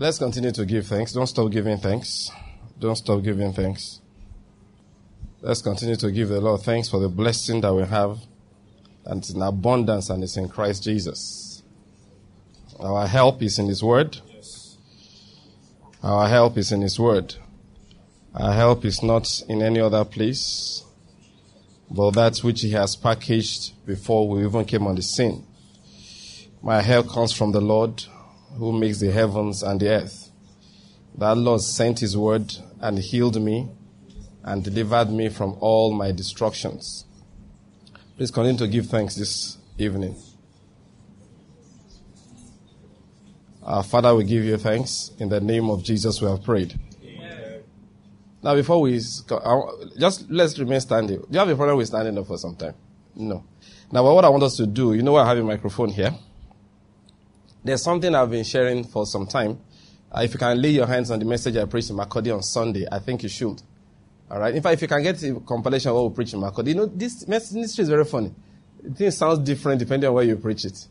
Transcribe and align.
Let's 0.00 0.16
continue 0.16 0.52
to 0.52 0.64
give 0.64 0.86
thanks. 0.86 1.12
Don't 1.12 1.26
stop 1.26 1.50
giving 1.50 1.76
thanks. 1.76 2.30
Don't 2.78 2.94
stop 2.94 3.20
giving 3.20 3.52
thanks. 3.52 4.00
Let's 5.40 5.60
continue 5.60 5.96
to 5.96 6.12
give 6.12 6.28
the 6.28 6.40
Lord 6.40 6.60
thanks 6.60 6.88
for 6.88 7.00
the 7.00 7.08
blessing 7.08 7.62
that 7.62 7.74
we 7.74 7.82
have 7.82 8.20
and 9.04 9.18
it's 9.18 9.30
in 9.30 9.42
abundance 9.42 10.08
and 10.08 10.22
it's 10.22 10.36
in 10.36 10.48
Christ 10.48 10.84
Jesus. 10.84 11.64
Our 12.78 13.08
help 13.08 13.42
is 13.42 13.58
in 13.58 13.66
His 13.66 13.82
Word. 13.82 14.18
Our 16.04 16.28
help 16.28 16.56
is 16.56 16.70
in 16.70 16.82
His 16.82 17.00
Word. 17.00 17.34
Our 18.36 18.52
help 18.52 18.84
is 18.84 19.02
not 19.02 19.42
in 19.48 19.62
any 19.62 19.80
other 19.80 20.04
place, 20.04 20.84
but 21.90 22.12
that 22.12 22.38
which 22.38 22.60
He 22.60 22.70
has 22.70 22.94
packaged 22.94 23.84
before 23.84 24.28
we 24.28 24.44
even 24.44 24.64
came 24.64 24.86
on 24.86 24.94
the 24.94 25.02
scene. 25.02 25.44
My 26.62 26.82
help 26.82 27.08
comes 27.08 27.32
from 27.32 27.50
the 27.50 27.60
Lord 27.60 28.04
who 28.58 28.72
makes 28.72 28.98
the 28.98 29.10
heavens 29.12 29.62
and 29.62 29.80
the 29.80 29.88
earth. 29.88 30.30
That 31.16 31.36
Lord 31.36 31.60
sent 31.60 32.00
His 32.00 32.16
Word 32.16 32.52
and 32.80 32.98
healed 32.98 33.40
me 33.40 33.68
and 34.42 34.64
delivered 34.64 35.10
me 35.10 35.28
from 35.28 35.56
all 35.60 35.92
my 35.92 36.10
destructions. 36.12 37.04
Please 38.16 38.30
continue 38.30 38.58
to 38.58 38.66
give 38.66 38.86
thanks 38.86 39.14
this 39.14 39.58
evening. 39.78 40.16
Our 43.62 43.82
Father, 43.82 44.14
we 44.14 44.24
give 44.24 44.44
you 44.44 44.56
thanks. 44.56 45.12
In 45.18 45.28
the 45.28 45.40
name 45.40 45.70
of 45.70 45.84
Jesus, 45.84 46.20
we 46.20 46.28
have 46.28 46.42
prayed. 46.42 46.78
Amen. 47.04 47.62
Now, 48.42 48.54
before 48.54 48.80
we 48.80 48.94
just 48.94 50.30
let's 50.30 50.58
remain 50.58 50.80
standing. 50.80 51.18
Do 51.18 51.26
you 51.30 51.38
have 51.38 51.48
a 51.48 51.54
problem 51.54 51.76
with 51.76 51.86
standing 51.86 52.18
up 52.18 52.26
for 52.26 52.38
some 52.38 52.56
time? 52.56 52.74
No. 53.14 53.44
Now, 53.92 54.02
what 54.02 54.24
I 54.24 54.28
want 54.30 54.42
us 54.42 54.56
to 54.56 54.66
do, 54.66 54.94
you 54.94 55.02
know, 55.02 55.16
I 55.16 55.28
have 55.28 55.38
a 55.38 55.44
microphone 55.44 55.90
here. 55.90 56.14
There's 57.64 57.82
something 57.82 58.14
I've 58.14 58.30
been 58.30 58.44
sharing 58.44 58.84
for 58.84 59.06
some 59.06 59.26
time. 59.26 59.58
Uh, 60.10 60.20
if 60.22 60.32
you 60.32 60.38
can 60.38 60.60
lay 60.60 60.70
your 60.70 60.86
hands 60.86 61.10
on 61.10 61.18
the 61.18 61.24
message 61.24 61.56
I 61.56 61.64
preached 61.64 61.90
in 61.90 61.96
Makurdi 61.96 62.34
on 62.34 62.42
Sunday, 62.42 62.86
I 62.90 62.98
think 62.98 63.22
you 63.22 63.28
should. 63.28 63.60
All 64.30 64.38
right. 64.38 64.54
In 64.54 64.62
fact, 64.62 64.74
if 64.74 64.82
you 64.82 64.88
can 64.88 65.02
get 65.02 65.22
a 65.22 65.34
compilation 65.40 65.90
of 65.90 65.96
what 65.96 66.10
we 66.10 66.14
preach 66.14 66.32
in 66.34 66.40
Makurdi, 66.40 66.68
you 66.68 66.74
know, 66.74 66.86
this 66.86 67.26
ministry 67.26 67.82
is 67.82 67.88
very 67.88 68.04
funny. 68.04 68.32
It 68.98 69.10
sounds 69.10 69.40
different 69.40 69.80
depending 69.80 70.08
on 70.08 70.14
where 70.14 70.24
you 70.24 70.36
preach 70.36 70.64
it. 70.64 70.86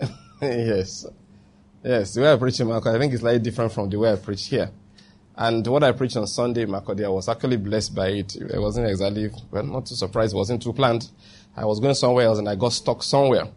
yes. 0.42 1.06
Yes, 1.82 2.14
the 2.14 2.22
way 2.22 2.32
I 2.32 2.36
preach 2.36 2.60
in 2.60 2.66
Makurdi, 2.66 2.96
I 2.96 2.98
think 2.98 3.12
it's 3.12 3.22
slightly 3.22 3.40
different 3.40 3.72
from 3.72 3.88
the 3.88 3.98
way 3.98 4.12
I 4.12 4.16
preach 4.16 4.46
here. 4.46 4.70
And 5.36 5.66
what 5.66 5.82
I 5.82 5.92
preached 5.92 6.16
on 6.16 6.26
Sunday 6.26 6.62
in 6.62 6.68
Makurdi, 6.68 7.04
I 7.04 7.08
was 7.08 7.28
actually 7.28 7.56
blessed 7.56 7.94
by 7.94 8.08
it. 8.08 8.36
It 8.36 8.58
wasn't 8.60 8.88
exactly, 8.88 9.30
well, 9.50 9.64
not 9.64 9.86
too 9.86 9.94
surprised, 9.94 10.32
it 10.32 10.36
wasn't 10.36 10.62
too 10.62 10.72
planned. 10.72 11.08
I 11.56 11.64
was 11.64 11.80
going 11.80 11.94
somewhere 11.94 12.26
else 12.26 12.38
and 12.38 12.48
I 12.48 12.54
got 12.54 12.72
stuck 12.72 13.02
somewhere. 13.02 13.48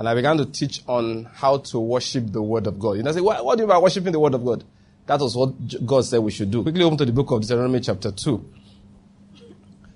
And 0.00 0.08
I 0.08 0.14
began 0.14 0.38
to 0.38 0.46
teach 0.46 0.82
on 0.88 1.28
how 1.34 1.58
to 1.58 1.78
worship 1.78 2.32
the 2.32 2.40
Word 2.40 2.66
of 2.66 2.78
God. 2.78 2.92
You 2.92 3.02
know, 3.02 3.10
I 3.10 3.12
say, 3.12 3.20
what, 3.20 3.44
what 3.44 3.56
do 3.56 3.64
you 3.64 3.66
mean 3.66 3.76
by 3.76 3.82
worshiping 3.82 4.12
the 4.12 4.18
Word 4.18 4.32
of 4.32 4.42
God? 4.42 4.64
That 5.04 5.20
was 5.20 5.36
what 5.36 5.50
God 5.84 6.06
said 6.06 6.20
we 6.20 6.30
should 6.30 6.50
do. 6.50 6.62
Quickly 6.62 6.82
open 6.84 6.96
to 6.96 7.04
the 7.04 7.12
book 7.12 7.30
of 7.30 7.42
Deuteronomy 7.42 7.80
chapter 7.80 8.10
2. 8.10 8.52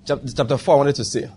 Chapter 0.05 0.59
4, 0.59 0.75
I 0.75 0.77
wanted 0.77 0.97
to 0.97 1.07
say. 1.07 1.31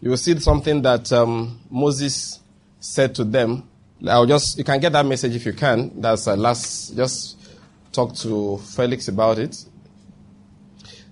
You 0.00 0.10
will 0.10 0.16
see 0.16 0.38
something 0.38 0.80
that 0.82 1.10
um, 1.10 1.58
Moses 1.70 2.38
said 2.78 3.16
to 3.16 3.24
them. 3.24 3.68
I'll 4.06 4.26
just, 4.26 4.56
you 4.56 4.62
can 4.62 4.78
get 4.78 4.92
that 4.92 5.04
message 5.04 5.34
if 5.34 5.44
you 5.44 5.52
can. 5.52 6.00
That's 6.00 6.28
uh, 6.28 6.36
last, 6.36 6.94
just 6.94 7.36
talk 7.90 8.14
to 8.18 8.58
Felix 8.58 9.08
about 9.08 9.40
it. 9.40 9.56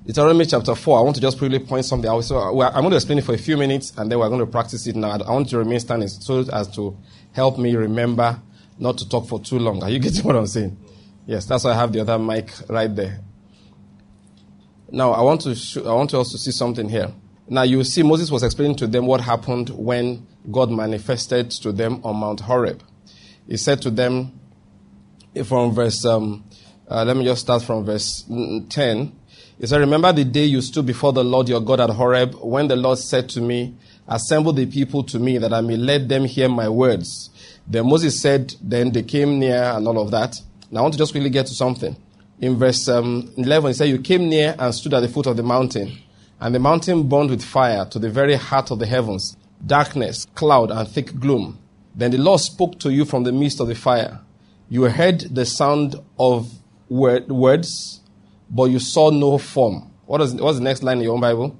Deuteronomy 0.06 0.46
chapter 0.46 0.72
4, 0.76 0.98
I 0.98 1.02
want 1.02 1.16
to 1.16 1.20
just 1.20 1.36
briefly 1.36 1.58
point 1.58 1.84
something 1.84 2.08
out. 2.08 2.20
So 2.20 2.38
I'm 2.38 2.54
going 2.54 2.90
to 2.90 2.96
explain 2.96 3.18
it 3.18 3.24
for 3.24 3.34
a 3.34 3.38
few 3.38 3.56
minutes 3.56 3.92
and 3.96 4.10
then 4.10 4.20
we're 4.20 4.28
going 4.28 4.38
to 4.38 4.46
practice 4.46 4.86
it 4.86 4.94
now. 4.94 5.10
I 5.10 5.30
want 5.32 5.48
to 5.48 5.58
remain 5.58 5.80
standing 5.80 6.06
so 6.06 6.44
as 6.52 6.68
to 6.76 6.96
help 7.32 7.58
me 7.58 7.74
remember 7.74 8.40
not 8.78 8.98
to 8.98 9.08
talk 9.08 9.26
for 9.26 9.40
too 9.40 9.58
long. 9.58 9.82
Are 9.82 9.90
you 9.90 9.98
getting 10.00 10.22
what 10.22 10.36
I'm 10.36 10.46
saying? 10.46 10.78
Yes, 11.26 11.46
that's 11.46 11.64
why 11.64 11.72
I 11.72 11.74
have 11.74 11.92
the 11.92 12.00
other 12.00 12.20
mic 12.20 12.52
right 12.68 12.94
there. 12.94 13.18
Now, 14.92 15.10
I 15.10 15.22
want 15.22 15.40
to 15.40 15.56
show, 15.56 15.84
I 15.90 15.94
want 15.94 16.14
us 16.14 16.30
to 16.30 16.38
see 16.38 16.52
something 16.52 16.88
here. 16.88 17.12
Now, 17.48 17.62
you 17.62 17.82
see, 17.82 18.04
Moses 18.04 18.30
was 18.30 18.44
explaining 18.44 18.76
to 18.76 18.86
them 18.86 19.06
what 19.06 19.20
happened 19.20 19.70
when 19.70 20.24
God 20.52 20.70
manifested 20.70 21.50
to 21.50 21.72
them 21.72 22.00
on 22.04 22.14
Mount 22.14 22.40
Horeb. 22.40 22.80
He 23.48 23.56
said 23.56 23.82
to 23.82 23.90
them, 23.90 24.38
from 25.44 25.72
verse, 25.72 26.04
um, 26.04 26.44
uh, 26.88 27.04
let 27.04 27.16
me 27.16 27.24
just 27.24 27.40
start 27.40 27.62
from 27.62 27.84
verse 27.84 28.24
10. 28.68 29.12
He 29.58 29.66
said, 29.66 29.80
Remember 29.80 30.12
the 30.12 30.24
day 30.24 30.44
you 30.44 30.60
stood 30.60 30.84
before 30.84 31.12
the 31.12 31.24
Lord 31.24 31.48
your 31.48 31.60
God 31.60 31.80
at 31.80 31.90
Horeb, 31.90 32.34
when 32.42 32.68
the 32.68 32.76
Lord 32.76 32.98
said 32.98 33.28
to 33.30 33.40
me, 33.40 33.74
Assemble 34.06 34.52
the 34.52 34.66
people 34.66 35.02
to 35.04 35.18
me, 35.18 35.38
that 35.38 35.52
I 35.52 35.62
may 35.62 35.76
let 35.76 36.08
them 36.08 36.24
hear 36.24 36.48
my 36.48 36.68
words. 36.68 37.30
Then 37.66 37.88
Moses 37.88 38.20
said, 38.20 38.54
Then 38.60 38.92
they 38.92 39.02
came 39.02 39.38
near 39.38 39.62
and 39.62 39.86
all 39.88 39.98
of 39.98 40.10
that. 40.10 40.36
Now, 40.70 40.80
I 40.80 40.82
want 40.82 40.94
to 40.94 40.98
just 40.98 41.12
quickly 41.12 41.30
get 41.30 41.46
to 41.46 41.54
something. 41.54 41.96
In 42.38 42.56
verse 42.56 42.86
um, 42.88 43.32
11, 43.38 43.70
it 43.70 43.74
says, 43.74 43.88
You 43.88 43.98
came 43.98 44.28
near 44.28 44.54
and 44.58 44.74
stood 44.74 44.92
at 44.92 45.00
the 45.00 45.08
foot 45.08 45.26
of 45.26 45.38
the 45.38 45.42
mountain, 45.42 45.96
and 46.38 46.54
the 46.54 46.58
mountain 46.58 47.08
burned 47.08 47.30
with 47.30 47.42
fire 47.42 47.86
to 47.86 47.98
the 47.98 48.10
very 48.10 48.34
heart 48.34 48.70
of 48.70 48.78
the 48.78 48.86
heavens, 48.86 49.36
darkness, 49.64 50.26
cloud, 50.34 50.70
and 50.70 50.86
thick 50.86 51.18
gloom. 51.18 51.58
Then 51.94 52.10
the 52.10 52.18
Lord 52.18 52.40
spoke 52.40 52.78
to 52.80 52.92
you 52.92 53.06
from 53.06 53.24
the 53.24 53.32
midst 53.32 53.58
of 53.60 53.68
the 53.68 53.74
fire. 53.74 54.20
You 54.68 54.82
heard 54.82 55.20
the 55.20 55.46
sound 55.46 55.96
of 56.18 56.52
word, 56.90 57.28
words, 57.28 58.02
but 58.48 58.64
you 58.64 58.78
saw 58.78 59.10
no 59.10 59.38
form. 59.38 59.90
What 60.06 60.20
is, 60.20 60.34
what's 60.34 60.58
the 60.58 60.64
next 60.64 60.82
line 60.82 60.98
in 60.98 61.04
your 61.04 61.14
own 61.14 61.20
Bible? 61.20 61.56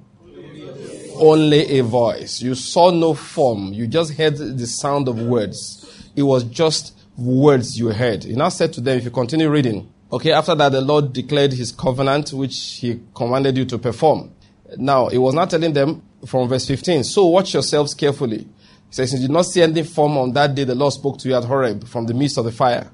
Only 1.15 1.79
a 1.79 1.83
voice. 1.83 2.41
You 2.41 2.55
saw 2.55 2.91
no 2.91 3.13
form. 3.13 3.73
You 3.73 3.87
just 3.87 4.13
heard 4.13 4.37
the 4.37 4.67
sound 4.67 5.07
of 5.07 5.19
words. 5.19 6.09
It 6.15 6.23
was 6.23 6.43
just 6.43 6.97
words 7.17 7.77
you 7.77 7.89
heard. 7.89 8.23
He 8.23 8.33
now 8.33 8.49
said 8.49 8.73
to 8.73 8.81
them, 8.81 8.97
if 8.97 9.03
you 9.03 9.11
continue 9.11 9.49
reading, 9.49 9.91
okay, 10.11 10.31
after 10.31 10.55
that 10.55 10.71
the 10.71 10.81
Lord 10.81 11.13
declared 11.13 11.53
his 11.53 11.71
covenant, 11.71 12.31
which 12.31 12.77
he 12.79 13.01
commanded 13.15 13.57
you 13.57 13.65
to 13.65 13.77
perform. 13.77 14.31
Now, 14.77 15.07
he 15.07 15.17
was 15.17 15.33
not 15.33 15.49
telling 15.49 15.73
them 15.73 16.03
from 16.25 16.47
verse 16.47 16.65
15, 16.67 17.03
so 17.03 17.25
watch 17.27 17.53
yourselves 17.53 17.93
carefully. 17.93 18.39
He 18.39 18.93
says, 18.93 19.13
you 19.13 19.19
did 19.19 19.31
not 19.31 19.45
see 19.45 19.61
any 19.61 19.83
form 19.83 20.17
on 20.17 20.33
that 20.33 20.55
day 20.55 20.63
the 20.63 20.75
Lord 20.75 20.93
spoke 20.93 21.17
to 21.19 21.29
you 21.29 21.35
at 21.35 21.43
Horeb 21.43 21.87
from 21.87 22.05
the 22.05 22.13
midst 22.13 22.37
of 22.37 22.45
the 22.45 22.51
fire. 22.51 22.89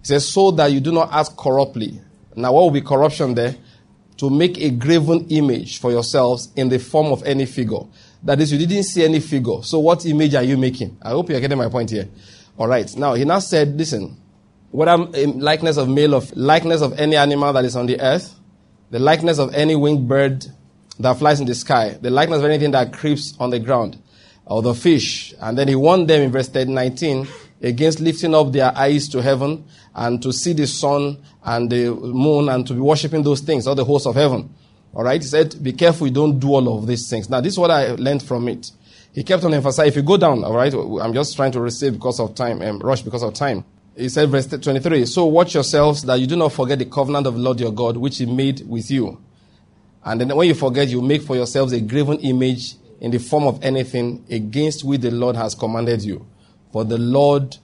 He 0.00 0.06
says, 0.06 0.26
so 0.26 0.50
that 0.52 0.72
you 0.72 0.80
do 0.80 0.92
not 0.92 1.12
act 1.12 1.36
corruptly. 1.36 2.00
Now, 2.36 2.52
what 2.52 2.62
will 2.62 2.70
be 2.70 2.82
corruption 2.82 3.34
there? 3.34 3.56
To 4.18 4.30
make 4.30 4.58
a 4.58 4.70
graven 4.70 5.26
image 5.28 5.80
for 5.80 5.90
yourselves 5.90 6.50
in 6.54 6.68
the 6.68 6.78
form 6.78 7.06
of 7.06 7.22
any 7.24 7.46
figure. 7.46 7.80
That 8.22 8.40
is, 8.40 8.52
you 8.52 8.58
didn't 8.58 8.84
see 8.84 9.04
any 9.04 9.20
figure. 9.20 9.62
So 9.62 9.78
what 9.78 10.06
image 10.06 10.34
are 10.34 10.42
you 10.42 10.56
making? 10.56 10.96
I 11.02 11.10
hope 11.10 11.28
you're 11.30 11.40
getting 11.40 11.58
my 11.58 11.68
point 11.68 11.90
here. 11.90 12.08
All 12.58 12.68
right. 12.68 12.94
Now 12.96 13.14
he 13.14 13.24
now 13.24 13.38
said, 13.40 13.76
listen, 13.76 14.16
whether 14.70 14.96
likeness 14.96 15.76
of 15.76 15.88
male 15.88 16.14
of 16.14 16.34
likeness 16.36 16.82
of 16.82 16.98
any 16.98 17.16
animal 17.16 17.52
that 17.52 17.64
is 17.64 17.76
on 17.76 17.86
the 17.86 18.00
earth, 18.00 18.34
the 18.90 18.98
likeness 18.98 19.38
of 19.38 19.54
any 19.54 19.76
winged 19.76 20.08
bird 20.08 20.46
that 20.98 21.18
flies 21.18 21.40
in 21.40 21.46
the 21.46 21.54
sky, 21.54 21.98
the 22.00 22.10
likeness 22.10 22.38
of 22.38 22.44
anything 22.46 22.70
that 22.70 22.92
creeps 22.92 23.34
on 23.38 23.50
the 23.50 23.58
ground, 23.58 24.00
or 24.46 24.62
the 24.62 24.74
fish. 24.74 25.34
And 25.40 25.58
then 25.58 25.68
he 25.68 25.74
warned 25.74 26.08
them 26.08 26.22
in 26.22 26.32
verse 26.32 26.52
19 26.52 27.28
against 27.62 28.00
lifting 28.00 28.34
up 28.34 28.52
their 28.52 28.76
eyes 28.76 29.08
to 29.08 29.22
heaven 29.22 29.64
and 29.96 30.22
to 30.22 30.32
see 30.32 30.52
the 30.52 30.66
sun 30.66 31.16
and 31.42 31.70
the 31.70 31.90
moon 31.90 32.50
and 32.50 32.66
to 32.66 32.74
be 32.74 32.80
worshipping 32.80 33.22
those 33.22 33.40
things, 33.40 33.66
or 33.66 33.74
the 33.74 33.84
hosts 33.84 34.06
of 34.06 34.14
heaven. 34.14 34.54
All 34.94 35.02
right. 35.02 35.20
He 35.20 35.26
said, 35.26 35.62
be 35.62 35.72
careful 35.72 36.06
you 36.06 36.12
don't 36.12 36.38
do 36.38 36.54
all 36.54 36.78
of 36.78 36.86
these 36.86 37.08
things. 37.08 37.28
Now, 37.28 37.40
this 37.40 37.54
is 37.54 37.58
what 37.58 37.70
I 37.70 37.92
learned 37.92 38.22
from 38.22 38.46
it. 38.48 38.70
He 39.14 39.24
kept 39.24 39.42
on 39.44 39.54
emphasizing, 39.54 39.88
if 39.88 39.96
you 39.96 40.02
go 40.02 40.18
down, 40.18 40.44
all 40.44 40.54
right, 40.54 40.72
I'm 40.74 41.14
just 41.14 41.34
trying 41.34 41.52
to 41.52 41.60
receive 41.60 41.94
because 41.94 42.20
of 42.20 42.34
time, 42.34 42.60
and 42.60 42.82
um, 42.82 42.86
rush 42.86 43.00
because 43.00 43.22
of 43.22 43.32
time. 43.32 43.64
He 43.96 44.10
said, 44.10 44.28
verse 44.28 44.46
23, 44.46 45.06
so 45.06 45.24
watch 45.24 45.54
yourselves 45.54 46.02
that 46.02 46.20
you 46.20 46.26
do 46.26 46.36
not 46.36 46.52
forget 46.52 46.78
the 46.78 46.84
covenant 46.84 47.26
of 47.26 47.32
the 47.32 47.40
Lord 47.40 47.58
your 47.58 47.72
God, 47.72 47.96
which 47.96 48.18
he 48.18 48.26
made 48.26 48.68
with 48.68 48.90
you. 48.90 49.18
And 50.04 50.20
then 50.20 50.36
when 50.36 50.46
you 50.46 50.54
forget, 50.54 50.88
you 50.88 51.00
make 51.00 51.22
for 51.22 51.34
yourselves 51.34 51.72
a 51.72 51.80
graven 51.80 52.18
image 52.18 52.74
in 53.00 53.10
the 53.10 53.18
form 53.18 53.44
of 53.44 53.64
anything 53.64 54.26
against 54.28 54.84
which 54.84 55.00
the 55.00 55.10
Lord 55.10 55.34
has 55.36 55.54
commanded 55.54 56.02
you. 56.02 56.26
For 56.70 56.84
the 56.84 56.98
Lord 56.98 57.56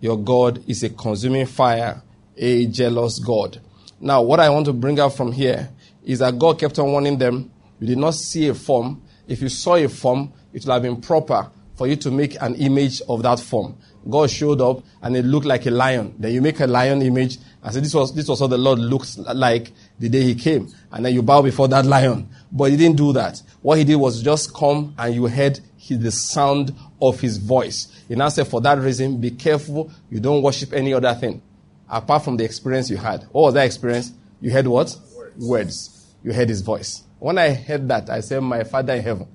your 0.00 0.18
God 0.18 0.62
is 0.68 0.82
a 0.82 0.90
consuming 0.90 1.46
fire, 1.46 2.02
a 2.36 2.66
jealous 2.66 3.18
God. 3.18 3.60
Now, 4.00 4.22
what 4.22 4.40
I 4.40 4.48
want 4.50 4.66
to 4.66 4.72
bring 4.72 5.00
out 5.00 5.14
from 5.14 5.32
here 5.32 5.70
is 6.04 6.20
that 6.20 6.38
God 6.38 6.58
kept 6.58 6.78
on 6.78 6.92
warning 6.92 7.18
them. 7.18 7.50
You 7.80 7.88
did 7.88 7.98
not 7.98 8.14
see 8.14 8.48
a 8.48 8.54
form. 8.54 9.02
If 9.26 9.42
you 9.42 9.48
saw 9.48 9.74
a 9.74 9.88
form, 9.88 10.32
it 10.52 10.64
would 10.64 10.72
have 10.72 10.82
been 10.82 11.00
proper 11.00 11.50
for 11.74 11.86
you 11.86 11.96
to 11.96 12.10
make 12.10 12.40
an 12.40 12.54
image 12.56 13.02
of 13.08 13.22
that 13.22 13.38
form. 13.40 13.76
God 14.08 14.30
showed 14.30 14.60
up 14.60 14.82
and 15.02 15.16
it 15.16 15.24
looked 15.24 15.46
like 15.46 15.66
a 15.66 15.70
lion. 15.70 16.14
Then 16.18 16.32
you 16.32 16.40
make 16.40 16.60
a 16.60 16.66
lion 16.66 17.02
image 17.02 17.38
and 17.62 17.74
say, 17.74 17.80
this 17.80 17.94
was, 17.94 18.14
this 18.14 18.28
was 18.28 18.40
what 18.40 18.50
the 18.50 18.58
Lord 18.58 18.78
looks 18.78 19.18
like 19.18 19.72
the 19.98 20.08
day 20.08 20.22
he 20.22 20.34
came. 20.34 20.68
And 20.90 21.04
then 21.04 21.14
you 21.14 21.22
bow 21.22 21.42
before 21.42 21.68
that 21.68 21.84
lion. 21.84 22.28
But 22.50 22.70
he 22.70 22.76
didn't 22.76 22.96
do 22.96 23.12
that. 23.12 23.42
What 23.62 23.78
he 23.78 23.84
did 23.84 23.96
was 23.96 24.22
just 24.22 24.54
come 24.54 24.94
and 24.96 25.14
you 25.14 25.26
heard 25.26 25.60
the 25.88 26.10
sound 26.10 26.74
of 27.00 27.20
his 27.20 27.36
voice. 27.36 27.88
He 28.08 28.14
now 28.14 28.28
said, 28.28 28.48
for 28.48 28.60
that 28.62 28.78
reason, 28.78 29.20
be 29.20 29.30
careful. 29.30 29.90
You 30.10 30.20
don't 30.20 30.42
worship 30.42 30.72
any 30.72 30.92
other 30.94 31.14
thing 31.14 31.42
apart 31.88 32.24
from 32.24 32.36
the 32.36 32.44
experience 32.44 32.90
you 32.90 32.96
had. 32.96 33.22
What 33.32 33.42
was 33.42 33.54
that 33.54 33.66
experience? 33.66 34.12
You 34.40 34.50
heard 34.50 34.66
what? 34.66 34.96
Words. 35.16 35.46
Words. 35.46 36.06
You 36.22 36.32
heard 36.32 36.48
his 36.48 36.60
voice. 36.60 37.02
When 37.18 37.38
I 37.38 37.54
heard 37.54 37.88
that, 37.88 38.10
I 38.10 38.20
said, 38.20 38.40
my 38.40 38.64
father 38.64 38.94
in 38.94 39.02
heaven, 39.02 39.26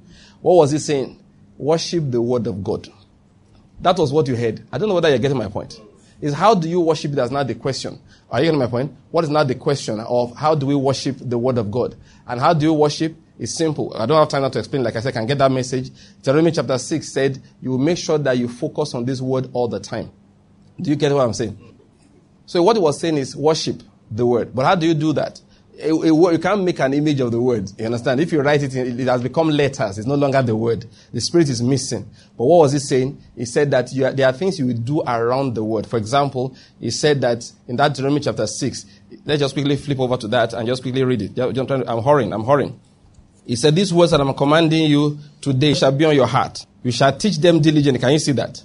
what 0.41 0.55
was 0.55 0.71
he 0.71 0.79
saying? 0.79 1.19
Worship 1.57 2.11
the 2.11 2.21
word 2.21 2.47
of 2.47 2.63
God. 2.63 2.87
That 3.81 3.97
was 3.97 4.13
what 4.13 4.27
you 4.27 4.35
heard. 4.35 4.65
I 4.71 4.77
don't 4.77 4.87
know 4.87 4.95
whether 4.95 5.09
you're 5.09 5.19
getting 5.19 5.37
my 5.37 5.47
point. 5.47 5.79
Is 6.21 6.33
how 6.33 6.55
do 6.55 6.69
you 6.69 6.79
worship? 6.79 7.11
That's 7.11 7.31
not 7.31 7.47
the 7.47 7.55
question. 7.55 7.99
Are 8.29 8.39
you 8.39 8.45
getting 8.45 8.59
my 8.59 8.67
point? 8.67 8.95
What 9.11 9.25
is 9.25 9.29
not 9.29 9.47
the 9.47 9.55
question 9.55 9.99
of 9.99 10.35
how 10.35 10.55
do 10.55 10.65
we 10.65 10.75
worship 10.75 11.17
the 11.19 11.37
word 11.37 11.57
of 11.57 11.69
God? 11.69 11.95
And 12.27 12.39
how 12.39 12.53
do 12.53 12.65
you 12.65 12.73
worship? 12.73 13.15
It's 13.39 13.55
simple. 13.55 13.95
I 13.95 14.05
don't 14.05 14.17
have 14.17 14.29
time 14.29 14.43
now 14.43 14.49
to 14.49 14.59
explain. 14.59 14.83
Like 14.83 14.95
I 14.95 14.99
said, 14.99 15.09
I 15.09 15.19
can 15.19 15.25
get 15.25 15.37
that 15.39 15.51
message. 15.51 15.91
Deuteronomy 16.17 16.51
chapter 16.51 16.77
6 16.77 17.11
said, 17.11 17.41
you 17.61 17.71
will 17.71 17.79
make 17.79 17.97
sure 17.97 18.17
that 18.17 18.37
you 18.37 18.47
focus 18.47 18.93
on 18.93 19.05
this 19.05 19.21
word 19.21 19.49
all 19.53 19.67
the 19.67 19.79
time. 19.79 20.11
Do 20.79 20.89
you 20.89 20.95
get 20.95 21.11
what 21.11 21.25
I'm 21.25 21.33
saying? 21.33 21.57
So 22.45 22.61
what 22.61 22.75
he 22.75 22.81
was 22.81 22.99
saying 22.99 23.17
is 23.17 23.35
worship 23.35 23.81
the 24.11 24.25
word. 24.25 24.53
But 24.53 24.65
how 24.65 24.75
do 24.75 24.85
you 24.85 24.93
do 24.93 25.13
that? 25.13 25.41
you 25.75 26.39
can't 26.39 26.63
make 26.63 26.79
an 26.79 26.93
image 26.93 27.19
of 27.19 27.31
the 27.31 27.41
word. 27.41 27.71
You 27.77 27.85
understand? 27.85 28.19
If 28.19 28.31
you 28.31 28.41
write 28.41 28.61
it, 28.61 28.75
it 28.75 29.07
has 29.07 29.23
become 29.23 29.49
letters. 29.49 29.97
It's 29.97 30.07
no 30.07 30.15
longer 30.15 30.41
the 30.41 30.55
word. 30.55 30.85
The 31.11 31.19
spirit 31.19 31.49
is 31.49 31.61
missing. 31.61 32.07
But 32.37 32.45
what 32.45 32.59
was 32.59 32.73
he 32.73 32.79
saying? 32.79 33.19
He 33.35 33.45
said 33.45 33.71
that 33.71 33.89
are, 33.97 34.11
there 34.11 34.27
are 34.27 34.33
things 34.33 34.59
you 34.59 34.67
will 34.67 34.77
do 34.77 35.01
around 35.01 35.55
the 35.55 35.63
word. 35.63 35.87
For 35.87 35.97
example, 35.97 36.55
he 36.79 36.91
said 36.91 37.21
that 37.21 37.51
in 37.67 37.75
that 37.77 37.89
Deuteronomy 37.89 38.21
chapter 38.21 38.45
6, 38.45 38.85
let's 39.25 39.39
just 39.39 39.55
quickly 39.55 39.75
flip 39.75 39.99
over 39.99 40.17
to 40.17 40.27
that 40.27 40.53
and 40.53 40.67
just 40.67 40.83
quickly 40.83 41.03
read 41.03 41.23
it. 41.23 41.39
I'm 41.39 42.03
hurrying, 42.03 42.33
I'm 42.33 42.43
hurrying. 42.43 42.79
He 43.45 43.55
said, 43.55 43.75
These 43.75 43.93
words 43.93 44.11
that 44.11 44.21
I'm 44.21 44.33
commanding 44.33 44.89
you 44.89 45.17
today 45.41 45.73
shall 45.73 45.91
be 45.91 46.05
on 46.05 46.15
your 46.15 46.27
heart. 46.27 46.65
You 46.83 46.91
shall 46.91 47.15
teach 47.17 47.37
them 47.37 47.61
diligently. 47.61 47.99
Can 47.99 48.11
you 48.11 48.19
see 48.19 48.31
that? 48.33 48.61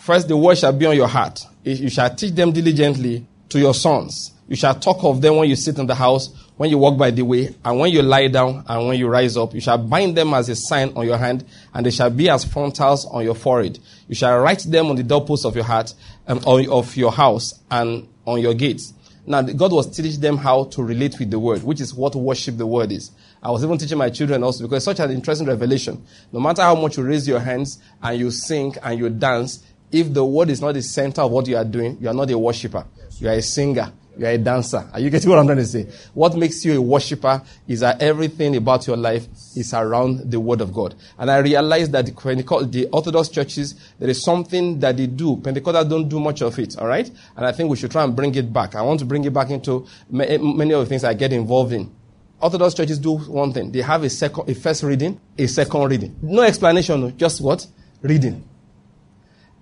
First, 0.00 0.28
the 0.28 0.36
word 0.36 0.56
shall 0.56 0.72
be 0.72 0.86
on 0.86 0.96
your 0.96 1.08
heart. 1.08 1.44
You 1.62 1.90
shall 1.90 2.14
teach 2.14 2.32
them 2.32 2.52
diligently 2.52 3.26
to 3.50 3.58
your 3.58 3.74
sons 3.74 4.32
you 4.50 4.56
shall 4.56 4.74
talk 4.74 5.04
of 5.04 5.20
them 5.20 5.36
when 5.36 5.48
you 5.48 5.54
sit 5.54 5.78
in 5.78 5.86
the 5.86 5.94
house, 5.94 6.28
when 6.56 6.70
you 6.70 6.76
walk 6.76 6.98
by 6.98 7.12
the 7.12 7.22
way, 7.22 7.54
and 7.64 7.78
when 7.78 7.92
you 7.92 8.02
lie 8.02 8.26
down, 8.26 8.64
and 8.66 8.88
when 8.88 8.98
you 8.98 9.06
rise 9.06 9.36
up. 9.36 9.54
You 9.54 9.60
shall 9.60 9.78
bind 9.78 10.16
them 10.16 10.34
as 10.34 10.48
a 10.48 10.56
sign 10.56 10.92
on 10.96 11.06
your 11.06 11.18
hand, 11.18 11.44
and 11.72 11.86
they 11.86 11.92
shall 11.92 12.10
be 12.10 12.28
as 12.28 12.44
frontals 12.44 13.06
on 13.06 13.22
your 13.22 13.36
forehead. 13.36 13.78
You 14.08 14.16
shall 14.16 14.40
write 14.40 14.64
them 14.64 14.88
on 14.88 14.96
the 14.96 15.04
doorposts 15.04 15.44
of 15.44 15.54
your 15.54 15.62
heart, 15.62 15.94
um, 16.26 16.40
of 16.44 16.96
your 16.96 17.12
house, 17.12 17.60
and 17.70 18.08
on 18.26 18.40
your 18.40 18.54
gates. 18.54 18.92
Now, 19.24 19.42
God 19.42 19.70
was 19.70 19.96
teaching 19.96 20.20
them 20.20 20.36
how 20.36 20.64
to 20.64 20.82
relate 20.82 21.20
with 21.20 21.30
the 21.30 21.38
word, 21.38 21.62
which 21.62 21.80
is 21.80 21.94
what 21.94 22.16
worship 22.16 22.56
the 22.56 22.66
word 22.66 22.90
is. 22.90 23.12
I 23.42 23.50
was 23.50 23.64
even 23.64 23.78
teaching 23.78 23.96
my 23.96 24.10
children 24.10 24.42
also 24.42 24.64
because 24.64 24.76
it's 24.78 24.84
such 24.84 25.00
an 25.00 25.10
interesting 25.10 25.46
revelation. 25.46 26.04
No 26.30 26.40
matter 26.40 26.62
how 26.62 26.74
much 26.74 26.98
you 26.98 27.04
raise 27.04 27.26
your 27.26 27.40
hands 27.40 27.78
and 28.02 28.18
you 28.18 28.30
sing 28.30 28.74
and 28.82 28.98
you 28.98 29.08
dance, 29.08 29.62
if 29.90 30.12
the 30.12 30.24
word 30.24 30.50
is 30.50 30.60
not 30.60 30.74
the 30.74 30.82
center 30.82 31.22
of 31.22 31.30
what 31.30 31.46
you 31.46 31.56
are 31.56 31.64
doing, 31.64 31.96
you 32.00 32.08
are 32.08 32.14
not 32.14 32.30
a 32.30 32.38
worshiper. 32.38 32.84
You 33.18 33.28
are 33.28 33.34
a 33.34 33.42
singer. 33.42 33.92
You 34.18 34.26
are 34.26 34.30
a 34.30 34.38
dancer. 34.38 34.86
Are 34.92 35.00
you 35.00 35.08
getting 35.08 35.30
what 35.30 35.38
I'm 35.38 35.46
trying 35.46 35.58
to 35.58 35.66
say? 35.66 35.88
What 36.12 36.36
makes 36.36 36.62
you 36.64 36.76
a 36.76 36.80
worshiper 36.82 37.42
is 37.66 37.80
that 37.80 38.02
everything 38.02 38.54
about 38.56 38.86
your 38.86 38.98
life 38.98 39.26
is 39.56 39.72
around 39.72 40.30
the 40.30 40.38
Word 40.38 40.60
of 40.60 40.74
God. 40.74 40.94
And 41.18 41.30
I 41.30 41.38
realized 41.38 41.92
that 41.92 42.04
the, 42.04 42.12
the 42.70 42.88
Orthodox 42.92 43.28
churches, 43.30 43.74
there 43.98 44.10
is 44.10 44.22
something 44.22 44.78
that 44.80 44.98
they 44.98 45.06
do. 45.06 45.36
Pentecostals 45.36 45.88
don't 45.88 46.08
do 46.08 46.20
much 46.20 46.42
of 46.42 46.58
it, 46.58 46.76
alright? 46.76 47.10
And 47.36 47.46
I 47.46 47.52
think 47.52 47.70
we 47.70 47.76
should 47.76 47.90
try 47.90 48.04
and 48.04 48.14
bring 48.14 48.34
it 48.34 48.52
back. 48.52 48.74
I 48.74 48.82
want 48.82 49.00
to 49.00 49.06
bring 49.06 49.24
it 49.24 49.32
back 49.32 49.48
into 49.48 49.86
many 50.10 50.74
of 50.74 50.80
the 50.80 50.86
things 50.86 51.04
I 51.04 51.14
get 51.14 51.32
involved 51.32 51.72
in. 51.72 51.90
Orthodox 52.40 52.74
churches 52.74 52.98
do 52.98 53.18
one 53.18 53.52
thing. 53.52 53.70
They 53.70 53.82
have 53.82 54.02
a 54.02 54.10
second, 54.10 54.48
a 54.48 54.54
first 54.54 54.82
reading, 54.82 55.20
a 55.36 55.46
second 55.46 55.88
reading. 55.90 56.16
No 56.22 56.42
explanation, 56.42 57.16
just 57.18 57.40
what? 57.40 57.66
Reading. 58.00 58.48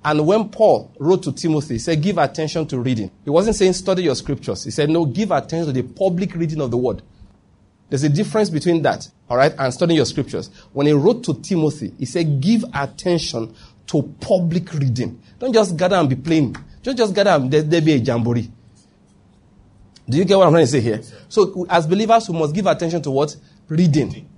And 0.05 0.27
when 0.27 0.49
Paul 0.49 0.95
wrote 0.99 1.25
to 1.25 1.33
Timothy, 1.33 1.75
he 1.75 1.79
said, 1.81 2.01
give 2.01 2.19
attention 2.19 2.67
to 2.69 2.79
reading. 2.79 3.11
He 3.25 3.31
wasn't 3.31 3.57
saying 3.57 3.73
study 3.73 4.05
your 4.05 4.15
scriptures. 4.15 4.63
He 4.63 4.71
said, 4.71 4.91
no, 4.91 5.05
give 5.05 5.33
attention 5.33 5.75
to 5.75 5.83
the 5.83 5.83
public 5.83 6.35
reading 6.37 6.61
of 6.61 6.71
the 6.71 6.77
word. 6.77 7.03
There's 7.91 8.05
a 8.05 8.09
difference 8.09 8.49
between 8.49 8.83
that, 8.83 9.09
all 9.29 9.37
right, 9.37 9.53
and 9.59 9.75
studying 9.75 9.97
your 9.97 10.07
scriptures. 10.07 10.51
When 10.73 10.87
he 10.87 10.93
wrote 10.93 11.25
to 11.25 11.35
Timothy, 11.41 11.95
he 11.99 12.05
said, 12.05 12.41
give 12.41 12.65
attention 12.75 13.55
to 13.89 14.03
public 14.21 14.73
reading. 14.75 15.21
Don't 15.39 15.53
just 15.53 15.77
gather 15.77 15.97
and 15.97 16.09
be 16.09 16.17
playing. 16.17 16.55
Don't 16.83 16.97
just 16.97 17.15
gather 17.15 17.31
and 17.31 17.51
there, 17.51 17.63
there 17.63 17.81
be 17.81 17.95
a 17.95 17.97
jamboree. 17.97 18.51
Do 20.09 20.17
you 20.17 20.25
get 20.25 20.39
what 20.39 20.47
I'm 20.47 20.53
trying 20.53 20.65
to 20.65 20.71
say 20.71 20.81
here? 20.81 21.03
So, 21.29 21.67
as 21.69 21.87
believers, 21.87 22.29
we 22.29 22.39
must 22.39 22.55
give 22.55 22.67
attention 22.67 23.03
to 23.03 23.11
what? 23.11 23.37
Reading. 23.69 24.29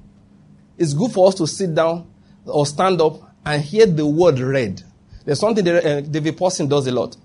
It's 0.77 0.95
good 0.95 1.13
for 1.13 1.29
us 1.29 1.35
to 1.37 1.47
sit 1.47 1.75
down 1.75 2.11
or 2.45 2.67
stand 2.67 3.01
up 3.01 3.21
and 3.45 3.63
hear 3.63 3.87
the 3.87 4.07
word 4.07 4.39
read. 4.41 4.83
There's 5.25 5.39
something 5.39 5.65
that 5.65 5.85
uh, 5.85 6.01
David 6.01 6.37
Pawson 6.37 6.67
does 6.67 6.87
a 6.87 6.93
lot. 6.93 7.17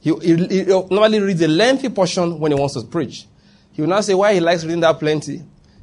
He, 0.00 0.14
he, 0.22 0.36
he, 0.46 0.64
normally 0.64 1.20
reads 1.20 1.42
a 1.42 1.48
lengthy 1.48 1.88
portion 1.90 2.38
when 2.38 2.52
he 2.52 2.58
wants 2.58 2.74
to 2.74 2.82
preach. 2.82 3.26
He 3.72 3.82
will 3.82 3.88
now 3.88 4.00
say 4.00 4.14
why 4.14 4.32
he 4.34 4.40
likes 4.40 4.64
reading 4.64 4.80
that 4.80 4.98
plenty 4.98 5.42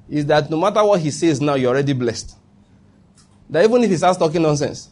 is 0.09 0.25
that 0.25 0.49
no 0.49 0.57
matter 0.57 0.83
what 0.83 0.99
he 0.99 1.11
says 1.11 1.41
now, 1.41 1.55
you're 1.55 1.69
already 1.69 1.93
blessed. 1.93 2.35
That 3.49 3.63
even 3.63 3.83
if 3.83 3.89
he 3.89 3.97
starts 3.97 4.17
talking 4.17 4.41
nonsense, 4.41 4.89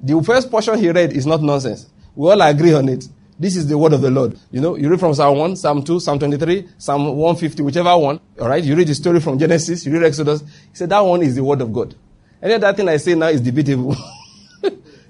the 0.00 0.22
first 0.22 0.50
portion 0.50 0.78
he 0.78 0.90
read 0.90 1.12
is 1.12 1.26
not 1.26 1.42
nonsense. 1.42 1.88
We 2.14 2.30
all 2.30 2.40
agree 2.42 2.74
on 2.74 2.88
it. 2.88 3.08
This 3.38 3.56
is 3.56 3.66
the 3.66 3.76
word 3.76 3.92
of 3.92 4.00
the 4.02 4.10
Lord. 4.10 4.38
You 4.50 4.60
know, 4.60 4.76
you 4.76 4.88
read 4.88 5.00
from 5.00 5.14
Psalm 5.14 5.38
1, 5.38 5.56
Psalm 5.56 5.82
2, 5.82 6.00
Psalm 6.00 6.18
23, 6.18 6.68
Psalm 6.78 7.16
150, 7.16 7.62
whichever 7.62 7.96
one. 7.96 8.20
All 8.40 8.48
right, 8.48 8.62
you 8.62 8.76
read 8.76 8.88
the 8.88 8.94
story 8.94 9.20
from 9.20 9.38
Genesis, 9.38 9.84
you 9.86 9.92
read 9.92 10.04
Exodus. 10.04 10.42
He 10.42 10.74
said 10.76 10.90
that 10.90 11.00
one 11.00 11.22
is 11.22 11.34
the 11.34 11.42
word 11.44 11.60
of 11.60 11.72
God. 11.72 11.94
Any 12.42 12.54
other 12.54 12.72
thing 12.72 12.88
I 12.88 12.96
say 12.96 13.14
now 13.14 13.28
is 13.28 13.40
debatable. 13.40 13.96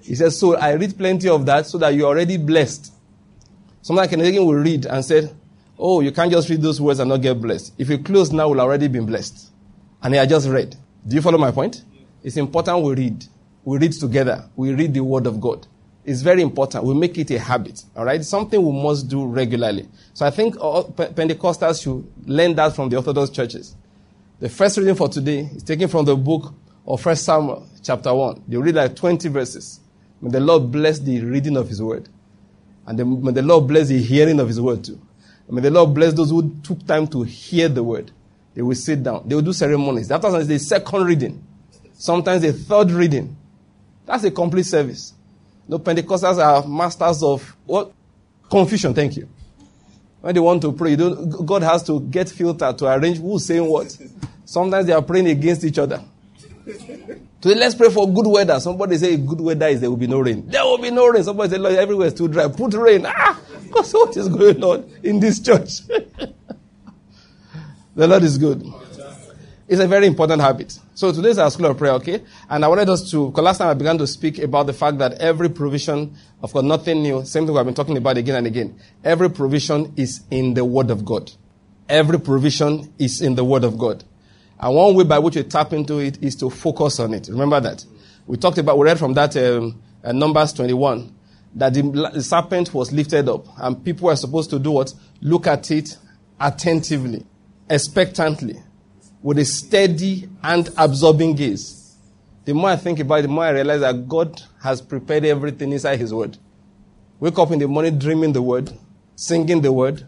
He 0.02 0.14
says, 0.16 0.38
So 0.38 0.56
I 0.56 0.72
read 0.72 0.98
plenty 0.98 1.28
of 1.28 1.46
that 1.46 1.66
so 1.66 1.78
that 1.78 1.94
you're 1.94 2.08
already 2.08 2.36
blessed. 2.36 2.86
Someone 3.80 4.04
Sometimes 4.04 4.10
Canadian 4.10 4.44
will 4.44 4.54
read 4.54 4.86
and 4.86 5.04
said, 5.04 5.34
Oh, 5.78 6.00
you 6.00 6.12
can't 6.12 6.30
just 6.30 6.48
read 6.48 6.60
those 6.60 6.80
words 6.80 7.00
and 7.00 7.08
not 7.08 7.22
get 7.22 7.40
blessed. 7.40 7.72
If 7.78 7.88
you 7.88 7.98
close 7.98 8.30
now, 8.30 8.48
we'll 8.48 8.60
already 8.60 8.88
been 8.88 9.06
blessed. 9.06 9.50
And 10.02 10.14
I 10.14 10.26
just 10.26 10.48
read. 10.48 10.76
Do 11.06 11.16
you 11.16 11.22
follow 11.22 11.38
my 11.38 11.50
point? 11.50 11.84
It's 12.22 12.36
important 12.36 12.82
we 12.84 12.94
read. 12.94 13.24
We 13.64 13.78
read 13.78 13.92
together. 13.92 14.48
We 14.54 14.74
read 14.74 14.94
the 14.94 15.02
word 15.02 15.26
of 15.26 15.40
God. 15.40 15.66
It's 16.04 16.22
very 16.22 16.42
important. 16.42 16.84
We 16.84 16.94
make 16.94 17.16
it 17.18 17.30
a 17.30 17.38
habit. 17.38 17.84
All 17.96 18.04
right? 18.04 18.24
Something 18.24 18.60
we 18.64 18.82
must 18.82 19.08
do 19.08 19.24
regularly. 19.24 19.88
So 20.14 20.26
I 20.26 20.30
think 20.30 20.56
uh, 20.56 20.82
Pentecostals 20.82 21.82
should 21.82 22.28
learn 22.28 22.54
that 22.56 22.74
from 22.74 22.88
the 22.88 22.96
Orthodox 22.96 23.30
churches. 23.30 23.76
The 24.40 24.48
first 24.48 24.76
reading 24.76 24.96
for 24.96 25.08
today 25.08 25.48
is 25.54 25.62
taken 25.62 25.86
from 25.88 26.04
the 26.04 26.16
book 26.16 26.52
of 26.86 27.00
First 27.00 27.24
Samuel, 27.24 27.66
chapter 27.82 28.12
1. 28.12 28.44
You 28.48 28.60
read 28.60 28.74
like 28.74 28.96
20 28.96 29.28
verses. 29.28 29.78
May 30.20 30.30
the 30.30 30.40
Lord 30.40 30.72
bless 30.72 30.98
the 30.98 31.20
reading 31.20 31.56
of 31.56 31.68
His 31.68 31.80
word. 31.80 32.08
And 32.86 32.98
the, 32.98 33.04
may 33.04 33.30
the 33.30 33.42
Lord 33.42 33.68
bless 33.68 33.88
the 33.88 34.02
hearing 34.02 34.40
of 34.40 34.48
His 34.48 34.60
word 34.60 34.82
too. 34.82 35.00
And 35.46 35.54
may 35.54 35.62
the 35.62 35.70
Lord 35.70 35.94
bless 35.94 36.14
those 36.14 36.30
who 36.30 36.56
took 36.64 36.84
time 36.84 37.06
to 37.08 37.22
hear 37.22 37.68
the 37.68 37.84
word. 37.84 38.10
They 38.54 38.62
will 38.62 38.74
sit 38.74 39.02
down. 39.04 39.28
They 39.28 39.36
will 39.36 39.42
do 39.42 39.52
ceremonies. 39.52 40.10
After 40.10 40.36
is 40.36 40.48
the 40.48 40.58
second 40.58 41.04
reading. 41.04 41.46
Sometimes 41.92 42.42
the 42.42 42.52
third 42.52 42.90
reading. 42.90 43.36
That's 44.04 44.24
a 44.24 44.30
complete 44.32 44.66
service. 44.66 45.14
No 45.68 45.78
Pentecostals 45.78 46.38
are 46.38 46.66
masters 46.66 47.22
of 47.22 47.56
what? 47.64 47.92
Confusion, 48.50 48.92
thank 48.92 49.16
you. 49.16 49.28
When 50.20 50.34
they 50.34 50.40
want 50.40 50.62
to 50.62 50.72
pray, 50.72 50.94
God 50.96 51.62
has 51.62 51.82
to 51.84 52.00
get 52.00 52.28
filtered 52.28 52.78
to 52.78 52.86
arrange 52.86 53.18
who's 53.18 53.46
saying 53.46 53.66
what. 53.66 53.96
Sometimes 54.44 54.86
they 54.86 54.92
are 54.92 55.02
praying 55.02 55.28
against 55.28 55.64
each 55.64 55.78
other. 55.78 56.02
Today, 57.42 57.56
let's 57.56 57.74
pray 57.74 57.90
for 57.90 58.06
good 58.12 58.28
weather. 58.28 58.60
Somebody 58.60 58.96
say 58.98 59.16
good 59.16 59.40
weather 59.40 59.66
is 59.66 59.80
there 59.80 59.90
will 59.90 59.96
be 59.96 60.06
no 60.06 60.20
rain. 60.20 60.46
There 60.46 60.62
will 60.64 60.78
be 60.78 60.92
no 60.92 61.08
rain. 61.08 61.24
Somebody 61.24 61.50
say, 61.50 61.58
Lord, 61.58 61.74
everywhere 61.74 62.06
is 62.06 62.14
too 62.14 62.28
dry. 62.28 62.46
Put 62.46 62.72
rain. 62.74 63.04
Ah, 63.04 63.40
what 63.72 64.16
is 64.16 64.28
going 64.28 64.62
on 64.62 64.88
in 65.02 65.18
this 65.18 65.40
church? 65.40 65.80
the 67.96 68.06
Lord 68.06 68.22
is 68.22 68.38
good. 68.38 68.64
It's 69.68 69.80
a 69.80 69.86
very 69.86 70.06
important 70.06 70.40
habit. 70.40 70.76
So 70.94 71.12
today's 71.12 71.38
our 71.38 71.50
school 71.50 71.66
of 71.66 71.78
prayer, 71.78 71.92
okay? 71.92 72.22
And 72.50 72.64
I 72.64 72.68
wanted 72.68 72.88
us 72.88 73.10
to, 73.12 73.30
because 73.30 73.44
last 73.44 73.58
time 73.58 73.68
I 73.68 73.74
began 73.74 73.96
to 73.98 74.06
speak 74.06 74.38
about 74.38 74.66
the 74.66 74.72
fact 74.72 74.98
that 74.98 75.20
every 75.20 75.48
provision, 75.48 76.16
of 76.42 76.52
course, 76.52 76.64
nothing 76.64 77.02
new, 77.02 77.24
same 77.24 77.46
thing 77.46 77.54
we've 77.54 77.64
been 77.64 77.74
talking 77.74 77.96
about 77.96 78.16
again 78.18 78.36
and 78.36 78.46
again. 78.46 78.78
Every 79.04 79.30
provision 79.30 79.94
is 79.96 80.22
in 80.30 80.54
the 80.54 80.64
Word 80.64 80.90
of 80.90 81.04
God. 81.04 81.30
Every 81.88 82.18
provision 82.18 82.92
is 82.98 83.22
in 83.22 83.36
the 83.36 83.44
Word 83.44 83.62
of 83.64 83.78
God. 83.78 84.02
And 84.58 84.74
one 84.74 84.94
way 84.94 85.04
by 85.04 85.18
which 85.20 85.36
we 85.36 85.44
tap 85.44 85.72
into 85.72 85.98
it 85.98 86.22
is 86.22 86.34
to 86.36 86.50
focus 86.50 86.98
on 86.98 87.14
it. 87.14 87.28
Remember 87.28 87.60
that. 87.60 87.84
We 88.26 88.36
talked 88.36 88.58
about, 88.58 88.78
we 88.78 88.84
read 88.84 88.98
from 88.98 89.14
that 89.14 89.36
um, 89.36 89.80
uh, 90.02 90.12
Numbers 90.12 90.52
21, 90.54 91.14
that 91.54 91.74
the, 91.74 91.82
the 92.14 92.22
serpent 92.22 92.74
was 92.74 92.92
lifted 92.92 93.28
up 93.28 93.46
and 93.58 93.84
people 93.84 94.06
were 94.06 94.16
supposed 94.16 94.50
to 94.50 94.58
do 94.58 94.72
what? 94.72 94.92
Look 95.20 95.46
at 95.46 95.70
it 95.70 95.96
attentively, 96.40 97.24
expectantly, 97.70 98.60
with 99.22 99.38
a 99.38 99.44
steady 99.44 100.28
and 100.42 100.68
absorbing 100.76 101.34
gaze. 101.34 101.96
The 102.44 102.54
more 102.54 102.70
I 102.70 102.76
think 102.76 102.98
about 102.98 103.20
it, 103.20 103.22
the 103.22 103.28
more 103.28 103.44
I 103.44 103.50
realize 103.50 103.80
that 103.80 104.08
God 104.08 104.42
has 104.62 104.82
prepared 104.82 105.24
everything 105.24 105.72
inside 105.72 105.98
His 106.00 106.12
Word. 106.12 106.36
Wake 107.20 107.38
up 107.38 107.52
in 107.52 107.58
the 107.60 107.68
morning 107.68 107.98
dreaming 107.98 108.32
the 108.32 108.42
Word, 108.42 108.72
singing 109.14 109.60
the 109.60 109.72
Word. 109.72 110.04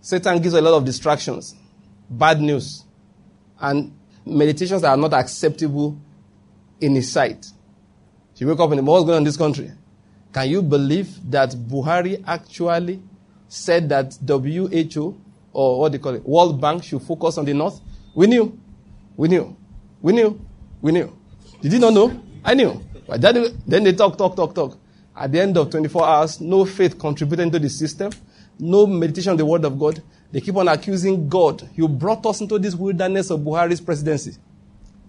Satan 0.00 0.40
gives 0.40 0.54
a 0.54 0.60
lot 0.62 0.74
of 0.74 0.84
distractions, 0.84 1.56
bad 2.08 2.40
news, 2.40 2.84
and 3.60 3.92
meditations 4.24 4.82
that 4.82 4.90
are 4.90 4.96
not 4.96 5.12
acceptable 5.12 5.98
in 6.80 6.94
his 6.94 7.10
sight. 7.10 7.46
If 8.34 8.40
you 8.40 8.46
wake 8.46 8.60
up 8.60 8.70
in 8.70 8.76
the 8.76 8.82
morning, 8.82 9.02
what's 9.02 9.04
going 9.06 9.16
on 9.16 9.22
in 9.22 9.24
this 9.24 9.36
country? 9.36 9.72
Can 10.32 10.48
you 10.48 10.62
believe 10.62 11.08
that 11.30 11.50
Buhari 11.50 12.22
actually 12.26 13.02
said 13.48 13.88
that 13.88 14.16
WHO 14.26 15.20
or 15.52 15.80
what 15.80 15.92
you 15.92 15.98
call 15.98 16.14
it, 16.14 16.24
World 16.24 16.60
Bank 16.60 16.84
should 16.84 17.02
focus 17.02 17.38
on 17.38 17.44
the 17.44 17.54
north? 17.54 17.80
We 18.18 18.26
knew. 18.26 18.58
We 19.16 19.28
knew. 19.28 19.56
We 20.02 20.12
knew. 20.12 20.40
We 20.82 20.90
knew. 20.90 21.16
Did 21.62 21.74
you 21.74 21.78
not 21.78 21.94
know? 21.94 22.20
I 22.44 22.54
knew. 22.54 22.82
But 23.06 23.20
then, 23.20 23.84
they 23.84 23.92
talk, 23.92 24.18
talk, 24.18 24.34
talk, 24.34 24.56
talk. 24.56 24.76
At 25.16 25.30
the 25.30 25.40
end 25.40 25.56
of 25.56 25.70
24 25.70 26.04
hours, 26.04 26.40
no 26.40 26.64
faith 26.64 26.98
contributed 26.98 27.46
into 27.46 27.60
the 27.60 27.70
system, 27.70 28.10
no 28.58 28.88
meditation 28.88 29.30
on 29.30 29.36
the 29.36 29.46
word 29.46 29.64
of 29.64 29.78
God. 29.78 30.02
They 30.32 30.40
keep 30.40 30.56
on 30.56 30.66
accusing 30.66 31.28
God. 31.28 31.70
You 31.76 31.86
brought 31.86 32.26
us 32.26 32.40
into 32.40 32.58
this 32.58 32.74
wilderness 32.74 33.30
of 33.30 33.38
Buhari's 33.38 33.80
presidency. 33.80 34.34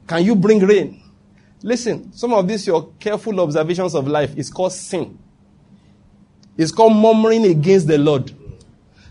Can 0.05 0.23
you 0.23 0.35
bring 0.35 0.59
rain? 0.59 1.01
Listen, 1.63 2.13
some 2.13 2.31
of 2.35 2.47
these 2.47 2.67
your 2.67 2.91
careful 2.99 3.39
observations 3.39 3.95
of 3.95 4.07
life 4.07 4.37
is 4.37 4.51
called 4.51 4.73
sin. 4.73 5.17
It's 6.55 6.71
called 6.71 6.95
murmuring 6.95 7.45
against 7.45 7.87
the 7.87 7.97
Lord. 7.97 8.31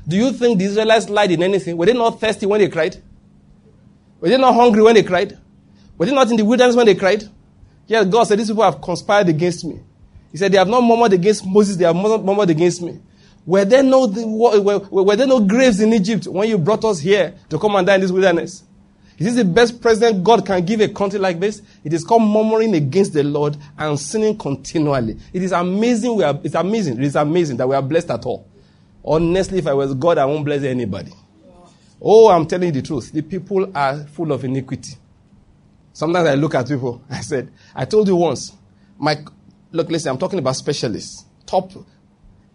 Do 0.06 0.16
you 0.16 0.30
think 0.30 0.60
the 0.60 0.66
Israelites 0.66 1.08
lied 1.08 1.32
in 1.32 1.42
anything? 1.42 1.76
Were 1.76 1.86
they 1.86 1.94
not 1.94 2.20
thirsty 2.20 2.46
when 2.46 2.60
they 2.60 2.68
cried? 2.68 3.02
Were 4.20 4.28
they 4.28 4.36
not 4.36 4.54
hungry 4.54 4.82
when 4.82 4.94
they 4.94 5.02
cried? 5.02 5.38
Were 5.96 6.06
they 6.06 6.14
not 6.14 6.30
in 6.30 6.36
the 6.36 6.44
wilderness 6.44 6.76
when 6.76 6.86
they 6.86 6.94
cried? 6.94 7.24
Yes, 7.86 8.06
God 8.06 8.24
said, 8.24 8.38
These 8.38 8.48
people 8.48 8.62
have 8.62 8.80
conspired 8.80 9.28
against 9.28 9.64
me. 9.64 9.80
He 10.30 10.38
said, 10.38 10.52
They 10.52 10.58
have 10.58 10.68
not 10.68 10.82
murmured 10.82 11.12
against 11.12 11.46
Moses, 11.46 11.76
they 11.76 11.84
have 11.84 11.96
murmured 11.96 12.50
against 12.50 12.82
me. 12.82 13.00
Were 13.46 13.64
there 13.64 13.82
no, 13.82 14.06
were, 14.06 14.78
were 14.78 15.16
there 15.16 15.26
no 15.26 15.40
graves 15.40 15.80
in 15.80 15.92
Egypt 15.94 16.26
when 16.26 16.48
you 16.48 16.58
brought 16.58 16.84
us 16.84 17.00
here 17.00 17.34
to 17.48 17.58
come 17.58 17.76
and 17.76 17.86
die 17.86 17.94
in 17.94 18.02
this 18.02 18.12
wilderness? 18.12 18.62
Is 19.18 19.26
this 19.26 19.36
the 19.36 19.44
best 19.44 19.80
president 19.80 20.22
God 20.22 20.46
can 20.46 20.64
give 20.64 20.80
a 20.80 20.88
country 20.88 21.18
like 21.18 21.40
this? 21.40 21.62
It 21.82 21.92
is 21.92 22.04
called 22.04 22.22
murmuring 22.22 22.74
against 22.74 23.14
the 23.14 23.24
Lord 23.24 23.56
and 23.76 23.98
sinning 23.98 24.38
continually. 24.38 25.18
It 25.32 25.42
is 25.42 25.50
amazing. 25.52 26.14
We 26.14 26.24
are, 26.24 26.38
it's 26.44 26.54
amazing. 26.54 26.98
It 26.98 27.04
is 27.04 27.16
amazing 27.16 27.56
that 27.56 27.68
we 27.68 27.74
are 27.74 27.82
blessed 27.82 28.10
at 28.10 28.24
all. 28.26 28.46
Honestly, 29.04 29.58
if 29.58 29.66
I 29.66 29.72
was 29.72 29.94
God, 29.94 30.18
I 30.18 30.24
won't 30.24 30.44
bless 30.44 30.62
anybody. 30.62 31.12
Oh, 32.00 32.28
I'm 32.28 32.46
telling 32.46 32.66
you 32.74 32.80
the 32.80 32.86
truth. 32.86 33.12
The 33.12 33.22
people 33.22 33.70
are 33.74 34.04
full 34.06 34.32
of 34.32 34.44
iniquity. 34.44 34.94
Sometimes 35.92 36.28
I 36.28 36.34
look 36.34 36.54
at 36.54 36.68
people. 36.68 37.02
I 37.10 37.20
said, 37.20 37.50
I 37.74 37.84
told 37.84 38.06
you 38.08 38.16
once, 38.16 38.52
my, 38.98 39.16
look, 39.72 39.88
listen, 39.90 40.10
I'm 40.10 40.18
talking 40.18 40.38
about 40.38 40.56
specialists. 40.56 41.24
Top, 41.44 41.72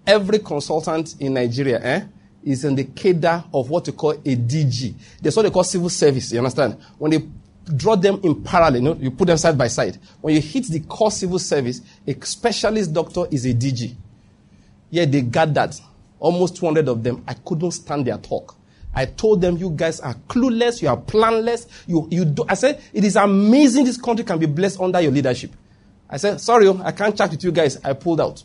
every 0.08 0.40
consultant 0.40 1.16
in 1.20 1.34
Nigeria, 1.34 1.80
eh, 1.84 2.06
is 2.44 2.66
in 2.66 2.76
the 2.76 2.84
cadre 2.84 3.44
of 3.54 3.70
what 3.70 3.88
you 3.88 3.94
call 3.94 4.12
a 4.12 4.36
DG. 4.36 4.94
That's 5.22 5.36
what 5.36 5.44
they 5.44 5.50
call 5.50 5.64
civil 5.64 5.90
service. 5.90 6.32
You 6.32 6.40
understand? 6.40 6.78
When 6.98 7.12
they 7.12 7.24
draw 7.76 7.96
them 7.96 8.20
in 8.24 8.44
parallel, 8.44 8.76
you, 8.76 8.82
know, 8.82 8.96
you 8.96 9.12
put 9.12 9.28
them 9.28 9.38
side 9.38 9.58
by 9.58 9.68
side. 9.68 9.98
When 10.22 10.36
you 10.36 10.42
hit 10.42 10.68
the 10.68 10.82
core 10.82 11.12
civil 11.12 11.40
service, 11.40 11.82
a 12.06 12.14
specialist 12.26 12.94
doctor 12.94 13.26
is 13.32 13.46
a 13.46 13.54
DG. 13.54 13.96
Yeah, 14.90 15.06
they 15.06 15.22
got 15.22 15.54
that. 15.54 15.80
Almost 16.20 16.58
200 16.58 16.88
of 16.88 17.04
them. 17.04 17.24
I 17.28 17.34
couldn't 17.34 17.72
stand 17.72 18.06
their 18.08 18.18
talk. 18.18 18.56
I 18.94 19.06
told 19.06 19.42
them, 19.42 19.58
you 19.58 19.72
guys 19.72 20.00
are 20.00 20.14
clueless, 20.28 20.82
you 20.82 20.90
are 20.90 20.98
planless. 20.98 21.68
You, 21.88 22.08
you 22.12 22.26
do. 22.26 22.46
I 22.48 22.54
said, 22.54 22.82
it 22.94 23.04
is 23.04 23.16
amazing 23.16 23.86
this 23.86 23.98
country 23.98 24.24
can 24.24 24.38
be 24.40 24.46
blessed 24.46 24.80
under 24.80 25.02
your 25.02 25.12
leadership. 25.12 25.52
I 26.10 26.18
said, 26.18 26.40
sorry, 26.40 26.68
oh, 26.68 26.80
I 26.84 26.92
can't 26.92 27.18
chat 27.18 27.32
with 27.32 27.44
you 27.44 27.52
guys. 27.52 27.78
I 27.84 27.94
pulled 27.94 28.22
out. 28.22 28.44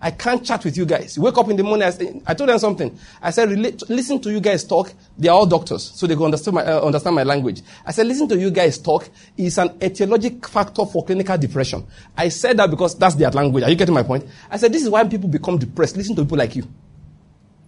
I 0.00 0.10
can't 0.10 0.44
chat 0.44 0.62
with 0.64 0.76
you 0.76 0.84
guys. 0.84 1.16
You 1.16 1.22
wake 1.22 1.38
up 1.38 1.48
in 1.48 1.56
the 1.56 1.62
morning. 1.62 1.86
I, 1.86 1.90
say, 1.90 2.20
I 2.26 2.34
told 2.34 2.50
them 2.50 2.58
something. 2.58 2.98
I 3.22 3.30
said, 3.30 3.48
listen 3.48 4.20
to 4.20 4.30
you 4.30 4.38
guys 4.38 4.64
talk. 4.64 4.92
They 5.16 5.28
are 5.28 5.36
all 5.36 5.46
doctors, 5.46 5.92
so 5.94 6.06
they 6.06 6.14
can 6.14 6.24
understand 6.24 6.56
my, 6.56 6.62
uh, 6.62 6.80
understand 6.82 7.16
my 7.16 7.22
language. 7.22 7.62
I 7.86 7.92
said, 7.92 8.06
listen 8.06 8.28
to 8.28 8.36
you 8.36 8.50
guys 8.50 8.76
talk 8.76 9.08
is 9.36 9.56
an 9.56 9.70
etiologic 9.78 10.46
factor 10.46 10.84
for 10.84 11.06
clinical 11.06 11.38
depression. 11.38 11.86
I 12.14 12.28
said 12.28 12.58
that 12.58 12.68
because 12.68 12.98
that's 12.98 13.14
their 13.14 13.30
language. 13.30 13.64
Are 13.64 13.70
you 13.70 13.76
getting 13.76 13.94
my 13.94 14.02
point? 14.02 14.26
I 14.50 14.58
said, 14.58 14.74
this 14.74 14.82
is 14.82 14.90
why 14.90 15.04
people 15.04 15.30
become 15.30 15.56
depressed. 15.56 15.96
Listen 15.96 16.14
to 16.16 16.22
people 16.22 16.36
like 16.36 16.54
you. 16.54 16.68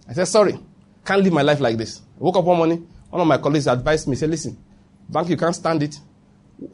I 0.07 0.13
said, 0.13 0.25
sorry, 0.25 0.59
can't 1.07 1.23
live 1.23 1.31
my 1.31 1.41
life 1.41 1.61
like 1.61 1.77
this. 1.77 2.01
I 2.19 2.23
woke 2.23 2.35
up 2.35 2.43
one 2.43 2.57
morning. 2.57 2.87
One 3.09 3.21
of 3.21 3.27
my 3.27 3.37
colleagues 3.37 3.65
advised 3.67 4.09
me, 4.09 4.17
said, 4.17 4.29
listen, 4.29 4.57
bank, 5.07 5.29
you 5.29 5.37
can't 5.37 5.55
stand 5.55 5.81
it. 5.81 5.97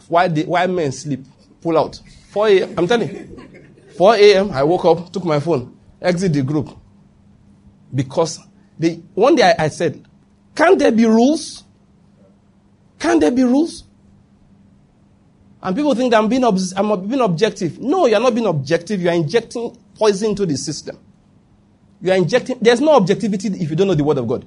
Why, 0.07 0.27
the, 0.27 0.45
why 0.45 0.65
men 0.65 0.91
sleep? 0.91 1.23
Pull 1.61 1.77
out. 1.77 2.01
4 2.31 2.47
a.m. 2.47 2.73
I'm 2.75 2.87
telling 2.87 3.09
you. 3.09 3.73
4 3.95 4.15
a.m., 4.15 4.51
I 4.51 4.63
woke 4.63 4.85
up, 4.85 5.13
took 5.13 5.23
my 5.23 5.39
phone, 5.39 5.77
exit 6.01 6.33
the 6.33 6.41
group. 6.41 6.75
Because 7.93 8.39
the, 8.79 8.95
one 9.13 9.35
day 9.35 9.53
I, 9.55 9.65
I 9.65 9.67
said, 9.67 10.03
can't 10.55 10.79
there 10.79 10.91
be 10.91 11.05
rules? 11.05 11.63
Can't 12.97 13.21
there 13.21 13.29
be 13.29 13.43
rules? 13.43 13.83
And 15.61 15.75
people 15.75 15.93
think 15.93 16.09
that 16.11 16.17
I'm 16.17 16.27
being, 16.27 16.43
ob- 16.43 16.57
I'm 16.75 17.07
being 17.07 17.21
objective. 17.21 17.79
No, 17.79 18.07
you're 18.07 18.19
not 18.19 18.33
being 18.33 18.47
objective. 18.47 18.99
You 18.99 19.09
are 19.09 19.15
injecting 19.15 19.77
poison 19.95 20.31
into 20.31 20.47
the 20.47 20.57
system. 20.57 20.97
You 22.03 22.11
are 22.11 22.17
injecting, 22.17 22.57
there's 22.59 22.81
no 22.81 22.95
objectivity 22.95 23.47
if 23.47 23.69
you 23.69 23.77
don't 23.77 23.87
know 23.87 23.95
the 23.95 24.03
word 24.03 24.17
of 24.17 24.27
God. 24.27 24.45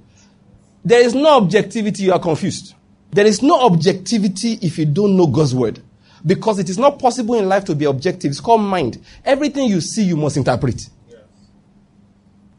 There 0.85 1.01
is 1.01 1.15
no 1.15 1.39
objectivity, 1.39 2.03
you 2.03 2.13
are 2.13 2.21
confused. 2.21 2.75
There 3.11 3.25
is 3.25 3.43
no 3.43 3.65
objectivity 3.65 4.59
if 4.61 4.77
you 4.77 4.85
don't 4.85 5.17
know 5.17 5.27
God's 5.27 5.55
word. 5.55 5.81
Because 6.25 6.59
it 6.59 6.69
is 6.69 6.77
not 6.77 6.99
possible 6.99 7.35
in 7.35 7.49
life 7.49 7.65
to 7.65 7.75
be 7.75 7.87
objective. 7.87 8.31
It's 8.31 8.41
called 8.41 8.61
mind. 8.61 9.03
Everything 9.25 9.71
you 9.71 9.81
see, 9.81 10.05
you 10.05 10.17
must 10.17 10.37
interpret. 10.37 10.87
Yes. 11.09 11.19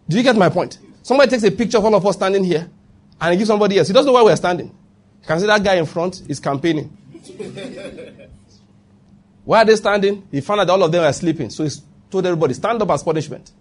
Do 0.10 0.18
you 0.18 0.24
get 0.24 0.36
my 0.36 0.50
point? 0.50 0.80
Somebody 1.04 1.30
takes 1.30 1.44
a 1.44 1.52
picture 1.52 1.78
of 1.78 1.86
all 1.86 1.94
of 1.94 2.04
us 2.04 2.16
standing 2.16 2.44
here 2.44 2.68
and 3.22 3.32
he 3.34 3.38
gives 3.38 3.50
somebody 3.50 3.78
else. 3.78 3.88
He 3.88 3.94
doesn't 3.94 4.08
know 4.08 4.14
where 4.14 4.26
we're 4.26 4.36
standing. 4.36 4.68
You 4.68 5.28
can 5.28 5.40
see 5.40 5.46
that 5.46 5.64
guy 5.64 5.76
in 5.76 5.86
front 5.86 6.24
is 6.28 6.40
campaigning. 6.40 6.86
where 9.46 9.60
are 9.62 9.66
they 9.66 9.76
standing? 9.76 10.28
He 10.32 10.42
found 10.42 10.62
out 10.62 10.72
all 10.72 10.82
of 10.84 10.92
them 10.92 11.04
are 11.04 11.14
sleeping. 11.14 11.52
So 11.52 11.66
he 11.66 11.70
told 12.10 12.26
everybody, 12.26 12.56
stand 12.56 12.82
up 12.82 12.90
as 12.90 13.04
punishment. 13.04 13.52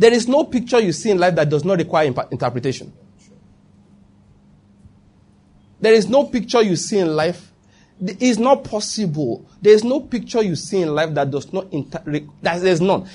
There 0.00 0.14
is 0.14 0.26
no 0.26 0.44
picture 0.44 0.80
you 0.80 0.92
see 0.92 1.10
in 1.10 1.18
life 1.18 1.34
that 1.34 1.50
does 1.50 1.62
not 1.62 1.76
require 1.76 2.06
imp- 2.06 2.32
interpretation. 2.32 2.90
There 5.78 5.92
is 5.92 6.08
no 6.08 6.24
picture 6.24 6.62
you 6.62 6.74
see 6.76 7.00
in 7.00 7.14
life 7.14 7.52
it 8.00 8.22
is 8.22 8.38
not 8.38 8.64
possible. 8.64 9.44
There 9.60 9.74
is 9.74 9.84
no 9.84 10.00
picture 10.00 10.42
you 10.42 10.56
see 10.56 10.80
in 10.80 10.94
life 10.94 11.12
that 11.12 11.30
does 11.30 11.52
not 11.52 11.70
inter- 11.70 12.02
that 12.40 12.62
there's 12.62 12.80
none. 12.80 13.06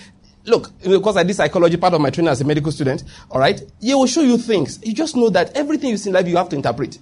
Look, 0.44 0.80
because 0.84 1.18
I 1.18 1.24
did 1.24 1.36
psychology, 1.36 1.76
part 1.78 1.96
of 1.96 2.02
my 2.02 2.12
training 2.12 2.30
as 2.32 2.42
a 2.42 2.46
medical 2.46 2.72
student, 2.72 3.04
all 3.32 3.40
right, 3.40 3.60
it 3.60 3.96
will 3.96 4.06
show 4.06 4.22
you 4.22 4.38
things. 4.38 4.80
You 4.84 4.94
just 4.94 5.16
know 5.16 5.32
that 5.32 5.58
everything 5.58 5.90
you 5.90 5.98
see 5.98 6.12
in 6.12 6.14
life, 6.14 6.28
you 6.28 6.38
have 6.38 6.50
to 6.50 6.56
interpret. 6.56 7.00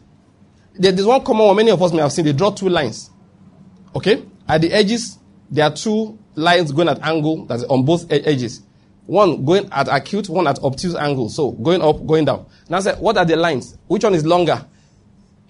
There's 0.75 1.05
one 1.05 1.25
common 1.25 1.47
one 1.47 1.57
many 1.57 1.71
of 1.71 1.83
us 1.83 1.91
may 1.91 2.01
have 2.01 2.13
seen. 2.13 2.23
They 2.23 2.31
draw 2.31 2.51
two 2.51 2.69
lines. 2.69 3.09
Okay? 3.93 4.23
At 4.47 4.61
the 4.61 4.71
edges, 4.71 5.19
there 5.51 5.65
are 5.65 5.75
two 5.75 6.17
lines 6.35 6.71
going 6.71 6.87
at 6.87 7.01
angle, 7.03 7.45
that's 7.47 7.63
on 7.65 7.83
both 7.83 8.09
edges. 8.09 8.61
One 9.05 9.43
going 9.43 9.67
at 9.71 9.87
acute, 9.89 10.29
one 10.29 10.47
at 10.47 10.59
obtuse 10.63 10.95
angle. 10.95 11.29
So 11.29 11.51
going 11.51 11.81
up, 11.81 12.05
going 12.05 12.25
down. 12.25 12.45
Now 12.69 12.79
say, 12.79 12.93
what 12.93 13.17
are 13.17 13.25
the 13.25 13.35
lines? 13.35 13.77
Which 13.87 14.03
one 14.03 14.13
is 14.15 14.25
longer? 14.25 14.65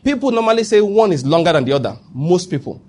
People 0.04 0.32
normally 0.32 0.64
say 0.64 0.82
one 0.82 1.12
is 1.14 1.26
longer 1.26 1.54
than 1.54 1.64
the 1.66 1.74
other. 1.74 1.98
Most 2.14 2.50
people. 2.50 2.82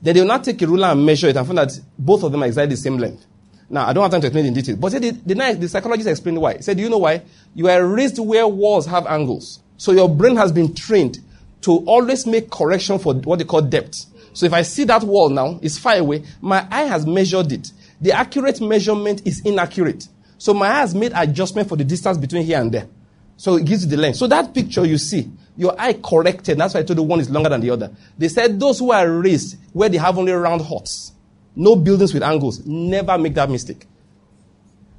Then 0.00 0.14
they 0.14 0.20
will 0.20 0.28
not 0.28 0.44
take 0.44 0.60
a 0.62 0.66
ruler 0.66 0.88
and 0.88 1.04
measure 1.04 1.28
it 1.28 1.36
and 1.36 1.46
find 1.46 1.58
that 1.58 1.78
both 1.98 2.22
of 2.22 2.32
them 2.32 2.42
are 2.42 2.46
exactly 2.46 2.74
the 2.74 2.80
same 2.80 2.98
length. 2.98 3.26
Now, 3.68 3.86
I 3.86 3.92
don't 3.92 4.02
have 4.02 4.10
time 4.10 4.20
to 4.20 4.26
explain 4.26 4.46
in 4.46 4.54
detail. 4.54 4.76
But 4.76 4.92
the, 4.92 5.10
the, 5.10 5.56
the 5.58 5.68
psychologist 5.68 6.08
explained 6.08 6.40
why. 6.40 6.56
He 6.56 6.62
said, 6.62 6.76
Do 6.76 6.82
you 6.82 6.90
know 6.90 6.98
why? 6.98 7.22
You 7.54 7.68
are 7.68 7.86
raised 7.86 8.18
where 8.18 8.46
walls 8.46 8.86
have 8.86 9.06
angles. 9.06 9.60
So 9.76 9.92
your 9.92 10.08
brain 10.08 10.36
has 10.36 10.52
been 10.52 10.74
trained 10.74 11.18
to 11.62 11.78
always 11.86 12.26
make 12.26 12.50
correction 12.50 12.98
for 12.98 13.14
what 13.14 13.38
they 13.38 13.44
call 13.44 13.62
depth. 13.62 14.06
So 14.34 14.46
if 14.46 14.52
I 14.52 14.62
see 14.62 14.84
that 14.84 15.02
wall 15.02 15.28
now, 15.28 15.58
it's 15.62 15.78
far 15.78 15.96
away, 15.96 16.24
my 16.40 16.66
eye 16.70 16.84
has 16.84 17.06
measured 17.06 17.52
it. 17.52 17.70
The 18.02 18.12
accurate 18.12 18.60
measurement 18.60 19.22
is 19.24 19.40
inaccurate. 19.44 20.08
So 20.36 20.52
my 20.52 20.66
eye 20.66 20.80
has 20.80 20.94
made 20.94 21.12
adjustment 21.14 21.68
for 21.68 21.76
the 21.76 21.84
distance 21.84 22.18
between 22.18 22.44
here 22.44 22.60
and 22.60 22.70
there. 22.70 22.88
So 23.36 23.56
it 23.56 23.64
gives 23.64 23.84
you 23.84 23.90
the 23.90 23.96
length. 23.96 24.18
So 24.18 24.26
that 24.26 24.52
picture 24.52 24.84
you 24.84 24.98
see, 24.98 25.30
your 25.56 25.80
eye 25.80 25.92
corrected. 25.94 26.58
That's 26.58 26.74
why 26.74 26.80
I 26.80 26.82
told 26.82 26.98
you 26.98 27.04
one 27.04 27.20
is 27.20 27.30
longer 27.30 27.48
than 27.48 27.60
the 27.60 27.70
other. 27.70 27.94
They 28.18 28.28
said 28.28 28.58
those 28.58 28.80
who 28.80 28.90
are 28.90 29.08
raised 29.08 29.56
where 29.72 29.88
they 29.88 29.98
have 29.98 30.18
only 30.18 30.32
round 30.32 30.62
huts, 30.62 31.12
no 31.54 31.76
buildings 31.76 32.12
with 32.12 32.24
angles, 32.24 32.66
never 32.66 33.16
make 33.18 33.34
that 33.34 33.48
mistake. 33.48 33.86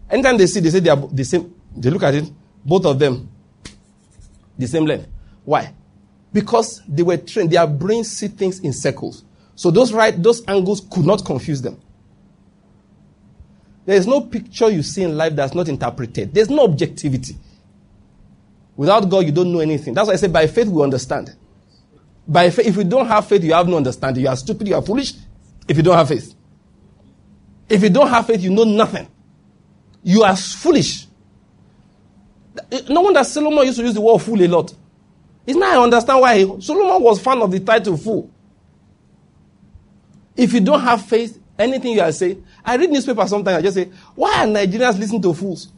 Anytime 0.09 0.37
they 0.37 0.47
see, 0.47 0.61
they 0.61 0.69
say 0.69 0.79
they 0.79 0.89
are 0.89 0.95
the 0.95 1.25
same. 1.25 1.53
They 1.75 1.89
look 1.89 2.03
at 2.03 2.15
it, 2.15 2.31
both 2.63 2.85
of 2.85 2.99
them, 2.99 3.29
the 4.57 4.67
same 4.67 4.85
length. 4.85 5.07
Why? 5.43 5.73
Because 6.31 6.81
they 6.87 7.03
were 7.03 7.17
trained. 7.17 7.51
Their 7.51 7.67
brains 7.67 8.11
see 8.11 8.29
things 8.29 8.59
in 8.59 8.71
circles. 8.71 9.25
So 9.55 9.71
those 9.71 9.91
right, 9.91 10.21
those 10.21 10.41
angles 10.47 10.87
could 10.89 11.05
not 11.05 11.25
confuse 11.25 11.61
them. 11.61 11.81
There 13.85 13.97
is 13.97 14.07
no 14.07 14.21
picture 14.21 14.69
you 14.69 14.81
see 14.83 15.03
in 15.03 15.17
life 15.17 15.35
that's 15.35 15.53
not 15.53 15.67
interpreted. 15.67 16.33
There's 16.33 16.49
no 16.49 16.63
objectivity. 16.63 17.35
Without 18.75 19.09
God, 19.09 19.25
you 19.25 19.31
don't 19.31 19.51
know 19.51 19.59
anything. 19.59 19.93
That's 19.93 20.07
why 20.07 20.13
I 20.13 20.17
say 20.17 20.27
by 20.27 20.47
faith 20.47 20.67
we 20.67 20.81
understand. 20.81 21.35
By 22.27 22.49
faith, 22.49 22.67
if 22.67 22.77
you 22.77 22.83
don't 22.85 23.05
have 23.07 23.27
faith, 23.27 23.43
you 23.43 23.53
have 23.53 23.67
no 23.67 23.77
understanding. 23.77 24.23
You 24.23 24.29
are 24.29 24.35
stupid, 24.35 24.67
you 24.67 24.75
are 24.75 24.81
foolish 24.81 25.13
if 25.67 25.77
you 25.77 25.83
don't 25.83 25.97
have 25.97 26.07
faith. 26.07 26.33
If 27.69 27.83
you 27.83 27.89
don't 27.89 28.07
have 28.07 28.25
faith, 28.27 28.41
you 28.41 28.49
know 28.49 28.63
nothing. 28.63 29.07
You 30.03 30.23
are 30.23 30.35
foolish. 30.35 31.07
No 32.89 33.01
wonder 33.01 33.23
Solomon 33.23 33.65
used 33.65 33.79
to 33.79 33.83
use 33.83 33.93
the 33.93 34.01
word 34.01 34.19
fool 34.19 34.41
a 34.41 34.47
lot. 34.47 34.73
It's 35.45 35.57
now 35.57 35.81
I 35.81 35.83
understand 35.83 36.21
why 36.21 36.37
he, 36.37 36.61
Solomon 36.61 37.01
was 37.01 37.21
fan 37.21 37.41
of 37.41 37.51
the 37.51 37.59
title 37.59 37.97
fool. 37.97 38.31
If 40.35 40.53
you 40.53 40.61
don't 40.61 40.81
have 40.81 41.05
faith, 41.05 41.39
anything 41.57 41.93
you 41.93 42.01
are 42.01 42.11
saying, 42.11 42.43
I 42.63 42.75
read 42.77 42.89
newspaper 42.89 43.27
sometimes, 43.27 43.57
I 43.57 43.61
just 43.61 43.75
say, 43.75 43.89
why 44.15 44.43
are 44.43 44.47
Nigerians 44.47 44.97
listening 44.99 45.21
to 45.21 45.33
fools? 45.33 45.69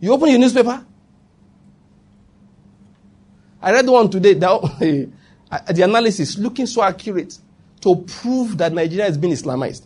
You 0.00 0.12
open 0.12 0.30
your 0.30 0.38
newspaper, 0.38 0.84
I 3.60 3.72
read 3.72 3.86
one 3.86 4.08
today 4.08 4.34
that 4.34 4.48
uh, 5.50 5.72
the 5.72 5.82
analysis 5.82 6.38
looking 6.38 6.66
so 6.66 6.82
accurate 6.82 7.38
to 7.80 7.96
prove 7.96 8.56
that 8.58 8.72
Nigeria 8.72 9.04
has 9.04 9.18
been 9.18 9.30
Islamized. 9.30 9.84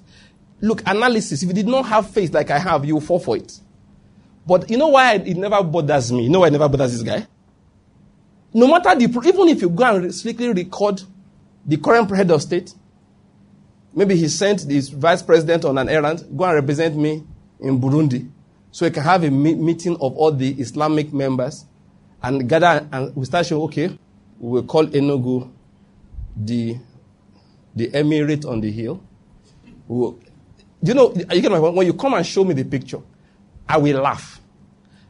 Look, 0.61 0.83
analysis. 0.87 1.43
If 1.43 1.49
you 1.49 1.55
did 1.55 1.67
not 1.67 1.87
have 1.87 2.11
faith 2.11 2.33
like 2.33 2.51
I 2.51 2.59
have, 2.59 2.85
you 2.85 3.01
fall 3.01 3.19
for 3.19 3.37
it. 3.37 3.59
But 4.47 4.71
you 4.71 4.77
know 4.77 4.89
why 4.89 5.15
it 5.15 5.37
never 5.37 5.63
bothers 5.63 6.13
me? 6.13 6.25
You 6.25 6.31
know 6.31 6.41
why 6.41 6.49
it 6.49 6.53
never 6.53 6.69
bothers 6.69 6.93
this 6.93 7.03
guy? 7.03 7.27
No 8.55 8.67
matter 8.67 8.95
the, 8.95 9.05
even 9.05 9.49
if 9.49 9.63
you 9.63 9.71
go 9.71 9.85
and 9.97 10.15
strictly 10.15 10.49
record 10.53 11.03
the 11.65 11.77
current 11.79 12.11
head 12.15 12.31
of 12.31 12.43
state, 12.43 12.75
maybe 13.95 14.17
he 14.17 14.29
sent 14.29 14.63
his 14.63 14.89
vice 14.89 15.23
president 15.23 15.65
on 15.65 15.79
an 15.79 15.89
errand, 15.89 16.25
go 16.37 16.45
and 16.45 16.55
represent 16.55 16.97
me 16.97 17.23
in 17.61 17.81
Burundi, 17.81 18.31
so 18.71 18.85
he 18.85 18.91
can 18.91 19.03
have 19.03 19.23
a 19.25 19.31
meeting 19.31 19.95
of 20.01 20.17
all 20.17 20.33
the 20.33 20.51
Islamic 20.61 21.13
members 21.13 21.67
and 22.23 22.49
gather 22.49 22.87
and 22.93 23.15
we 23.15 23.25
start 23.25 23.47
showing, 23.47 23.63
okay, 23.65 23.99
we 24.39 24.51
will 24.61 24.63
call 24.65 24.87
Enugu 24.87 25.51
the, 26.37 26.77
the 27.75 27.89
emirate 27.91 28.47
on 28.49 28.61
the 28.61 28.71
hill. 28.71 29.03
You 29.89 30.95
know, 30.95 31.13
you 31.15 31.41
get 31.41 31.51
my 31.51 31.59
point? 31.59 31.75
When 31.77 31.87
you 31.87 31.95
come 31.95 32.15
and 32.15 32.27
show 32.27 32.45
me 32.45 32.55
the 32.55 32.65
picture, 32.65 33.01
I 33.69 33.77
will 33.79 34.01
laugh. 34.01 34.41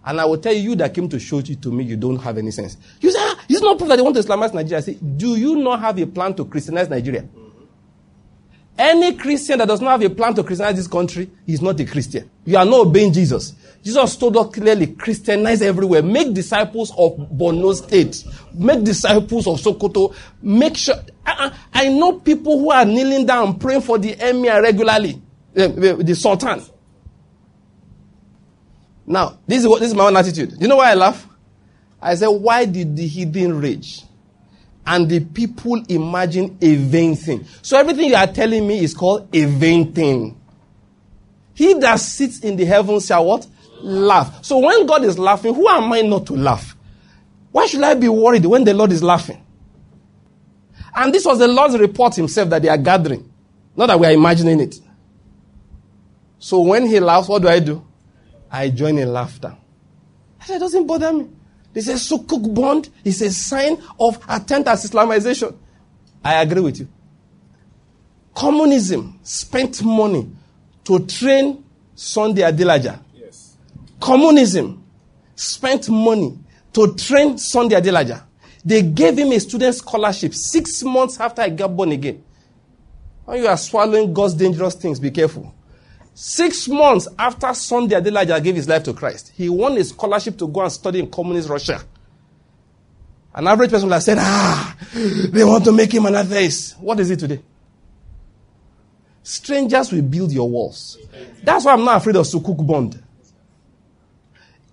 And 0.04 0.20
I 0.20 0.24
will 0.24 0.38
tell 0.38 0.52
you 0.52 0.74
that 0.76 0.92
came 0.92 1.08
to 1.08 1.18
show 1.20 1.38
it 1.38 1.62
to 1.62 1.70
me, 1.70 1.84
you 1.84 1.96
don't 1.96 2.18
have 2.18 2.36
any 2.36 2.50
sense. 2.50 2.76
You 3.00 3.10
say, 3.12 3.18
ah, 3.20 3.44
it's 3.48 3.62
not 3.62 3.78
proof 3.78 3.88
that 3.88 3.96
they 3.96 4.02
want 4.02 4.16
to 4.16 4.22
Islamize 4.22 4.52
Nigeria. 4.52 4.78
I 4.78 4.80
say, 4.80 4.94
do 4.94 5.36
you 5.36 5.56
not 5.56 5.78
have 5.80 5.98
a 5.98 6.06
plan 6.06 6.34
to 6.34 6.44
Christianize 6.44 6.88
Nigeria? 6.88 7.24
Any 8.78 9.14
Christian 9.14 9.58
that 9.58 9.68
does 9.68 9.80
not 9.80 9.90
have 9.90 10.02
a 10.02 10.14
plan 10.14 10.34
to 10.34 10.42
Christianize 10.42 10.76
this 10.76 10.86
country 10.86 11.30
is 11.46 11.60
not 11.60 11.78
a 11.78 11.84
Christian. 11.84 12.30
You 12.44 12.56
are 12.56 12.64
not 12.64 12.86
obeying 12.86 13.12
Jesus. 13.12 13.54
Jesus 13.82 14.16
told 14.16 14.36
us 14.36 14.54
clearly, 14.54 14.86
Christianize 14.86 15.60
everywhere. 15.60 16.02
Make 16.02 16.32
disciples 16.32 16.90
of 16.96 17.16
Borno 17.16 17.74
State. 17.74 18.24
Make 18.54 18.84
disciples 18.84 19.46
of 19.46 19.60
Sokoto. 19.60 20.14
Make 20.40 20.76
sure. 20.76 20.94
I, 21.26 21.52
I 21.72 21.88
know 21.88 22.20
people 22.20 22.58
who 22.60 22.70
are 22.70 22.84
kneeling 22.84 23.26
down 23.26 23.58
praying 23.58 23.82
for 23.82 23.98
the 23.98 24.16
emir 24.28 24.62
regularly. 24.62 25.20
The, 25.52 25.68
the, 25.68 25.94
the 26.02 26.14
sultan. 26.14 26.62
Now, 29.06 29.38
this 29.46 29.60
is, 29.60 29.68
what, 29.68 29.80
this 29.80 29.88
is 29.88 29.94
my 29.94 30.06
own 30.06 30.16
attitude. 30.16 30.54
You 30.60 30.68
know 30.68 30.76
why 30.76 30.92
I 30.92 30.94
laugh? 30.94 31.28
I 32.00 32.14
said, 32.14 32.28
why 32.28 32.64
did 32.64 32.96
the 32.96 33.06
heathen 33.06 33.60
rage? 33.60 34.02
And 34.84 35.08
the 35.08 35.20
people 35.20 35.82
imagine 35.88 36.58
a 36.60 36.74
vain 36.74 37.14
thing. 37.14 37.46
So 37.62 37.78
everything 37.78 38.08
you 38.08 38.16
are 38.16 38.26
telling 38.26 38.66
me 38.66 38.82
is 38.82 38.94
called 38.94 39.28
a 39.34 39.44
vain 39.44 39.92
thing. 39.92 40.40
He 41.54 41.74
that 41.74 42.00
sits 42.00 42.40
in 42.40 42.56
the 42.56 42.64
heavens 42.64 43.06
shall 43.06 43.24
what? 43.24 43.46
Laugh. 43.80 44.44
So 44.44 44.58
when 44.58 44.86
God 44.86 45.04
is 45.04 45.18
laughing, 45.18 45.54
who 45.54 45.68
am 45.68 45.92
I 45.92 46.00
not 46.00 46.26
to 46.26 46.34
laugh? 46.34 46.76
Why 47.52 47.66
should 47.66 47.82
I 47.82 47.94
be 47.94 48.08
worried 48.08 48.46
when 48.46 48.64
the 48.64 48.74
Lord 48.74 48.92
is 48.92 49.02
laughing? 49.02 49.44
And 50.94 51.12
this 51.12 51.24
was 51.24 51.38
the 51.38 51.48
Lord's 51.48 51.78
report 51.78 52.14
himself 52.16 52.48
that 52.50 52.62
they 52.62 52.68
are 52.68 52.78
gathering. 52.78 53.30
Not 53.76 53.86
that 53.86 54.00
we 54.00 54.06
are 54.06 54.12
imagining 54.12 54.60
it. 54.60 54.76
So 56.38 56.60
when 56.60 56.86
he 56.86 56.98
laughs, 56.98 57.28
what 57.28 57.42
do 57.42 57.48
I 57.48 57.60
do? 57.60 57.86
I 58.50 58.68
join 58.68 58.98
in 58.98 59.12
laughter. 59.12 59.56
That 60.48 60.58
doesn't 60.58 60.86
bother 60.86 61.12
me. 61.12 61.28
They 61.72 61.80
say 61.80 61.94
Sukuk 61.94 62.54
bond 62.54 62.90
is 63.04 63.22
a 63.22 63.30
sign 63.30 63.82
of 63.98 64.22
attempt 64.28 64.68
at 64.68 64.78
Islamization. 64.78 65.54
I 66.24 66.42
agree 66.42 66.60
with 66.60 66.78
you. 66.80 66.88
Communism 68.34 69.18
spent 69.22 69.82
money 69.82 70.30
to 70.84 71.06
train 71.06 71.64
Sunday 71.94 72.42
Adelaja. 72.42 72.98
Yes. 73.14 73.56
Communism 74.00 74.82
spent 75.34 75.88
money 75.88 76.38
to 76.72 76.94
train 76.94 77.38
Sunday 77.38 77.76
Adelaja. 77.80 78.22
They 78.64 78.82
gave 78.82 79.18
him 79.18 79.32
a 79.32 79.40
student 79.40 79.74
scholarship 79.74 80.34
six 80.34 80.82
months 80.82 81.18
after 81.18 81.42
I 81.42 81.48
got 81.50 81.74
born 81.76 81.92
again. 81.92 82.22
When 83.24 83.38
you 83.38 83.46
are 83.48 83.56
swallowing 83.56 84.12
God's 84.12 84.34
dangerous 84.34 84.74
things, 84.74 85.00
be 85.00 85.10
careful. 85.10 85.54
Six 86.14 86.68
months 86.68 87.08
after 87.18 87.52
Sunday 87.54 87.96
Adelaja 88.00 88.42
gave 88.42 88.54
his 88.54 88.68
life 88.68 88.82
to 88.84 88.92
Christ, 88.92 89.32
he 89.34 89.48
won 89.48 89.76
a 89.78 89.84
scholarship 89.84 90.36
to 90.38 90.48
go 90.48 90.62
and 90.62 90.72
study 90.72 90.98
in 90.98 91.10
communist 91.10 91.48
Russia. 91.48 91.82
An 93.34 93.46
average 93.46 93.70
person 93.70 93.88
would 93.88 93.94
have 93.94 94.02
said, 94.02 94.18
ah, 94.20 94.76
they 94.92 95.42
want 95.42 95.64
to 95.64 95.72
make 95.72 95.92
him 95.92 96.04
an 96.04 96.14
atheist. 96.14 96.78
What 96.78 97.00
is 97.00 97.10
it 97.10 97.18
today? 97.18 97.40
Strangers 99.22 99.90
will 99.90 100.02
build 100.02 100.32
your 100.32 100.50
walls. 100.50 100.98
That's 101.42 101.64
why 101.64 101.72
I'm 101.72 101.84
not 101.84 101.98
afraid 101.98 102.16
of 102.16 102.26
sukuk 102.26 102.66
bond. 102.66 103.02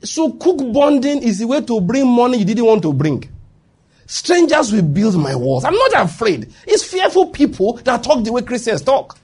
Sukuk 0.01 0.73
bonding 0.73 1.23
is 1.23 1.39
a 1.41 1.47
way 1.47 1.61
to 1.61 1.79
bring 1.79 2.07
money 2.07 2.39
you 2.39 2.45
didn't 2.45 2.65
want 2.65 2.81
to 2.81 2.91
bring. 2.91 3.29
Strangers 4.07 4.73
will 4.73 4.81
build 4.81 5.15
my 5.15 5.35
walls. 5.35 5.63
I'm 5.63 5.75
not 5.75 5.93
afraid. 5.93 6.51
It's 6.67 6.83
fearful 6.83 7.27
people 7.27 7.73
that 7.83 8.03
talk 8.03 8.23
the 8.25 8.31
way 8.31 8.41
Christians 8.41 8.81
talk. 8.81 9.17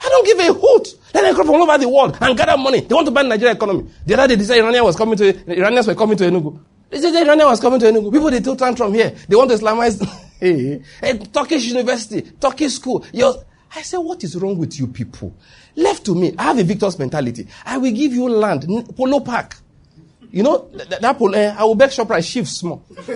I 0.00 0.08
don't 0.08 0.26
give 0.26 0.38
a 0.38 0.52
hoot. 0.52 0.88
Let 1.14 1.22
them 1.22 1.34
come 1.34 1.46
from 1.46 1.56
all 1.56 1.62
over 1.62 1.78
the 1.78 1.88
world 1.88 2.16
and 2.20 2.36
gather 2.36 2.56
money. 2.56 2.80
They 2.80 2.94
want 2.94 3.06
to 3.06 3.10
buy 3.12 3.22
the 3.22 3.28
Nigerian 3.30 3.56
economy. 3.56 3.90
The 4.06 4.14
other 4.14 4.28
day, 4.28 4.34
they 4.36 4.44
said 4.44 4.58
Iranian 4.58 4.84
was 4.84 4.96
coming 4.96 5.16
to, 5.16 5.52
Iranians 5.58 5.86
were 5.86 5.94
coming 5.94 6.16
to 6.18 6.24
Enugu. 6.24 6.58
They 6.90 7.00
said 7.00 7.14
Iranian 7.16 7.48
was 7.48 7.60
coming 7.60 7.80
to 7.80 7.86
Enugu. 7.86 8.12
People, 8.12 8.30
they 8.30 8.40
took 8.40 8.58
from 8.76 8.94
here. 8.94 9.14
They 9.28 9.36
want 9.36 9.50
to 9.50 9.56
Islamize. 9.56 10.02
hey, 10.40 11.18
Turkish 11.32 11.64
university, 11.66 12.22
Turkish 12.40 12.74
school. 12.74 13.04
You're, 13.12 13.34
I 13.74 13.82
said, 13.82 13.98
what 13.98 14.22
is 14.24 14.36
wrong 14.36 14.56
with 14.56 14.78
you 14.78 14.86
people? 14.86 15.34
Left 15.76 16.04
to 16.06 16.14
me, 16.14 16.34
I 16.38 16.44
have 16.44 16.58
a 16.58 16.64
victor's 16.64 16.98
mentality. 16.98 17.46
I 17.64 17.78
will 17.78 17.92
give 17.92 18.12
you 18.12 18.28
land, 18.28 18.66
Polo 18.96 19.20
Park. 19.20 19.56
You 20.30 20.42
know, 20.42 20.68
that, 20.74 21.00
that 21.00 21.18
polo, 21.18 21.38
uh, 21.38 21.54
I 21.58 21.64
will 21.64 21.74
beg 21.74 21.90
shop 21.90 22.08
price 22.08 22.26
shift 22.26 22.48
small. 22.48 22.84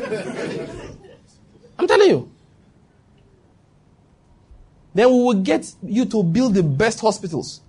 I'm 1.78 1.86
telling 1.86 2.08
you. 2.08 2.31
Then 4.94 5.08
we 5.10 5.22
will 5.22 5.42
get 5.42 5.72
you 5.82 6.04
to 6.06 6.22
build 6.22 6.54
the 6.54 6.62
best 6.62 7.00
hospitals. 7.00 7.60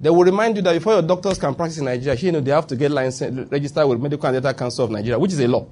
They 0.00 0.10
will 0.10 0.24
remind 0.24 0.56
you 0.56 0.62
that 0.62 0.72
before 0.72 0.94
your 0.94 1.02
doctors 1.02 1.38
can 1.38 1.54
practice 1.54 1.78
in 1.78 1.84
Nigeria, 1.84 2.18
you 2.18 2.32
know, 2.32 2.40
they 2.40 2.50
have 2.50 2.66
to 2.66 2.76
get 2.76 2.90
licensed, 2.90 3.52
registered 3.52 3.86
with 3.86 4.00
Medical 4.00 4.26
and 4.26 4.34
Dental 4.34 4.52
Council 4.58 4.84
of 4.84 4.90
Nigeria, 4.90 5.18
which 5.18 5.32
is 5.32 5.38
a 5.38 5.46
law. 5.46 5.64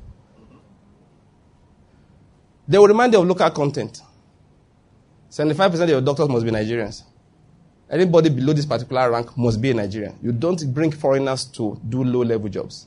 They 2.69 2.79
will 2.79 2.87
remind 2.87 3.12
you 3.12 3.19
of 3.21 3.27
local 3.27 3.51
content. 3.51 4.01
75% 5.31 5.83
of 5.83 5.88
your 5.88 6.01
doctors 6.01 6.29
must 6.29 6.45
be 6.45 6.53
Nigerians. 6.53 7.03
Anybody 7.90 8.31
below 8.31 8.53
this 8.53 8.66
particular 8.66 9.11
rank 9.11 9.37
must 9.37 9.61
be 9.61 9.73
a 9.73 9.75
Nigerian. 9.75 10.16
You 10.23 10.31
don't 10.31 10.73
bring 10.73 10.93
foreigners 10.93 11.45
to 11.47 11.81
do 11.88 12.05
low 12.05 12.23
level 12.23 12.49
jobs. 12.49 12.87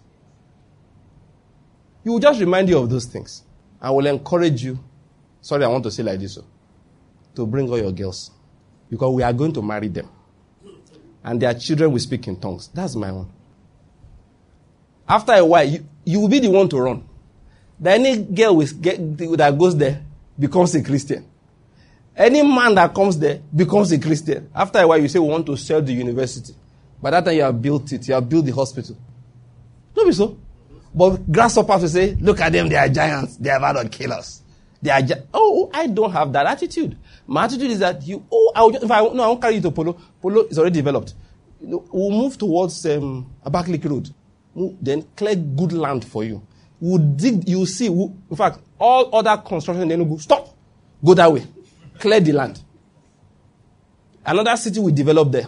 You 2.06 2.14
will 2.14 2.20
just 2.20 2.40
remind 2.40 2.70
you 2.70 2.78
of 2.78 2.90
those 2.90 3.06
things. 3.06 3.44
I 3.82 3.92
will 3.92 4.06
encourage 4.08 4.64
you. 4.64 4.80
Sorry, 5.42 5.66
I 5.66 5.68
want 5.68 5.84
to 5.84 5.92
say 5.92 6.04
like 6.04 6.20
this. 6.22 6.36
So 6.36 6.46
to 7.36 7.46
bring 7.46 7.70
all 7.70 7.78
your 7.78 7.92
girls 7.92 8.32
because 8.90 9.14
we 9.14 9.24
are 9.24 9.34
going 9.34 9.54
to 9.54 9.62
marry 9.62 9.88
them. 9.88 10.10
And 11.24 11.42
their 11.42 11.54
children 11.54 11.92
will 11.92 12.00
speak 12.00 12.28
in 12.28 12.36
tongues. 12.40 12.70
That's 12.74 12.96
my 12.96 13.10
own. 13.10 13.30
After 15.08 15.34
a 15.34 15.46
while, 15.46 15.66
you, 15.66 15.86
you 16.06 16.20
will 16.20 16.28
be 16.28 16.40
the 16.40 16.50
one 16.50 16.70
to 16.70 16.80
run. 16.80 17.08
Then 17.80 18.06
any 18.06 18.24
girl 18.24 18.62
get, 18.62 19.18
that 19.18 19.58
goes 19.58 19.78
there 19.78 20.04
becomes 20.38 20.76
a 20.76 20.84
Christian. 20.84 21.26
Any 22.16 22.44
man 22.44 22.76
that 22.76 22.94
comes 22.94 23.18
there 23.18 23.42
becomes 23.56 23.92
a 23.92 24.00
Christian. 24.00 24.50
After 24.54 24.80
a 24.80 24.88
while, 24.88 25.00
you 25.00 25.08
say, 25.08 25.20
We 25.20 25.28
want 25.28 25.46
to 25.48 25.58
sell 25.58 25.82
the 25.82 25.94
university. 25.94 26.54
By 27.02 27.10
that 27.12 27.26
time, 27.26 27.36
you 27.36 27.42
have 27.42 27.62
built 27.62 27.92
it, 27.92 28.08
you 28.08 28.14
have 28.14 28.30
built 28.30 28.46
the 28.46 28.52
hospital. 28.52 28.96
Don't 29.96 30.08
be 30.08 30.14
so. 30.14 30.38
But 30.94 31.32
grasshoppers 31.32 31.82
will 31.82 31.90
say, 31.90 32.16
Look 32.16 32.40
at 32.40 32.52
them, 32.52 32.70
they 32.70 32.76
are 32.76 32.88
giants, 32.88 33.38
they 33.38 33.50
are 33.50 33.58
about 33.58 33.82
to 33.82 33.90
kill 33.90 34.14
us. 34.14 34.42
They 34.82 34.92
are 34.92 35.02
gi- 35.02 35.24
oh, 35.34 35.72
I 35.74 35.88
don't 35.88 36.12
have 36.12 36.32
that 36.34 36.46
attitude. 36.46 36.98
My 37.28 37.46
attitude 37.46 37.72
is 37.72 37.80
that 37.80 38.06
you, 38.06 38.26
oh, 38.32 38.52
I 38.56 38.64
will, 38.64 38.76
if 38.76 38.92
I, 38.92 39.00
no, 39.02 39.24
I 39.24 39.28
won't 39.28 39.42
carry 39.42 39.56
you 39.56 39.62
to 39.62 39.72
Polo. 39.72 39.94
Polo 40.22 40.44
is 40.48 40.60
already 40.60 40.76
developed. 40.76 41.14
You 41.62 41.68
know, 41.68 41.86
we'll 41.92 42.12
move 42.12 42.38
towards 42.38 42.86
um, 42.86 43.32
Abakaliki 43.46 43.90
Road. 43.90 44.10
Then 44.82 45.04
clear 45.16 45.36
good 45.36 45.72
land 45.74 46.04
for 46.06 46.24
you. 46.24 46.46
We'll 46.80 46.98
dig, 46.98 47.48
you 47.48 47.66
see, 47.66 47.88
we'll, 47.90 48.14
in 48.30 48.36
fact, 48.36 48.60
all 48.78 49.16
other 49.16 49.42
construction 49.42 49.90
in 49.90 50.00
Enugu, 50.00 50.20
stop. 50.20 50.54
Go 51.04 51.14
that 51.14 51.32
way. 51.32 51.46
Clear 52.00 52.20
the 52.20 52.34
land. 52.34 52.62
Another 54.26 54.56
city 54.58 54.80
we 54.80 54.92
develop 54.92 55.32
there. 55.32 55.48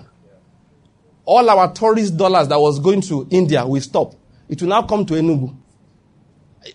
All 1.25 1.49
our 1.49 1.73
tourist 1.73 2.15
dollars 2.15 2.47
that 2.47 2.59
was 2.59 2.79
going 2.79 3.01
to 3.01 3.27
India 3.31 3.65
will 3.65 3.81
stop. 3.81 4.13
It 4.47 4.61
will 4.61 4.69
now 4.69 4.83
come 4.83 5.05
to 5.07 5.13
Enugu. 5.15 5.55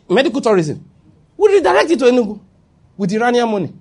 Medical 0.09 0.41
tourism. 0.41 0.85
We 1.37 1.55
redirect 1.55 1.91
it 1.91 1.99
to 2.01 2.05
Enugu 2.07 2.39
with 2.97 3.13
Iranian 3.13 3.49
money. 3.51 3.73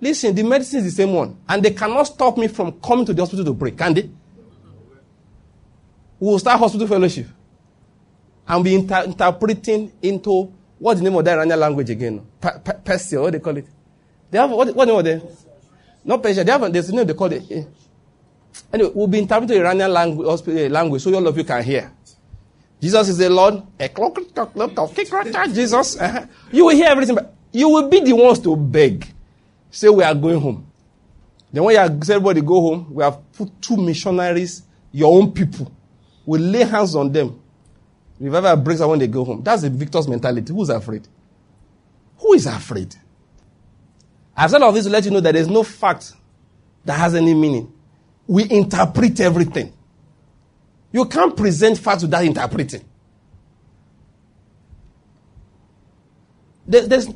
Listen, 0.00 0.34
the 0.34 0.42
medicine 0.42 0.80
is 0.80 0.86
the 0.86 1.02
same 1.02 1.12
one. 1.12 1.36
And 1.48 1.62
they 1.62 1.72
cannot 1.72 2.04
stop 2.04 2.38
me 2.38 2.48
from 2.48 2.80
coming 2.80 3.04
to 3.06 3.12
the 3.12 3.22
hospital 3.22 3.44
to 3.44 3.54
pray, 3.54 3.72
can 3.72 3.94
they? 3.94 4.10
We 6.18 6.26
will 6.26 6.38
start 6.38 6.58
hospital 6.58 6.86
fellowship. 6.86 7.26
And 8.48 8.64
be 8.64 8.74
inter- 8.74 9.04
interpreting 9.04 9.92
into 10.02 10.52
what's 10.78 11.00
the 11.00 11.04
name 11.04 11.16
of 11.16 11.24
that 11.24 11.36
Iranian 11.38 11.60
language 11.60 11.90
again? 11.90 12.26
Persia, 12.84 13.20
what 13.20 13.32
they 13.32 13.38
call 13.38 13.56
it? 13.56 13.66
They 14.30 14.38
have 14.38 14.50
what, 14.50 14.74
what 14.74 14.88
name 14.88 14.96
of 14.96 15.04
them? 15.04 15.22
Not 16.04 16.22
Persia. 16.22 16.44
They 16.44 16.52
have 16.52 16.72
there's 16.72 16.88
a 16.88 16.94
name 16.94 17.06
they 17.06 17.14
call 17.14 17.32
it. 17.32 17.44
Eh. 17.50 17.64
Anyway, 18.72 18.90
we'll 18.94 19.06
be 19.06 19.18
interpreting 19.18 19.58
Iranian 19.58 19.92
language, 19.92 20.48
eh, 20.48 20.68
language 20.68 21.02
so 21.02 21.14
all 21.14 21.26
of 21.26 21.36
you 21.36 21.44
can 21.44 21.62
hear. 21.62 21.92
Jesus 22.80 23.10
is 23.10 23.18
the 23.18 23.28
Lord. 23.28 23.62
Jesus. 25.52 26.00
Uh-huh. 26.00 26.26
You 26.50 26.64
will 26.64 26.74
hear 26.74 26.86
everything, 26.88 27.14
but 27.14 27.34
you 27.52 27.68
will 27.68 27.88
be 27.88 28.00
the 28.00 28.14
ones 28.14 28.38
to 28.40 28.56
beg. 28.56 29.06
Say 29.70 29.88
we 29.88 30.02
are 30.02 30.14
going 30.14 30.40
home. 30.40 30.70
Then 31.52 31.64
when 31.64 31.74
you 31.74 31.80
are 31.80 31.86
everybody 31.86 32.40
go 32.40 32.60
home, 32.60 32.94
we 32.94 33.02
have 33.02 33.32
put 33.32 33.60
two 33.60 33.76
missionaries, 33.76 34.62
your 34.92 35.16
own 35.16 35.32
people. 35.32 35.70
We 36.26 36.38
lay 36.38 36.64
hands 36.64 36.94
on 36.94 37.10
them. 37.10 37.40
Revival 38.18 38.56
breaks 38.56 38.80
out 38.80 38.90
when 38.90 38.98
they 38.98 39.06
go 39.06 39.24
home. 39.24 39.42
That's 39.42 39.62
the 39.62 39.70
victor's 39.70 40.06
mentality. 40.06 40.52
Who's 40.52 40.68
afraid? 40.68 41.08
Who 42.18 42.34
is 42.34 42.46
afraid? 42.46 42.94
I've 44.36 44.50
said 44.50 44.62
all 44.62 44.72
this 44.72 44.84
to 44.84 44.90
let 44.90 45.04
you 45.04 45.10
know 45.10 45.20
that 45.20 45.32
there's 45.32 45.48
no 45.48 45.62
fact 45.62 46.12
that 46.84 46.98
has 46.98 47.14
any 47.14 47.34
meaning. 47.34 47.72
We 48.26 48.48
interpret 48.50 49.20
everything. 49.20 49.72
You 50.92 51.04
can't 51.06 51.36
present 51.36 51.78
facts 51.78 52.02
without 52.02 52.24
interpreting. 52.24 52.84
There, 56.66 56.86
there's, 56.86 57.08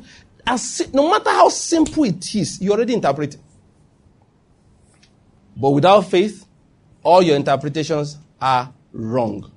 as, 0.47 0.93
no 0.93 1.09
matter 1.09 1.29
how 1.29 1.49
simple 1.49 2.03
it 2.03 2.35
is, 2.35 2.61
you 2.61 2.71
already 2.71 2.93
interpret 2.93 3.35
it. 3.35 3.41
But 5.57 5.71
without 5.71 6.01
faith, 6.01 6.45
all 7.03 7.21
your 7.21 7.35
interpretations 7.35 8.17
are 8.41 8.73
wrong. 8.91 9.51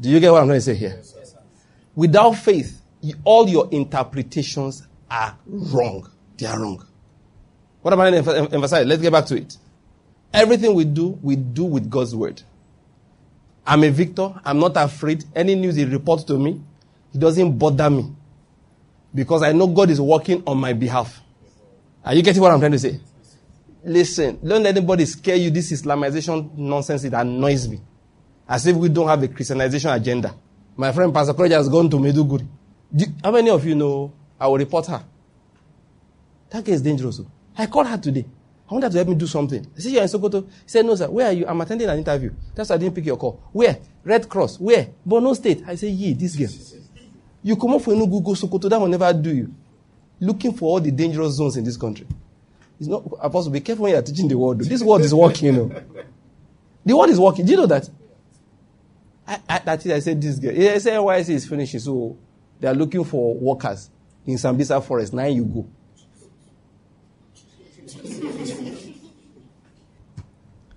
Do 0.00 0.08
you 0.08 0.20
get 0.20 0.32
what 0.32 0.42
I'm 0.42 0.48
trying 0.48 0.58
to 0.58 0.64
say 0.64 0.74
here? 0.74 0.94
Yes, 0.96 1.36
without 1.94 2.32
faith, 2.32 2.80
all 3.24 3.48
your 3.48 3.68
interpretations 3.70 4.86
are 5.10 5.36
wrong. 5.46 6.10
They 6.36 6.46
are 6.46 6.58
wrong. 6.60 6.86
What 7.82 7.92
am 7.94 8.00
I 8.00 8.08
emphasizing? 8.08 8.88
Let's 8.88 9.02
get 9.02 9.12
back 9.12 9.26
to 9.26 9.36
it. 9.36 9.56
Everything 10.32 10.74
we 10.74 10.84
do, 10.84 11.18
we 11.22 11.36
do 11.36 11.64
with 11.64 11.90
God's 11.90 12.14
word. 12.14 12.42
I'm 13.66 13.84
a 13.84 13.90
victor. 13.90 14.34
I'm 14.44 14.58
not 14.58 14.76
afraid. 14.76 15.24
Any 15.34 15.54
news 15.54 15.76
he 15.76 15.84
reports 15.84 16.24
to 16.24 16.38
me, 16.38 16.60
it 17.14 17.18
doesn't 17.18 17.58
bother 17.58 17.90
me. 17.90 18.12
Because 19.14 19.42
I 19.42 19.52
know 19.52 19.66
God 19.66 19.90
is 19.90 20.00
working 20.00 20.42
on 20.46 20.58
my 20.58 20.72
behalf. 20.72 21.20
Are 22.04 22.14
you 22.14 22.22
getting 22.22 22.42
what 22.42 22.52
I'm 22.52 22.58
trying 22.60 22.72
to 22.72 22.78
say? 22.78 22.98
Listen, 23.84 24.38
don't 24.44 24.62
let 24.62 24.76
anybody 24.76 25.04
scare 25.06 25.36
you. 25.36 25.50
This 25.50 25.72
Islamization 25.72 26.56
nonsense, 26.56 27.04
it 27.04 27.12
annoys 27.14 27.68
me. 27.68 27.80
As 28.48 28.66
if 28.66 28.76
we 28.76 28.88
don't 28.88 29.08
have 29.08 29.22
a 29.22 29.28
Christianization 29.28 29.90
agenda. 29.90 30.34
My 30.76 30.92
friend 30.92 31.12
Pastor 31.12 31.34
Courage 31.34 31.52
has 31.52 31.68
gone 31.68 31.90
to 31.90 31.96
Maiduguri. 31.96 32.46
Do, 32.94 33.04
how 33.22 33.30
many 33.30 33.50
of 33.50 33.64
you 33.64 33.74
know 33.74 34.12
I 34.38 34.46
will 34.48 34.58
report 34.58 34.86
her? 34.86 35.04
That 36.50 36.64
girl 36.64 36.74
is 36.74 36.82
dangerous. 36.82 37.20
Oh. 37.20 37.26
I 37.56 37.66
called 37.66 37.86
her 37.88 37.98
today. 37.98 38.24
I 38.70 38.74
want 38.74 38.84
her 38.84 38.90
to 38.90 38.96
help 38.96 39.08
me 39.08 39.14
do 39.16 39.26
something. 39.26 39.66
I 39.76 39.80
said, 39.80 39.92
You're 39.92 40.02
in 40.02 40.08
Sokoto. 40.08 40.44
He 40.44 40.50
said, 40.66 40.86
No, 40.86 40.94
sir. 40.94 41.08
Where 41.10 41.26
are 41.26 41.32
you? 41.32 41.46
I'm 41.46 41.60
attending 41.60 41.88
an 41.88 41.98
interview. 41.98 42.32
That's 42.54 42.70
why 42.70 42.76
I 42.76 42.78
didn't 42.78 42.94
pick 42.94 43.04
your 43.04 43.16
call. 43.16 43.42
Where? 43.52 43.78
Red 44.04 44.28
Cross. 44.28 44.60
Where? 44.60 44.88
Borno 45.06 45.34
State. 45.34 45.62
I 45.66 45.74
said, 45.74 45.90
Yeah, 45.92 46.14
this 46.16 46.36
girl. 46.36 46.81
You 47.42 47.56
come 47.56 47.72
up 47.72 47.82
for 47.82 47.92
Enugu, 47.92 48.22
go 48.24 48.32
Sokoto. 48.32 48.68
That 48.70 48.80
will 48.80 48.88
never 48.88 49.12
do 49.12 49.34
you. 49.34 49.54
Looking 50.20 50.52
for 50.54 50.66
all 50.70 50.80
the 50.80 50.90
dangerous 50.92 51.34
zones 51.34 51.56
in 51.56 51.64
this 51.64 51.76
country. 51.76 52.06
It's 52.78 52.88
not, 52.88 53.02
Apostle, 53.20 53.50
be 53.52 53.60
careful 53.60 53.84
when 53.84 53.92
you 53.92 53.98
are 53.98 54.02
teaching 54.02 54.28
the 54.28 54.38
word. 54.38 54.58
This 54.60 54.82
word 54.82 55.02
is 55.02 55.12
working, 55.14 55.46
you 55.46 55.52
know. 55.52 55.82
The 56.84 56.96
word 56.96 57.10
is 57.10 57.18
working. 57.20 57.44
Do 57.44 57.52
you 57.52 57.58
know 57.58 57.66
that? 57.66 57.88
I, 59.26 59.40
I, 59.48 59.58
that 59.60 59.84
is, 59.86 59.92
I 59.92 59.98
said, 60.00 60.20
this 60.20 60.38
girl. 60.38 60.50
I 60.50 60.78
said, 60.78 60.98
NYSC 60.98 61.30
is 61.30 61.48
finishing, 61.48 61.80
so 61.80 62.16
they 62.60 62.68
are 62.68 62.74
looking 62.74 63.04
for 63.04 63.34
workers 63.34 63.88
in 64.26 64.34
Sambisa 64.34 64.82
Forest. 64.84 65.12
Now 65.12 65.26
you 65.26 65.44
go. 65.44 65.66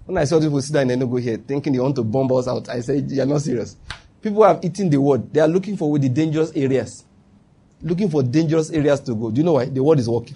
when 0.06 0.18
I 0.18 0.26
saw 0.26 0.40
people 0.40 0.62
sit 0.62 0.74
down 0.74 0.90
in 0.90 1.00
Enugu 1.00 1.20
here 1.22 1.38
thinking 1.38 1.74
they 1.74 1.80
want 1.80 1.96
to 1.96 2.04
bomb 2.04 2.32
us 2.34 2.48
out, 2.48 2.70
I 2.70 2.82
said, 2.82 3.10
You're 3.10 3.26
not 3.26 3.42
serious. 3.42 3.76
People 4.26 4.44
have 4.44 4.66
eaten 4.66 4.90
the 4.90 5.00
word. 5.00 5.32
They 5.32 5.40
are 5.40 5.48
looking 5.48 5.78
for 5.78 6.00
the 6.00 6.10
dangerous 6.10 6.52
areas. 6.56 7.06
Looking 7.80 8.10
for 8.10 8.24
dangerous 8.24 8.72
areas 8.72 9.00
to 9.02 9.14
go. 9.14 9.30
Do 9.30 9.38
you 9.38 9.44
know 9.44 9.54
why? 9.54 9.66
The 9.66 9.84
word 9.84 10.00
is 10.00 10.10
working. 10.10 10.36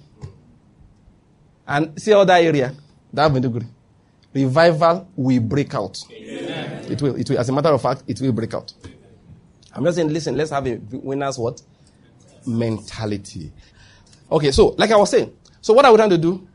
And 1.68 2.00
see 2.00 2.14
all 2.14 2.24
that 2.24 2.44
area, 2.44 2.76
that 3.12 3.32
Enugu. 3.32 3.66
Revival 4.32 5.08
will 5.16 5.40
break 5.42 5.74
out. 5.74 5.98
Amen. 6.12 6.92
It 6.92 7.02
will. 7.02 7.16
It 7.16 7.28
will. 7.32 7.40
As 7.40 7.50
a 7.50 7.52
matter 7.52 7.70
of 7.70 7.82
fact, 7.82 8.04
it 8.06 8.22
will 8.22 8.32
break 8.32 8.54
out. 8.54 8.72
I'm 9.74 9.84
just 9.86 9.96
saying, 9.98 10.14
listen, 10.14 10.38
let's 10.38 10.52
have 10.52 10.68
a 10.68 10.80
winner's 10.92 11.40
what? 11.40 11.60
Mentality. 12.46 13.52
Okay, 14.32 14.52
so 14.52 14.76
like 14.78 14.92
I 14.92 14.98
was 14.98 15.10
saying, 15.10 15.36
so 15.62 15.74
what 15.74 15.84
are 15.86 15.92
we 15.92 15.98
trying 15.98 16.12
to 16.12 16.18
do? 16.20 16.48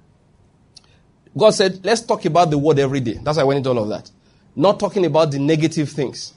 God 1.37 1.51
said, 1.51 1.85
let's 1.85 2.03
talk 2.03 2.25
about 2.27 2.53
the 2.53 2.59
word 2.59 2.79
every 2.79 3.01
day. 3.01 3.19
That's 3.21 3.39
why 3.39 3.43
I 3.43 3.45
went 3.45 3.57
into 3.59 3.71
all 3.71 3.81
of 3.81 3.89
that. 3.89 4.09
Not 4.55 4.79
talking 4.79 5.05
about 5.05 5.33
the 5.33 5.41
negative 5.41 5.89
things. 5.89 6.35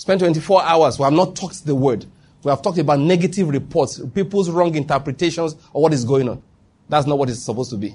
Spend 0.00 0.18
24 0.18 0.62
hours. 0.64 0.98
We 0.98 1.04
have 1.04 1.12
not 1.12 1.36
talked 1.36 1.66
the 1.66 1.74
word. 1.74 2.06
We 2.42 2.48
have 2.48 2.62
talked 2.62 2.78
about 2.78 3.00
negative 3.00 3.50
reports, 3.50 4.00
people's 4.14 4.48
wrong 4.48 4.74
interpretations 4.74 5.52
of 5.52 5.74
what 5.74 5.92
is 5.92 6.06
going 6.06 6.26
on. 6.26 6.42
That's 6.88 7.06
not 7.06 7.18
what 7.18 7.28
it's 7.28 7.42
supposed 7.42 7.68
to 7.72 7.76
be. 7.76 7.94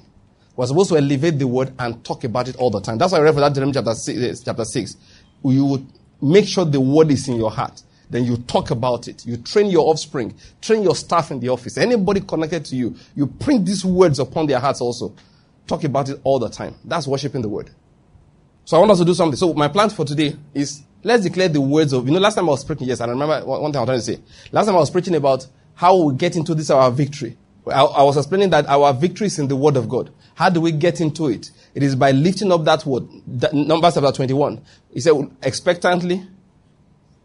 We're 0.56 0.68
supposed 0.68 0.92
to 0.92 0.98
elevate 0.98 1.40
the 1.40 1.48
word 1.48 1.74
and 1.80 2.06
talk 2.06 2.24
about 2.24 2.48
it 2.48 2.58
all 2.58 2.70
the 2.70 2.80
time. 2.80 3.00
That's 3.00 3.12
why 3.12 3.18
I 3.18 3.22
read 3.22 3.34
for 3.34 3.40
that 3.40 3.56
Jeremiah 3.56 3.74
chapter 3.74 3.96
six, 3.96 4.20
eh, 4.22 4.44
chapter 4.46 4.66
6. 4.66 4.98
You 5.46 5.66
would 5.66 5.88
make 6.22 6.46
sure 6.46 6.64
the 6.64 6.80
word 6.80 7.10
is 7.10 7.28
in 7.28 7.38
your 7.38 7.50
heart. 7.50 7.82
Then 8.12 8.24
you 8.24 8.38
talk 8.38 8.70
about 8.70 9.08
it. 9.08 9.26
You 9.26 9.38
train 9.38 9.72
your 9.72 9.88
offspring, 9.88 10.36
train 10.62 10.84
your 10.84 10.96
staff 10.96 11.32
in 11.32 11.40
the 11.40 11.50
office. 11.50 11.76
Anybody 11.76 12.22
connected 12.22 12.66
to 12.66 12.76
you, 12.76 12.96
you 13.16 13.26
print 13.26 13.66
these 13.66 13.84
words 13.84 14.20
upon 14.20 14.46
their 14.46 14.60
hearts 14.60 14.80
also. 14.80 15.12
Talk 15.66 15.84
about 15.84 16.10
it 16.10 16.22
all 16.24 16.38
the 16.38 16.50
time. 16.50 16.76
That's 16.86 17.08
worshiping 17.08 17.42
the 17.42 17.50
word. 17.50 17.72
So 18.64 18.78
I 18.78 18.80
want 18.80 18.92
us 18.92 19.00
to 19.00 19.06
do 19.06 19.16
something. 19.16 19.38
So 19.38 19.56
my 19.56 19.70
plan 19.70 19.90
for 19.90 20.06
today 20.06 20.36
is 20.54 20.84
let's 21.06 21.24
declare 21.24 21.48
the 21.48 21.62
words 21.62 21.94
of, 21.94 22.08
you 22.08 22.14
know, 22.14 22.20
last 22.20 22.34
time 22.34 22.46
I 22.46 22.52
was 22.52 22.66
preaching, 22.66 22.88
yes, 22.88 23.00
I 23.00 23.06
remember 23.06 23.46
one 23.46 23.72
thing 23.72 23.78
I 23.78 23.82
was 23.82 23.88
trying 23.88 24.00
to 24.00 24.02
say. 24.02 24.20
Last 24.52 24.66
time 24.66 24.76
I 24.76 24.80
was 24.80 24.90
preaching 24.90 25.16
about 25.16 25.46
how 25.76 25.96
we 25.96 26.16
get 26.16 26.36
into 26.36 26.56
this, 26.56 26.72
our 26.72 26.90
victory. 26.90 27.38
I, 27.68 27.84
I 27.84 28.04
was 28.04 28.18
explaining 28.18 28.50
that 28.50 28.66
our 28.68 28.92
victory 28.92 29.28
is 29.28 29.38
in 29.38 29.48
the 29.48 29.56
word 29.56 29.78
of 29.78 29.88
God. 29.88 30.12
How 30.34 30.50
do 30.50 30.60
we 30.60 30.72
get 30.72 31.00
into 31.02 31.28
it? 31.28 31.52
It 31.76 31.84
is 31.84 31.96
by 31.96 32.12
lifting 32.12 32.52
up 32.52 32.64
that 32.66 32.86
word. 32.88 33.08
That, 33.28 33.54
Numbers 33.54 33.94
chapter 33.94 34.12
21. 34.12 34.62
He 34.94 35.00
said, 35.00 35.14
expectantly, 35.44 36.26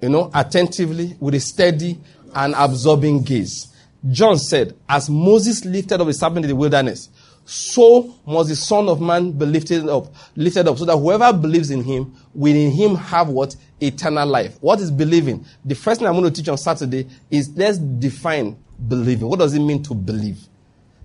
you 0.03 0.09
know, 0.11 0.31
attentively, 0.35 1.17
with 1.19 1.35
a 1.35 1.41
steady 1.41 1.99
and 2.35 2.55
absorbing 2.57 3.23
gaze. 3.23 3.75
John 4.11 4.39
said, 4.39 4.77
as 4.89 5.09
Moses 5.09 5.65
lifted 5.65 6.01
up 6.01 6.07
the 6.07 6.13
serpent 6.15 6.45
in 6.45 6.51
the 6.51 6.57
wilderness, 6.57 7.09
so 7.45 8.15
must 8.27 8.49
the 8.49 8.57
Son 8.57 8.89
of 8.89 9.01
Man 9.01 9.33
be 9.33 9.45
lifted 9.47 9.89
up, 9.89 10.15
lifted 10.37 10.69
up, 10.69 10.79
so 10.79 10.85
that 10.85 10.97
whoever 10.97 11.33
believes 11.33 11.71
in 11.71 11.83
him 11.83 12.15
will 12.33 12.55
in 12.55 12.71
him 12.71 12.95
have 12.95 13.29
what? 13.29 13.57
Eternal 13.81 14.29
life. 14.29 14.57
What 14.61 14.81
is 14.81 14.91
believing? 14.91 15.45
The 15.65 15.75
first 15.75 16.01
thing 16.01 16.07
I'm 16.09 16.15
going 16.15 16.25
to 16.25 16.31
teach 16.31 16.49
on 16.49 16.59
Saturday 16.59 17.09
is 17.31 17.51
let's 17.57 17.79
define 17.79 18.57
believing. 18.89 19.29
What 19.29 19.41
does 19.41 19.55
it 19.55 19.61
mean 19.61 19.83
to 19.85 19.95
believe? 19.95 20.39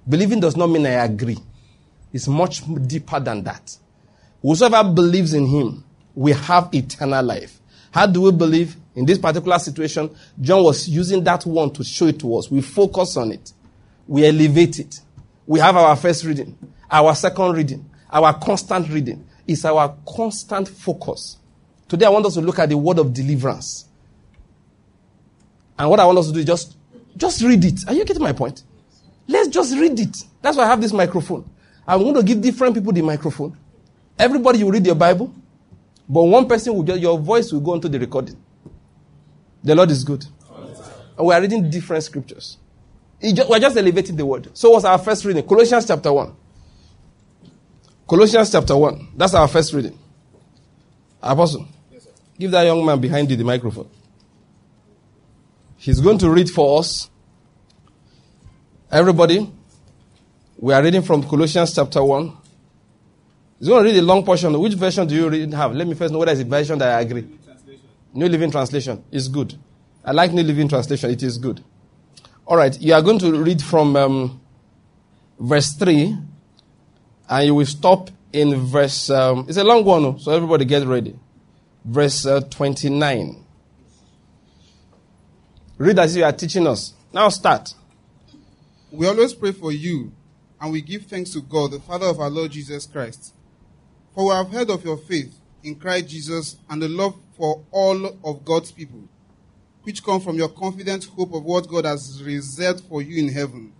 Believing 0.07 0.39
does 0.39 0.55
not 0.55 0.67
mean 0.67 0.85
I 0.85 1.03
agree. 1.05 1.37
It's 2.13 2.27
much 2.27 2.61
deeper 2.87 3.19
than 3.19 3.43
that. 3.43 3.75
Whosoever 4.41 4.87
believes 4.89 5.33
in 5.33 5.47
him 5.47 5.83
will 6.13 6.35
have 6.35 6.69
eternal 6.73 7.23
life. 7.23 7.59
How 7.91 8.05
do 8.05 8.21
we 8.21 8.31
believe? 8.31 8.75
In 8.93 9.05
this 9.05 9.17
particular 9.17 9.57
situation, 9.59 10.15
John 10.39 10.63
was 10.63 10.87
using 10.87 11.23
that 11.23 11.45
one 11.45 11.71
to 11.73 11.83
show 11.83 12.07
it 12.07 12.19
to 12.19 12.37
us. 12.37 12.49
We 12.49 12.61
focus 12.61 13.17
on 13.17 13.31
it. 13.31 13.51
We 14.07 14.25
elevate 14.25 14.79
it. 14.79 14.99
We 15.47 15.59
have 15.59 15.75
our 15.75 15.95
first 15.95 16.23
reading, 16.23 16.57
our 16.89 17.13
second 17.15 17.53
reading, 17.53 17.89
our 18.11 18.33
constant 18.39 18.89
reading. 18.89 19.27
It's 19.47 19.63
our 19.65 19.95
constant 20.07 20.67
focus. 20.67 21.37
Today 21.87 22.07
I 22.07 22.09
want 22.09 22.25
us 22.25 22.33
to 22.33 22.41
look 22.41 22.57
at 22.57 22.69
the 22.69 22.77
word 22.77 22.97
of 22.97 23.13
deliverance. 23.13 23.85
And 25.77 25.89
what 25.89 25.99
I 25.99 26.05
want 26.05 26.17
us 26.17 26.27
to 26.27 26.33
do 26.33 26.39
is 26.39 26.45
just, 26.45 26.75
just 27.15 27.41
read 27.41 27.63
it. 27.63 27.79
Are 27.87 27.93
you 27.93 28.05
getting 28.05 28.23
my 28.23 28.33
point? 28.33 28.63
Let's 29.27 29.49
just 29.49 29.75
read 29.75 29.99
it. 29.99 30.17
That's 30.41 30.57
why 30.57 30.63
I 30.63 30.67
have 30.67 30.81
this 30.81 30.93
microphone. 30.93 31.49
I'm 31.87 32.01
going 32.01 32.15
to 32.15 32.23
give 32.23 32.41
different 32.41 32.73
people 32.73 32.91
the 32.91 33.01
microphone. 33.01 33.55
Everybody 34.17 34.63
will 34.63 34.71
read 34.71 34.85
your 34.85 34.95
Bible, 34.95 35.33
but 36.07 36.23
one 36.23 36.47
person 36.47 36.73
will 36.73 36.83
just, 36.83 36.99
your 37.01 37.19
voice 37.19 37.51
will 37.51 37.59
go 37.59 37.73
into 37.75 37.89
the 37.89 37.99
recording. 37.99 38.37
The 39.63 39.75
Lord 39.75 39.91
is 39.91 40.03
good. 40.03 40.25
And 41.17 41.27
we 41.27 41.33
are 41.33 41.41
reading 41.41 41.69
different 41.69 42.03
scriptures. 42.03 42.57
We're 43.21 43.59
just 43.59 43.77
elevating 43.77 44.15
the 44.15 44.25
word. 44.25 44.49
So 44.55 44.71
what's 44.71 44.85
our 44.85 44.97
first 44.97 45.25
reading? 45.25 45.47
Colossians 45.47 45.85
chapter 45.87 46.11
1. 46.11 46.35
Colossians 48.07 48.51
chapter 48.51 48.77
1. 48.77 49.13
That's 49.15 49.33
our 49.33 49.47
first 49.47 49.73
reading. 49.73 49.97
Apostle, 51.21 51.67
yes, 51.91 52.07
give 52.37 52.51
that 52.51 52.63
young 52.63 52.85
man 52.85 52.99
behind 52.99 53.31
you 53.31 53.35
the 53.35 53.43
microphone. 53.43 53.89
He's 55.77 55.99
going 55.99 56.19
to 56.19 56.29
read 56.29 56.49
for 56.49 56.79
us. 56.79 57.09
Everybody, 58.91 59.51
we 60.57 60.73
are 60.73 60.83
reading 60.83 61.01
from 61.01 61.23
Colossians 61.23 61.73
chapter 61.73 62.03
1. 62.03 62.37
He's 63.57 63.67
going 63.69 63.83
to 63.83 63.89
read 63.89 63.97
a 63.97 64.03
long 64.03 64.23
portion. 64.23 64.59
Which 64.59 64.75
version 64.75 65.07
do 65.07 65.15
you 65.15 65.29
read, 65.29 65.53
have? 65.53 65.73
Let 65.73 65.87
me 65.87 65.95
first 65.95 66.13
know 66.13 66.19
whether 66.19 66.31
it's 66.31 66.41
a 66.41 66.45
version 66.45 66.77
that 66.77 66.89
I 66.89 67.01
agree. 67.01 67.21
New, 67.23 67.79
New 68.13 68.29
Living 68.29 68.51
Translation 68.51 69.03
is 69.11 69.27
good. 69.27 69.55
I 70.03 70.11
like 70.11 70.31
New 70.31 70.43
Living 70.43 70.67
Translation. 70.67 71.09
It 71.09 71.23
is 71.23 71.39
good. 71.39 71.63
All 72.47 72.57
right, 72.57 72.79
you 72.79 72.93
are 72.93 73.01
going 73.01 73.19
to 73.19 73.41
read 73.43 73.61
from 73.61 73.95
um, 73.95 74.41
verse 75.39 75.73
3, 75.73 76.15
and 77.29 77.45
you 77.45 77.55
will 77.55 77.65
stop 77.65 78.09
in 78.31 78.55
verse. 78.65 79.09
Um, 79.09 79.45
it's 79.47 79.57
a 79.57 79.63
long 79.63 79.83
one, 79.83 80.19
so 80.19 80.31
everybody 80.31 80.65
get 80.65 80.85
ready. 80.85 81.17
Verse 81.83 82.25
uh, 82.25 82.41
29. 82.41 83.43
Read 85.77 85.99
as 85.99 86.15
you 86.15 86.23
are 86.23 86.31
teaching 86.31 86.67
us. 86.67 86.93
Now 87.11 87.29
start. 87.29 87.73
We 88.91 89.07
always 89.07 89.33
pray 89.33 89.51
for 89.51 89.71
you 89.71 90.11
and 90.61 90.71
we 90.71 90.81
give 90.81 91.05
thanks 91.05 91.31
to 91.31 91.41
God, 91.41 91.71
the 91.71 91.79
Father 91.79 92.07
of 92.07 92.19
our 92.19 92.29
Lord 92.29 92.51
Jesus 92.51 92.85
Christ. 92.85 93.33
For 94.13 94.27
we 94.27 94.33
have 94.33 94.49
heard 94.49 94.69
of 94.69 94.85
your 94.85 94.97
faith 94.97 95.37
in 95.63 95.75
Christ 95.75 96.07
Jesus 96.07 96.57
and 96.69 96.81
the 96.81 96.87
love 96.87 97.15
for 97.37 97.63
all 97.71 98.05
of 98.23 98.45
God's 98.45 98.71
people, 98.71 99.09
which 99.85 100.03
come 100.03 100.19
from 100.19 100.35
your 100.35 100.49
confident 100.49 101.05
hope 101.05 101.31
of 101.31 101.43
what 101.43 101.67
God 101.67 101.85
has 101.85 102.21
reserved 102.23 102.83
for 102.85 103.03
you 103.03 103.23
in 103.23 103.31
heaven. 103.31 103.71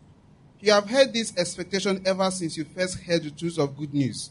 You 0.60 0.72
have 0.72 0.88
had 0.88 1.12
this 1.12 1.36
expectation 1.36 2.04
ever 2.06 2.30
since 2.30 2.56
you 2.56 2.63
first 2.63 3.00
heard 3.02 3.24
the 3.24 3.32
truth 3.32 3.58
of 3.58 3.76
good 3.76 3.91
news. 3.91 4.30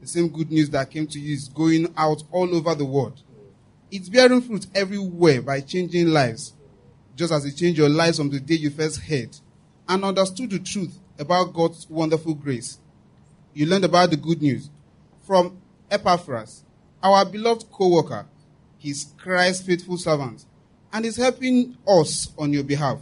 The 0.00 0.06
same 0.06 0.28
good 0.28 0.50
news 0.50 0.70
that 0.70 0.90
came 0.90 1.06
to 1.08 1.20
you 1.20 1.34
is 1.34 1.48
going 1.48 1.92
out 1.98 2.22
all 2.32 2.54
over 2.54 2.74
the 2.74 2.86
world. 2.86 3.22
It's 3.90 4.08
bearing 4.08 4.40
fruit 4.40 4.66
everywhere 4.74 5.42
by 5.42 5.60
changing 5.60 6.08
lives, 6.08 6.54
just 7.14 7.34
as 7.34 7.44
it 7.44 7.56
changed 7.56 7.78
your 7.78 7.90
lives 7.90 8.16
from 8.16 8.30
the 8.30 8.40
day 8.40 8.54
you 8.54 8.70
first 8.70 9.02
heard 9.02 9.36
and 9.86 10.04
understood 10.06 10.50
the 10.50 10.58
truth 10.58 10.98
about 11.18 11.52
God's 11.52 11.86
wonderful 11.90 12.32
grace. 12.32 12.78
You 13.52 13.66
learned 13.66 13.84
about 13.84 14.08
the 14.08 14.16
good 14.16 14.40
news 14.40 14.70
from 15.20 15.58
Epaphras, 15.90 16.64
our 17.02 17.26
beloved 17.26 17.70
co-worker. 17.70 18.24
He's 18.78 19.12
Christ's 19.18 19.66
faithful 19.66 19.98
servant 19.98 20.46
and 20.94 21.04
is 21.04 21.16
helping 21.16 21.76
us 21.88 22.32
on 22.38 22.52
your 22.52 22.62
behalf. 22.62 23.00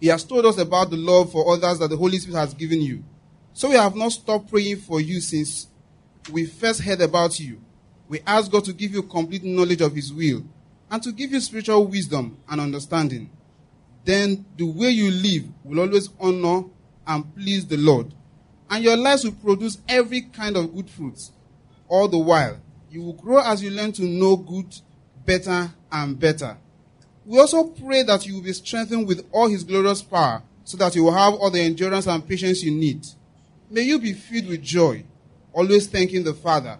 He 0.00 0.06
has 0.06 0.24
told 0.24 0.46
us 0.46 0.56
about 0.56 0.88
the 0.88 0.96
love 0.96 1.30
for 1.30 1.52
others 1.52 1.78
that 1.78 1.90
the 1.90 1.96
Holy 1.96 2.18
Spirit 2.18 2.38
has 2.38 2.54
given 2.54 2.80
you. 2.80 3.04
So 3.52 3.68
we 3.68 3.74
have 3.74 3.94
not 3.94 4.12
stopped 4.12 4.48
praying 4.50 4.78
for 4.78 4.98
you 4.98 5.20
since 5.20 5.68
we 6.32 6.46
first 6.46 6.80
heard 6.80 7.02
about 7.02 7.38
you. 7.38 7.60
We 8.08 8.20
ask 8.26 8.50
God 8.50 8.64
to 8.64 8.72
give 8.72 8.92
you 8.92 9.02
complete 9.02 9.44
knowledge 9.44 9.82
of 9.82 9.94
His 9.94 10.10
will 10.10 10.42
and 10.90 11.02
to 11.02 11.12
give 11.12 11.32
you 11.32 11.40
spiritual 11.40 11.86
wisdom 11.86 12.38
and 12.48 12.62
understanding. 12.62 13.28
Then 14.04 14.46
the 14.56 14.64
way 14.64 14.88
you 14.88 15.10
live 15.10 15.44
will 15.64 15.80
always 15.80 16.08
honor 16.18 16.64
and 17.06 17.34
please 17.34 17.66
the 17.66 17.76
Lord. 17.76 18.14
And 18.70 18.82
your 18.82 18.96
lives 18.96 19.24
will 19.24 19.32
produce 19.32 19.78
every 19.86 20.22
kind 20.22 20.56
of 20.56 20.74
good 20.74 20.88
fruits. 20.88 21.30
All 21.88 22.08
the 22.08 22.18
while, 22.18 22.58
you 22.90 23.02
will 23.02 23.12
grow 23.12 23.40
as 23.40 23.62
you 23.62 23.70
learn 23.70 23.92
to 23.92 24.02
know 24.04 24.36
good 24.36 24.74
better 25.26 25.70
and 25.92 26.18
better. 26.18 26.56
We 27.26 27.40
also 27.40 27.64
pray 27.64 28.04
that 28.04 28.24
you 28.24 28.34
will 28.34 28.42
be 28.42 28.52
strengthened 28.52 29.08
with 29.08 29.26
all 29.32 29.48
his 29.48 29.64
glorious 29.64 30.00
power 30.00 30.42
so 30.62 30.76
that 30.76 30.94
you 30.94 31.04
will 31.04 31.12
have 31.12 31.34
all 31.34 31.50
the 31.50 31.60
endurance 31.60 32.06
and 32.06 32.26
patience 32.26 32.62
you 32.62 32.70
need. 32.70 33.04
May 33.68 33.82
you 33.82 33.98
be 33.98 34.12
filled 34.12 34.46
with 34.48 34.62
joy, 34.62 35.04
always 35.52 35.88
thanking 35.88 36.22
the 36.22 36.34
Father. 36.34 36.78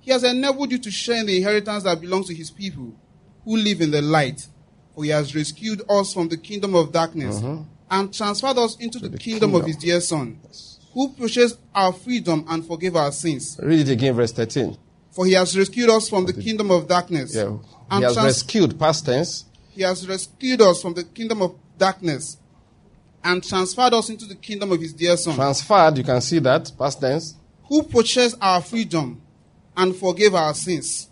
He 0.00 0.10
has 0.10 0.22
enabled 0.22 0.70
you 0.70 0.78
to 0.78 0.90
share 0.90 1.20
in 1.20 1.26
the 1.26 1.36
inheritance 1.38 1.84
that 1.84 2.00
belongs 2.00 2.28
to 2.28 2.34
his 2.34 2.50
people 2.50 2.94
who 3.44 3.56
live 3.56 3.80
in 3.80 3.90
the 3.90 4.02
light. 4.02 4.46
For 4.94 5.04
he 5.04 5.10
has 5.10 5.34
rescued 5.34 5.82
us 5.88 6.12
from 6.12 6.28
the 6.28 6.36
kingdom 6.36 6.74
of 6.74 6.92
darkness 6.92 7.38
uh-huh. 7.38 7.62
and 7.90 8.12
transferred 8.12 8.58
us 8.58 8.76
into 8.76 8.98
the, 8.98 9.08
the 9.08 9.18
kingdom, 9.18 9.54
of 9.54 9.64
his 9.64 9.76
dear 9.76 10.00
Son, 10.00 10.38
who 10.92 11.12
purchased 11.14 11.58
our 11.74 11.92
freedom 11.92 12.44
and 12.48 12.66
forgave 12.66 12.96
our 12.96 13.12
sins. 13.12 13.58
Read 13.62 13.80
it 13.80 13.92
again, 13.92 14.14
verse 14.14 14.32
13. 14.32 14.76
For 15.10 15.24
he 15.24 15.32
has 15.32 15.56
rescued 15.56 15.88
us 15.88 16.08
from 16.10 16.26
the 16.26 16.34
kingdom 16.34 16.70
of 16.70 16.86
darkness. 16.86 17.34
Yeah. 17.34 17.56
And 17.90 17.98
He 17.98 18.02
has 18.04 18.14
trans- 18.14 18.26
rescued, 18.26 18.78
past 18.78 19.06
tense. 19.06 19.45
He 19.76 19.82
has 19.82 20.08
rescued 20.08 20.62
us 20.62 20.80
from 20.80 20.94
the 20.94 21.04
kingdom 21.04 21.42
of 21.42 21.54
darkness 21.76 22.38
and 23.22 23.44
transferred 23.44 23.92
us 23.92 24.08
into 24.08 24.24
the 24.24 24.34
kingdom 24.34 24.72
of 24.72 24.80
his 24.80 24.94
dear 24.94 25.16
Son, 25.18 25.34
Transferred, 25.34 25.98
you 25.98 26.04
can 26.04 26.20
see 26.22 26.38
that, 26.38 26.72
past 26.78 26.98
tense. 26.98 27.34
who 27.68 27.82
purchased 27.82 28.36
our 28.40 28.62
freedom 28.62 29.20
and 29.76 29.94
forgave 29.94 30.34
our 30.34 30.54
sins. 30.54 31.10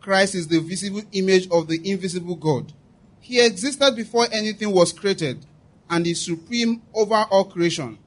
Christ 0.00 0.34
is 0.34 0.48
the 0.48 0.58
visible 0.58 1.02
image 1.12 1.46
of 1.50 1.68
the 1.68 1.80
invisible 1.88 2.34
God. 2.34 2.72
He 3.20 3.38
existed 3.40 3.94
before 3.94 4.26
anything 4.32 4.72
was 4.72 4.92
created 4.92 5.46
and 5.88 6.04
is 6.04 6.24
supreme 6.24 6.82
over 6.92 7.24
all 7.30 7.44
creation. 7.44 7.98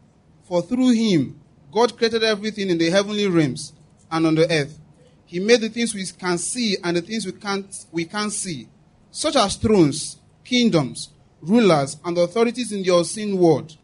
For 0.43 0.62
through 0.62 0.91
him, 0.91 1.39
God 1.71 1.95
created 1.97 2.21
everything 2.23 2.69
in 2.69 2.77
the 2.77 2.89
heavenly 2.89 3.27
realms 3.27 3.71
and 4.12 4.27
on 4.27 4.36
the 4.36 4.51
earth. 4.51 4.77
He 5.25 5.39
made 5.39 5.62
the 5.62 5.69
things 5.69 5.95
we 5.95 6.05
can 6.05 6.38
see 6.38 6.75
and 6.84 6.97
the 6.97 7.01
things 7.01 7.25
we 7.25 7.31
can't, 7.31 7.86
we 7.93 8.03
can't 8.05 8.31
see, 8.34 8.67
such 9.15 9.38
as 9.38 9.56
thrones, 9.56 10.19
kingdoms, 10.43 11.10
rulers, 11.39 11.95
and 12.04 12.17
authorities 12.17 12.73
in 12.73 12.84
the 12.84 12.93
unseen 12.93 13.38
world. 13.38 13.78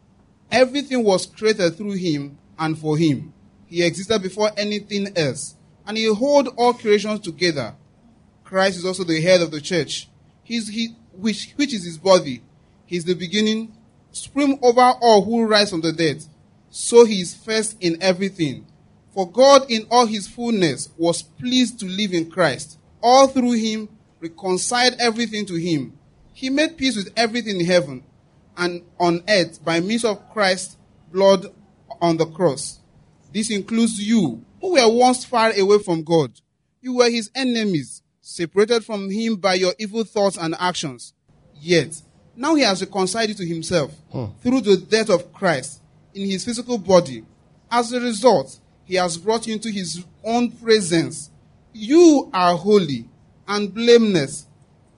Everything 0.50 1.02
was 1.02 1.24
created 1.24 1.74
through 1.74 1.92
him 1.92 2.36
and 2.58 2.78
for 2.78 2.98
him. 2.98 3.32
He 3.64 3.82
existed 3.82 4.20
before 4.20 4.50
anything 4.58 5.08
else, 5.16 5.56
and 5.86 5.96
he 5.96 6.04
holds 6.04 6.50
all 6.58 6.74
creations 6.74 7.20
together. 7.20 7.74
Christ 8.44 8.76
is 8.76 8.84
also 8.84 9.04
the 9.04 9.22
head 9.22 9.40
of 9.40 9.50
the 9.50 9.62
church, 9.62 10.10
He's 10.42 10.68
he, 10.68 10.94
which, 11.12 11.52
which 11.56 11.72
is 11.72 11.86
his 11.86 11.96
body. 11.96 12.42
He 12.84 12.98
is 12.98 13.06
the 13.06 13.14
beginning, 13.14 13.74
supreme 14.10 14.58
over 14.60 14.82
all 15.00 15.24
who 15.24 15.46
rise 15.46 15.70
from 15.70 15.80
the 15.80 15.92
dead. 15.92 16.22
So 16.68 17.06
he 17.06 17.22
is 17.22 17.34
first 17.34 17.78
in 17.80 17.96
everything. 18.02 18.66
For 19.14 19.30
God 19.30 19.70
in 19.70 19.86
all 19.90 20.04
his 20.04 20.28
fullness 20.28 20.90
was 20.98 21.22
pleased 21.22 21.80
to 21.80 21.86
live 21.86 22.12
in 22.12 22.30
Christ. 22.30 22.78
All 23.02 23.28
through 23.28 23.52
him 23.52 23.88
reconciled 24.22 24.94
everything 25.00 25.44
to 25.46 25.54
him. 25.56 25.98
He 26.32 26.48
made 26.48 26.78
peace 26.78 26.96
with 26.96 27.12
everything 27.16 27.60
in 27.60 27.66
heaven 27.66 28.04
and 28.56 28.82
on 28.98 29.22
earth 29.28 29.62
by 29.64 29.80
means 29.80 30.04
of 30.04 30.30
Christ's 30.32 30.76
blood 31.12 31.46
on 32.00 32.16
the 32.16 32.26
cross. 32.26 32.78
This 33.32 33.50
includes 33.50 34.00
you, 34.00 34.44
who 34.60 34.74
were 34.74 34.88
once 34.92 35.24
far 35.24 35.52
away 35.58 35.78
from 35.78 36.04
God. 36.04 36.32
You 36.80 36.96
were 36.96 37.10
his 37.10 37.30
enemies, 37.34 38.02
separated 38.20 38.84
from 38.84 39.10
him 39.10 39.36
by 39.36 39.54
your 39.54 39.74
evil 39.78 40.04
thoughts 40.04 40.36
and 40.36 40.54
actions. 40.58 41.12
Yet, 41.60 42.00
now 42.36 42.54
he 42.54 42.62
has 42.62 42.80
reconciled 42.80 43.28
you 43.30 43.34
to 43.36 43.46
himself 43.46 43.92
through 44.42 44.60
the 44.62 44.76
death 44.76 45.10
of 45.10 45.32
Christ 45.32 45.82
in 46.14 46.30
his 46.30 46.44
physical 46.44 46.78
body. 46.78 47.24
As 47.70 47.92
a 47.92 48.00
result, 48.00 48.58
he 48.84 48.96
has 48.96 49.16
brought 49.16 49.46
you 49.46 49.54
into 49.54 49.70
his 49.70 50.04
own 50.24 50.50
presence. 50.50 51.30
You 51.72 52.30
are 52.32 52.56
holy 52.56 53.06
and 53.48 53.72
blameless 53.72 54.46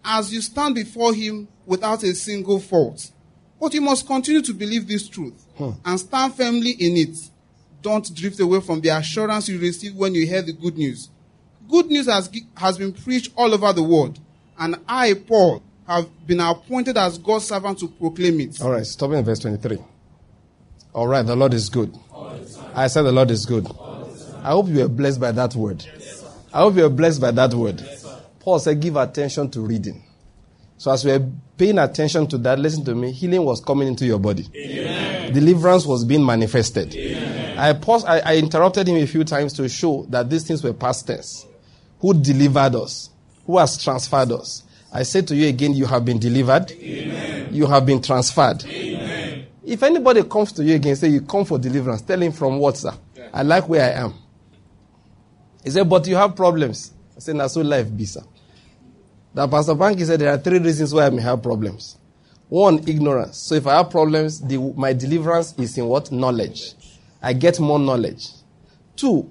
as 0.04 0.32
you 0.32 0.40
stand 0.40 0.74
before 0.74 1.14
him 1.14 1.48
without 1.66 2.02
a 2.02 2.14
single 2.14 2.60
fault. 2.60 3.10
But 3.60 3.72
you 3.74 3.80
must 3.80 4.06
continue 4.06 4.42
to 4.42 4.52
believe 4.52 4.86
this 4.86 5.08
truth 5.08 5.44
and 5.84 5.98
stand 5.98 6.34
firmly 6.34 6.72
in 6.72 6.96
it. 6.96 7.16
Don't 7.80 8.14
drift 8.14 8.40
away 8.40 8.60
from 8.60 8.80
the 8.80 8.88
assurance 8.90 9.48
you 9.48 9.58
received 9.58 9.96
when 9.96 10.14
you 10.14 10.28
heard 10.28 10.46
the 10.46 10.52
good 10.52 10.76
news. 10.76 11.10
Good 11.68 11.86
news 11.86 12.06
has, 12.06 12.30
has 12.56 12.78
been 12.78 12.92
preached 12.92 13.32
all 13.36 13.52
over 13.54 13.72
the 13.72 13.82
world, 13.82 14.18
and 14.58 14.76
I, 14.86 15.14
Paul, 15.14 15.62
have 15.86 16.08
been 16.26 16.40
appointed 16.40 16.96
as 16.96 17.18
God's 17.18 17.46
servant 17.46 17.78
to 17.78 17.88
proclaim 17.88 18.40
it. 18.40 18.60
All 18.60 18.70
right, 18.70 18.86
stopping 18.86 19.18
at 19.18 19.24
verse 19.24 19.38
23. 19.40 19.78
All 20.94 21.06
right, 21.06 21.24
the 21.24 21.36
Lord 21.36 21.54
is 21.54 21.68
good. 21.68 21.94
I 22.74 22.86
said 22.86 23.02
the 23.02 23.12
Lord 23.12 23.30
is 23.30 23.46
good. 23.46 23.66
I 24.42 24.50
hope 24.50 24.68
you 24.68 24.80
were 24.80 24.88
blessed 24.88 25.20
by 25.20 25.32
that 25.32 25.54
word. 25.54 25.84
I 26.52 26.58
hope 26.58 26.76
you 26.76 26.82
were 26.82 26.88
blessed 26.88 27.20
by 27.20 27.30
that 27.32 27.54
word. 27.54 27.82
Paul 28.44 28.58
said, 28.58 28.78
give 28.78 28.96
attention 28.96 29.50
to 29.52 29.62
reading. 29.62 30.04
So 30.76 30.92
as 30.92 31.02
we 31.02 31.12
are 31.12 31.26
paying 31.56 31.78
attention 31.78 32.26
to 32.26 32.36
that, 32.38 32.58
listen 32.58 32.84
to 32.84 32.94
me, 32.94 33.10
healing 33.10 33.42
was 33.42 33.58
coming 33.58 33.88
into 33.88 34.04
your 34.04 34.18
body. 34.18 34.42
Deliverance 35.32 35.86
was 35.86 36.04
being 36.04 36.26
manifested. 36.26 36.94
I, 37.56 37.72
paused, 37.72 38.06
I, 38.06 38.18
I 38.18 38.36
interrupted 38.36 38.86
him 38.86 38.96
a 38.96 39.06
few 39.06 39.24
times 39.24 39.54
to 39.54 39.66
show 39.66 40.04
that 40.10 40.28
these 40.28 40.46
things 40.46 40.62
were 40.62 40.74
past 40.74 41.06
tense. 41.06 41.46
Who 42.00 42.12
delivered 42.12 42.74
us? 42.74 43.08
Who 43.46 43.56
has 43.56 43.82
transferred 43.82 44.32
us? 44.32 44.62
I 44.92 45.04
say 45.04 45.22
to 45.22 45.34
you 45.34 45.48
again, 45.48 45.72
you 45.72 45.86
have 45.86 46.04
been 46.04 46.18
delivered. 46.18 46.70
You 46.70 47.66
have 47.66 47.86
been 47.86 48.02
transferred. 48.02 48.62
If 48.66 49.82
anybody 49.82 50.22
comes 50.24 50.52
to 50.52 50.62
you 50.64 50.74
again, 50.74 50.96
say 50.96 51.08
you 51.08 51.22
come 51.22 51.46
for 51.46 51.58
deliverance, 51.58 52.02
tell 52.02 52.20
him 52.20 52.32
from 52.32 52.58
what, 52.58 52.76
sir? 52.76 52.92
I 53.32 53.42
like 53.42 53.66
where 53.70 53.82
I 53.82 54.02
am. 54.02 54.12
He 55.62 55.70
said, 55.70 55.88
but 55.88 56.06
you 56.06 56.16
have 56.16 56.36
problems. 56.36 56.92
I 57.16 57.20
said, 57.20 57.38
that's 57.38 57.54
so 57.54 57.62
life 57.62 57.96
be, 57.96 58.04
sir. 58.04 58.20
That 59.34 59.50
Pastor 59.50 59.74
Banky 59.74 60.06
said 60.06 60.20
there 60.20 60.32
are 60.32 60.38
three 60.38 60.58
reasons 60.58 60.94
why 60.94 61.06
I 61.06 61.10
may 61.10 61.22
have 61.22 61.42
problems. 61.42 61.98
One, 62.48 62.86
ignorance. 62.88 63.38
So 63.38 63.56
if 63.56 63.66
I 63.66 63.78
have 63.78 63.90
problems, 63.90 64.40
the, 64.40 64.58
my 64.76 64.92
deliverance 64.92 65.54
is 65.58 65.76
in 65.76 65.86
what? 65.86 66.12
Knowledge. 66.12 66.74
I 67.20 67.32
get 67.32 67.58
more 67.58 67.78
knowledge. 67.78 68.28
Two, 68.94 69.30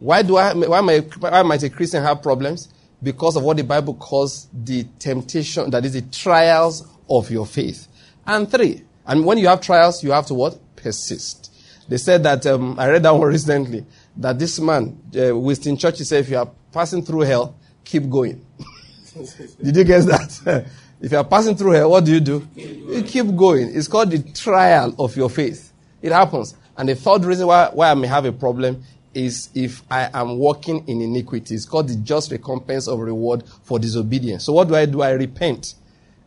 why 0.00 0.22
do 0.22 0.36
I, 0.36 0.54
why, 0.54 0.80
may, 0.80 1.00
why 1.00 1.42
might 1.42 1.62
a 1.62 1.70
Christian 1.70 2.02
have 2.02 2.20
problems? 2.22 2.72
Because 3.02 3.36
of 3.36 3.44
what 3.44 3.56
the 3.56 3.64
Bible 3.64 3.94
calls 3.94 4.48
the 4.52 4.84
temptation, 4.98 5.70
that 5.70 5.84
is 5.84 5.92
the 5.92 6.02
trials 6.02 6.88
of 7.08 7.30
your 7.30 7.46
faith. 7.46 7.86
And 8.26 8.50
three, 8.50 8.82
and 9.06 9.24
when 9.24 9.38
you 9.38 9.46
have 9.48 9.60
trials, 9.60 10.02
you 10.02 10.10
have 10.10 10.26
to 10.26 10.34
what? 10.34 10.58
Persist. 10.74 11.52
They 11.88 11.98
said 11.98 12.22
that, 12.24 12.44
um, 12.46 12.78
I 12.78 12.88
read 12.88 13.02
that 13.02 13.14
one 13.14 13.28
recently, 13.28 13.84
that 14.16 14.38
this 14.38 14.58
man, 14.58 15.00
uh, 15.16 15.36
Winston 15.36 15.76
Churchill 15.76 16.06
said, 16.06 16.20
if 16.20 16.30
you 16.30 16.38
are 16.38 16.50
passing 16.72 17.04
through 17.04 17.20
hell, 17.20 17.56
keep 17.84 18.08
going. 18.08 18.44
Did 19.62 19.76
you 19.76 19.84
guess 19.84 20.04
that? 20.06 20.66
if 21.00 21.12
you 21.12 21.18
are 21.18 21.24
passing 21.24 21.56
through 21.56 21.72
hell, 21.72 21.90
what 21.90 22.04
do 22.04 22.12
you 22.12 22.20
do? 22.20 22.46
You 22.56 23.02
keep 23.02 23.34
going. 23.36 23.74
It's 23.74 23.88
called 23.88 24.10
the 24.10 24.18
trial 24.32 24.94
of 24.98 25.16
your 25.16 25.30
faith. 25.30 25.72
It 26.02 26.12
happens. 26.12 26.54
And 26.76 26.88
the 26.88 26.94
third 26.94 27.24
reason 27.24 27.46
why, 27.46 27.70
why 27.72 27.90
I 27.90 27.94
may 27.94 28.08
have 28.08 28.24
a 28.24 28.32
problem 28.32 28.82
is 29.14 29.48
if 29.54 29.82
I 29.90 30.10
am 30.12 30.38
walking 30.38 30.86
in 30.88 31.00
iniquity. 31.00 31.54
It's 31.54 31.64
called 31.64 31.88
the 31.88 31.96
just 31.96 32.32
recompense 32.32 32.88
of 32.88 32.98
reward 32.98 33.44
for 33.62 33.78
disobedience. 33.78 34.44
So 34.44 34.52
what 34.52 34.68
do 34.68 34.74
I 34.74 34.86
do? 34.86 35.02
I 35.02 35.10
repent. 35.10 35.74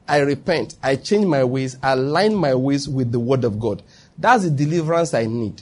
I 0.08 0.20
repent. 0.20 0.78
I 0.82 0.96
change 0.96 1.26
my 1.26 1.44
ways, 1.44 1.78
I 1.84 1.92
align 1.92 2.34
my 2.34 2.56
ways 2.56 2.88
with 2.88 3.12
the 3.12 3.20
word 3.20 3.44
of 3.44 3.60
God. 3.60 3.84
That's 4.18 4.44
the 4.44 4.52
deliverance 4.52 5.14
I 5.14 5.26
need. 5.26 5.62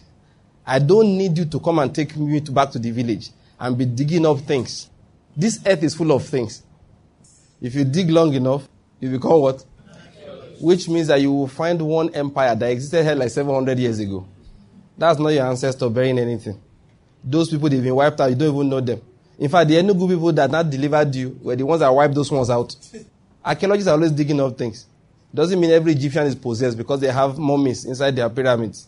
I 0.66 0.80
don't 0.80 1.18
need 1.18 1.38
you 1.38 1.46
to 1.46 1.60
come 1.60 1.80
and 1.80 1.94
take 1.94 2.16
me 2.16 2.40
back 2.40 2.72
to 2.72 2.80
the 2.80 2.92
village 2.92 3.30
and 3.60 3.78
be 3.78 3.86
digging 3.86 4.26
up 4.26 4.40
things. 4.40 4.90
This 5.36 5.60
earth 5.66 5.84
is 5.84 5.96
full 5.96 6.12
of 6.12 6.24
things. 6.26 6.64
If 7.62 7.76
you 7.76 7.86
dig 7.86 8.10
long 8.10 8.34
enough, 8.34 8.68
you 9.00 9.10
become 9.10 9.42
what? 9.42 9.64
Which 10.60 10.88
means 10.88 11.08
that 11.08 11.22
you 11.22 11.32
will 11.32 11.48
find 11.48 11.82
one 11.82 12.14
empire 12.16 12.56
that 12.56 12.72
existed 12.72 13.04
here 13.04 13.16
like 13.16 13.30
700 13.30 13.78
years 13.78 14.00
ago. 14.00 14.28
That's 14.98 15.20
not 15.20 15.30
your 15.30 15.46
ancestor 15.46 15.90
bearing 15.90 16.20
anything. 16.20 16.60
Those 17.24 17.50
people, 17.50 17.70
they've 17.70 17.84
been 17.84 17.96
wiped 17.96 18.20
out. 18.22 18.30
You 18.30 18.36
don't 18.36 18.56
even 18.56 18.70
know 18.70 18.82
them. 18.82 19.02
In 19.38 19.50
fact, 19.50 19.68
the 19.68 19.82
good 19.82 20.10
people 20.10 20.32
that 20.32 20.50
not 20.50 20.70
delivered 20.70 21.14
you 21.14 21.38
were 21.42 21.56
the 21.56 21.66
ones 21.66 21.82
that 21.82 21.90
wiped 21.94 22.16
those 22.16 22.32
ones 22.32 22.50
out. 22.50 22.76
Archaeologists 23.44 23.90
are 23.90 23.96
always 23.96 24.12
digging 24.12 24.40
up 24.40 24.58
things. 24.58 24.86
Doesn't 25.34 25.60
mean 25.60 25.72
every 25.72 25.92
Egyptian 25.92 26.26
is 26.28 26.36
possessed 26.36 26.78
because 26.78 27.02
they 27.02 27.12
have 27.12 27.38
mummies 27.38 27.84
inside 27.84 28.16
their 28.16 28.30
pyramids. 28.30 28.88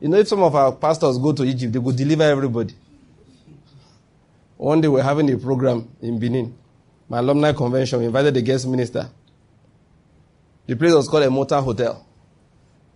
You 0.00 0.08
know, 0.08 0.16
if 0.16 0.28
some 0.28 0.42
of 0.42 0.54
our 0.54 0.72
pastors 0.72 1.18
go 1.18 1.32
to 1.32 1.44
Egypt, 1.44 1.72
they 1.74 1.78
would 1.78 1.96
deliver 1.96 2.22
everybody. 2.22 2.74
One 4.56 4.80
day 4.80 4.88
we're 4.88 5.02
having 5.02 5.30
a 5.30 5.36
program 5.36 5.88
in 6.00 6.18
Benin. 6.18 6.56
My 7.08 7.18
alumni 7.18 7.52
convention, 7.52 8.00
we 8.00 8.06
invited 8.06 8.34
the 8.34 8.42
guest 8.42 8.66
minister. 8.66 9.08
The 10.66 10.76
place 10.76 10.92
was 10.92 11.08
called 11.08 11.22
a 11.22 11.28
Motan 11.28 11.64
Hotel. 11.64 12.04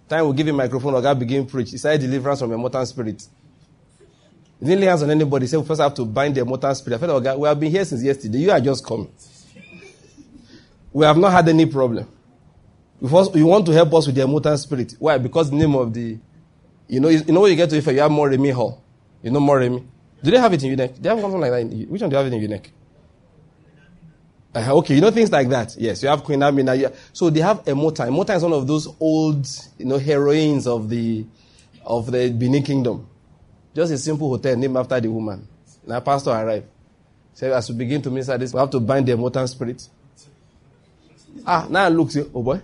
Time 0.09 0.29
we 0.29 0.35
give 0.37 0.49
him 0.49 0.57
microphone, 0.57 0.93
Oga 0.93 1.19
begin 1.19 1.47
preach. 1.47 1.71
He 1.71 1.79
started 1.79 2.03
deliverance 2.03 2.41
from 2.41 2.53
a 2.53 2.59
Motan 2.59 2.87
spirit. 2.87 3.27
He 4.61 4.67
didn't 4.67 4.81
lay 4.81 4.87
hands 4.87 5.03
on 5.03 5.11
anybody. 5.11 5.45
He 5.45 5.49
said 5.49 5.61
we 5.61 5.67
first 5.67 5.81
have 5.81 5.95
to 5.95 6.05
bind 6.05 6.35
the 6.35 6.43
Motan 6.43 6.77
spirit. 6.77 6.97
I 6.97 7.01
said, 7.01 7.09
Oga, 7.11 7.39
we 7.39 7.49
have 7.49 7.59
been 7.59 7.71
here 7.71 7.85
since 7.87 8.03
yesterday. 8.03 8.39
You 8.39 8.51
are 8.51 8.61
just 8.61 8.85
coming. 8.85 9.11
We 10.93 11.07
have 11.07 11.17
not 11.17 11.33
had 11.33 11.49
any 11.49 11.65
problem. 11.65 12.07
You 13.01 13.47
want 13.47 13.65
to 13.67 13.73
help 13.73 13.95
us 13.95 14.07
with 14.07 14.15
the 14.17 14.23
Motan 14.27 14.59
spirit. 14.59 14.95
Why? 14.99 15.17
Because 15.17 15.49
the 15.49 15.57
name 15.57 15.75
of 15.75 15.95
the, 15.95 16.19
you 16.87 17.01
know, 17.01 17.09
you 17.09 17.25
know 17.33 17.41
when 17.41 17.51
you 17.51 17.57
get 17.57 17.71
to 17.71 17.79
Ife, 17.79 17.87
you 17.87 18.01
have 18.01 18.11
Moremi 18.11 18.53
Hall. 18.53 18.85
You 19.23 19.31
know 19.31 19.41
Moremi? 19.41 19.83
Do 20.23 20.31
they 20.31 20.39
have 20.39 20.53
it 20.53 20.63
in 20.63 20.77
UNEC? 20.77 21.01
They 21.01 21.09
have 21.09 21.19
something 21.21 21.41
like 21.41 21.51
that. 21.51 21.61
In, 21.63 21.89
which 21.89 22.03
one 22.03 22.11
do 22.11 22.15
you 22.17 22.23
have 22.23 22.31
it 22.31 22.37
in 22.37 22.51
UNEC? 22.51 22.67
Uh, 24.55 24.77
okay, 24.77 24.95
you 24.95 25.01
know 25.01 25.11
things 25.11 25.33
like 25.33 25.49
that. 25.49 25.75
Yes, 25.79 26.03
you 26.03 26.09
have 26.09 26.23
Queen 26.23 26.43
Amina. 26.43 26.75
Yeah. 26.75 26.91
So 27.13 27.31
they 27.31 27.41
have 27.41 27.65
Emotan. 27.65 28.09
Emotan 28.09 28.37
is 28.37 28.43
one 28.43 28.53
of 28.53 28.67
those 28.67 28.87
old, 29.01 29.47
you 29.79 29.87
know, 29.87 29.99
heroines 29.99 30.67
of 30.67 30.91
the 30.91 31.25
of 31.85 32.11
the 32.13 32.31
Benin 32.31 32.63
Kingdom. 32.63 33.09
Just 33.75 33.93
a 33.93 33.99
simple 33.99 34.29
hotel 34.29 34.55
named 34.57 34.77
after 34.77 35.01
the 35.01 35.09
woman. 35.11 35.49
Now, 35.87 36.01
pastor 36.01 36.31
arrived. 36.31 36.67
Said, 37.33 37.53
as 37.53 37.71
we 37.71 37.77
begin 37.77 38.03
to 38.03 38.11
minister 38.11 38.37
this, 38.37 38.53
we 38.53 38.61
have 38.61 38.71
to 38.71 38.81
bind 38.81 39.07
the 39.09 39.13
Emotan 39.13 39.49
spirit. 39.49 39.89
Ah, 41.47 41.67
now 41.71 41.85
I 41.85 41.89
look, 41.89 42.11
say, 42.11 42.25
oh 42.35 42.43
boy. 42.43 42.61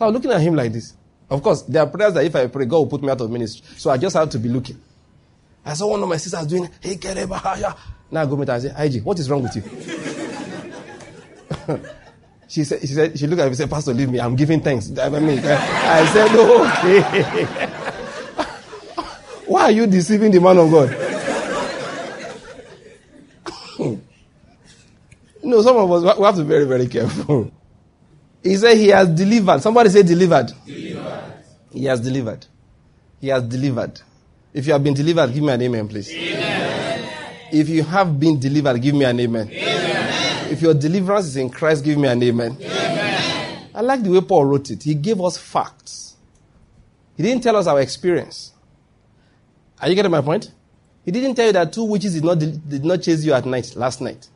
I 0.00 0.06
was 0.06 0.14
looking 0.14 0.32
at 0.32 0.40
him 0.40 0.56
like 0.56 0.72
this. 0.72 0.94
Of 1.30 1.40
course, 1.40 1.62
there 1.62 1.82
are 1.82 1.88
prayers 1.88 2.14
that 2.14 2.24
if 2.24 2.34
I 2.34 2.48
pray, 2.48 2.66
God 2.66 2.78
will 2.78 2.86
put 2.88 3.02
me 3.02 3.10
out 3.10 3.20
of 3.20 3.30
ministry. 3.30 3.64
So 3.76 3.90
I 3.90 3.96
just 3.96 4.16
have 4.16 4.28
to 4.30 4.38
be 4.38 4.48
looking. 4.48 4.80
I 5.64 5.74
saw 5.74 5.86
one 5.86 6.02
of 6.02 6.08
my 6.08 6.16
sisters 6.16 6.46
doing, 6.46 6.68
hey, 6.80 6.96
Kerebahaya. 6.96 7.76
Now 8.10 8.22
I 8.22 8.26
go 8.26 8.36
meet 8.36 8.48
her 8.48 8.54
and 8.54 8.62
say, 8.64 8.74
IG, 8.76 9.04
what 9.04 9.18
is 9.20 9.30
wrong 9.30 9.44
with 9.44 9.54
you? 9.54 10.11
She 12.48 12.64
said, 12.64 12.80
she 12.80 12.86
said, 12.88 13.18
she 13.18 13.26
looked 13.26 13.40
at 13.40 13.44
me 13.44 13.48
and 13.48 13.56
said, 13.56 13.70
Pastor, 13.70 13.94
leave 13.94 14.10
me. 14.10 14.20
I'm 14.20 14.36
giving 14.36 14.60
thanks. 14.60 14.90
I 14.98 15.08
mean, 15.08 15.38
I 15.38 16.06
said, 16.12 16.32
no, 16.32 16.64
okay. 16.66 17.02
Why 19.46 19.62
are 19.64 19.70
you 19.70 19.86
deceiving 19.86 20.30
the 20.30 20.40
man 20.40 20.58
of 20.58 20.70
God? 20.70 20.90
no, 25.42 25.62
some 25.62 25.76
of 25.76 25.90
us, 25.92 26.18
we 26.18 26.24
have 26.24 26.34
to 26.36 26.42
be 26.42 26.48
very, 26.48 26.64
very 26.64 26.86
careful. 26.88 27.50
He 28.42 28.56
said 28.56 28.76
he 28.76 28.88
has 28.88 29.08
delivered. 29.08 29.60
Somebody 29.62 29.88
say 29.90 30.02
delivered. 30.02 30.52
delivered. 30.66 31.34
He 31.72 31.84
has 31.84 32.00
delivered. 32.00 32.46
He 33.20 33.28
has 33.28 33.42
delivered. 33.44 34.00
If 34.52 34.66
you 34.66 34.72
have 34.74 34.84
been 34.84 34.94
delivered, 34.94 35.32
give 35.32 35.42
me 35.42 35.52
an 35.52 35.62
amen, 35.62 35.88
please. 35.88 36.10
Amen. 36.12 37.08
If 37.52 37.68
you 37.68 37.82
have 37.84 38.18
been 38.18 38.38
delivered, 38.38 38.80
give 38.82 38.94
me 38.94 39.04
an 39.04 39.18
amen. 39.20 39.48
amen. 39.50 39.81
If 40.52 40.60
your 40.60 40.74
deliverance 40.74 41.24
is 41.24 41.36
in 41.36 41.48
Christ, 41.48 41.82
give 41.82 41.96
me 41.98 42.08
an 42.08 42.22
amen. 42.22 42.58
amen. 42.60 43.68
I 43.74 43.80
like 43.80 44.02
the 44.02 44.10
way 44.10 44.20
Paul 44.20 44.44
wrote 44.44 44.70
it. 44.70 44.82
He 44.82 44.94
gave 44.94 45.18
us 45.22 45.38
facts. 45.38 46.16
He 47.16 47.22
didn't 47.22 47.42
tell 47.42 47.56
us 47.56 47.66
our 47.66 47.80
experience. 47.80 48.52
Are 49.80 49.88
you 49.88 49.94
getting 49.94 50.10
my 50.10 50.20
point? 50.20 50.52
He 51.06 51.10
didn't 51.10 51.36
tell 51.36 51.46
you 51.46 51.52
that 51.52 51.72
two 51.72 51.84
witches 51.84 52.12
did 52.12 52.24
not, 52.24 52.38
did 52.38 52.84
not 52.84 53.00
chase 53.00 53.24
you 53.24 53.32
at 53.32 53.46
night, 53.46 53.74
last 53.76 54.02
night. 54.02 54.28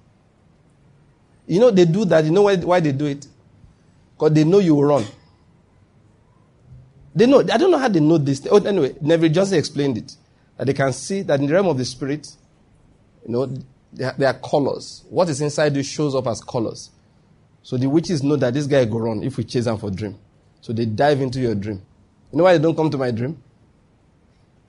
You 1.46 1.60
know, 1.60 1.70
they 1.70 1.84
do 1.84 2.06
that. 2.06 2.24
You 2.24 2.30
know 2.30 2.42
why, 2.42 2.56
why 2.56 2.80
they 2.80 2.92
do 2.92 3.04
it? 3.04 3.26
Because 4.16 4.32
they 4.32 4.44
know 4.44 4.58
you 4.58 4.74
will 4.74 4.84
run. 4.84 5.04
They 7.14 7.26
know. 7.26 7.40
I 7.40 7.58
don't 7.58 7.70
know 7.70 7.78
how 7.78 7.88
they 7.88 8.00
know 8.00 8.16
this. 8.16 8.46
Oh, 8.50 8.56
anyway, 8.64 8.94
Neville 9.02 9.28
Johnson 9.28 9.58
explained 9.58 9.98
it. 9.98 10.16
That 10.56 10.66
they 10.66 10.72
can 10.72 10.94
see 10.94 11.20
that 11.22 11.40
in 11.40 11.46
the 11.46 11.52
realm 11.52 11.66
of 11.66 11.76
the 11.76 11.84
spirit, 11.84 12.26
you 13.26 13.32
know, 13.32 13.54
there 13.96 14.28
are 14.28 14.38
colors. 14.38 15.04
What 15.08 15.28
is 15.28 15.40
inside 15.40 15.74
you 15.74 15.82
shows 15.82 16.14
up 16.14 16.26
as 16.26 16.40
colors. 16.40 16.90
So 17.62 17.76
the 17.76 17.88
witches 17.88 18.22
know 18.22 18.36
that 18.36 18.54
this 18.54 18.66
guy 18.66 18.84
go 18.84 18.98
run 18.98 19.22
if 19.22 19.36
we 19.36 19.44
chase 19.44 19.64
them 19.64 19.78
for 19.78 19.90
dream. 19.90 20.16
So 20.60 20.72
they 20.72 20.84
dive 20.84 21.20
into 21.20 21.40
your 21.40 21.54
dream. 21.54 21.82
You 22.30 22.38
know 22.38 22.44
why 22.44 22.56
they 22.56 22.62
don't 22.62 22.76
come 22.76 22.90
to 22.90 22.98
my 22.98 23.10
dream? 23.10 23.42